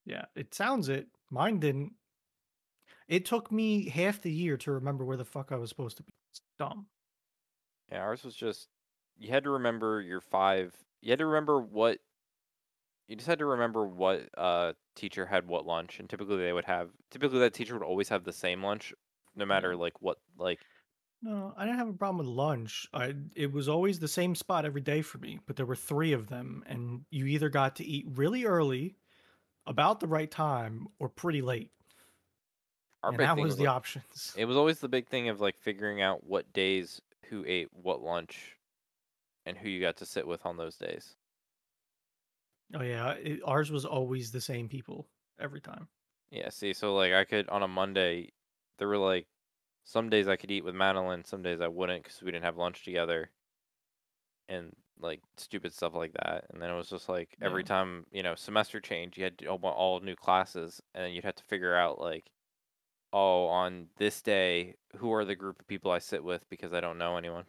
Yeah, 0.04 0.24
it 0.34 0.54
sounds 0.54 0.88
it. 0.88 1.08
Mine 1.30 1.58
didn't. 1.58 1.92
It 3.08 3.24
took 3.24 3.50
me 3.50 3.88
half 3.88 4.20
the 4.22 4.32
year 4.32 4.56
to 4.58 4.72
remember 4.72 5.04
where 5.04 5.16
the 5.16 5.24
fuck 5.24 5.52
I 5.52 5.56
was 5.56 5.68
supposed 5.70 5.96
to 5.98 6.02
be. 6.02 6.12
It's 6.30 6.40
dumb. 6.58 6.86
Yeah, 7.90 8.00
ours 8.00 8.24
was 8.24 8.34
just 8.34 8.68
you 9.18 9.30
had 9.30 9.44
to 9.44 9.50
remember 9.50 10.00
your 10.00 10.20
five. 10.20 10.74
You 11.02 11.10
had 11.10 11.18
to 11.20 11.26
remember 11.26 11.60
what. 11.60 11.98
You 13.08 13.16
just 13.16 13.28
had 13.28 13.38
to 13.38 13.46
remember 13.46 13.86
what 13.86 14.28
uh 14.36 14.72
teacher 14.94 15.26
had 15.26 15.46
what 15.46 15.66
lunch, 15.66 16.00
and 16.00 16.08
typically 16.10 16.38
they 16.38 16.52
would 16.52 16.64
have. 16.64 16.90
Typically 17.10 17.38
that 17.40 17.54
teacher 17.54 17.74
would 17.74 17.86
always 17.86 18.08
have 18.08 18.24
the 18.24 18.32
same 18.32 18.62
lunch, 18.62 18.92
no 19.34 19.46
matter 19.46 19.76
like 19.76 20.00
what 20.02 20.18
like. 20.38 20.60
No, 21.22 21.54
I 21.56 21.64
didn't 21.64 21.78
have 21.78 21.88
a 21.88 21.92
problem 21.92 22.18
with 22.18 22.34
lunch. 22.34 22.86
I 22.92 23.14
it 23.34 23.52
was 23.52 23.68
always 23.68 23.98
the 23.98 24.08
same 24.08 24.34
spot 24.34 24.64
every 24.64 24.80
day 24.82 25.02
for 25.02 25.18
me, 25.18 25.38
but 25.46 25.56
there 25.56 25.66
were 25.66 25.76
three 25.76 26.12
of 26.12 26.28
them, 26.28 26.62
and 26.66 27.04
you 27.10 27.26
either 27.26 27.48
got 27.48 27.76
to 27.76 27.84
eat 27.84 28.06
really 28.08 28.44
early, 28.44 28.96
about 29.66 30.00
the 30.00 30.06
right 30.08 30.30
time, 30.30 30.88
or 30.98 31.08
pretty 31.08 31.42
late. 31.42 31.70
Our 33.02 33.12
and 33.12 33.20
that 33.20 33.36
was 33.36 33.46
was 33.46 33.56
the 33.56 33.64
like, 33.64 33.70
options. 33.70 34.34
it 34.34 34.44
was 34.44 34.56
always 34.56 34.80
the 34.80 34.88
big 34.88 35.08
thing 35.08 35.28
of 35.28 35.40
like 35.40 35.56
figuring 35.58 36.02
out 36.02 36.24
what 36.24 36.52
days 36.52 37.00
who 37.28 37.44
ate 37.46 37.68
what 37.72 38.02
lunch, 38.02 38.56
and 39.46 39.56
who 39.56 39.68
you 39.68 39.80
got 39.80 39.96
to 39.98 40.06
sit 40.06 40.26
with 40.26 40.44
on 40.44 40.56
those 40.56 40.76
days. 40.76 41.16
Oh 42.74 42.82
yeah, 42.82 43.12
it, 43.14 43.40
ours 43.44 43.70
was 43.70 43.84
always 43.84 44.30
the 44.32 44.40
same 44.40 44.68
people 44.68 45.08
every 45.38 45.60
time. 45.60 45.88
Yeah, 46.30 46.50
see, 46.50 46.72
so 46.72 46.94
like 46.94 47.12
I 47.12 47.24
could 47.24 47.48
on 47.48 47.62
a 47.64 47.68
Monday, 47.68 48.32
there 48.78 48.86
were 48.88 48.96
like 48.98 49.28
some 49.84 50.08
days 50.10 50.28
I 50.28 50.36
could 50.36 50.50
eat 50.52 50.62
with 50.64 50.74
Madeline, 50.74 51.24
some 51.24 51.42
days 51.42 51.60
I 51.60 51.68
wouldn't 51.68 52.04
because 52.04 52.22
we 52.22 52.30
didn't 52.30 52.44
have 52.44 52.56
lunch 52.56 52.84
together, 52.84 53.32
and 54.48 54.74
like 54.98 55.20
stupid 55.36 55.72
stuff 55.72 55.94
like 55.94 56.12
that. 56.14 56.46
And 56.50 56.60
then 56.62 56.70
it 56.70 56.76
was 56.76 56.88
just 56.88 57.08
like 57.08 57.36
every 57.42 57.62
Yeah. 57.62 57.64
time 57.64 58.06
you 58.10 58.22
know 58.22 58.34
semester 58.34 58.80
change, 58.80 59.16
you 59.18 59.24
had 59.24 59.38
to, 59.38 59.46
oh, 59.46 59.56
all, 59.62 59.70
all 59.72 60.00
new 60.00 60.16
classes, 60.16 60.80
and 60.94 61.04
then 61.04 61.12
you'd 61.12 61.24
have 61.24 61.34
to 61.36 61.44
figure 61.44 61.74
out 61.74 61.98
like, 62.00 62.30
oh, 63.12 63.46
on 63.46 63.90
this 63.98 64.22
day, 64.22 64.76
who 64.96 65.12
are 65.14 65.24
the 65.26 65.36
group 65.36 65.60
of 65.60 65.68
people 65.68 65.92
I 65.92 65.98
sit 66.00 66.24
with 66.24 66.48
because 66.50 66.74
I 66.74 66.80
don't 66.82 66.98
know 66.98 67.16
anyone. 67.18 67.46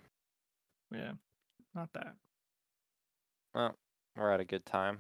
Yeah, 0.92 1.14
not 1.76 1.94
that. 1.94 2.18
Well, 3.54 3.78
we're 4.18 4.32
at 4.32 4.40
a 4.40 4.46
good 4.46 4.66
time 4.66 5.00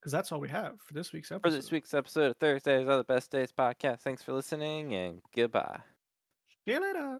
Because 0.00 0.12
that's 0.12 0.30
all 0.30 0.38
we 0.40 0.48
have 0.48 0.80
for 0.86 0.94
this 0.94 1.12
week's 1.12 1.32
episode. 1.32 1.50
for 1.50 1.54
this 1.54 1.70
week's 1.72 1.92
episode 1.92 2.30
of 2.30 2.36
Thursdays 2.36 2.86
are 2.86 2.96
the 2.98 3.04
best 3.04 3.32
days 3.32 3.52
podcast. 3.52 4.00
Thanks 4.00 4.22
for 4.22 4.32
listening 4.32 4.94
and 4.94 5.20
goodbye. 5.34 5.80
See 6.64 6.72
you 6.74 6.80
later. 6.80 7.18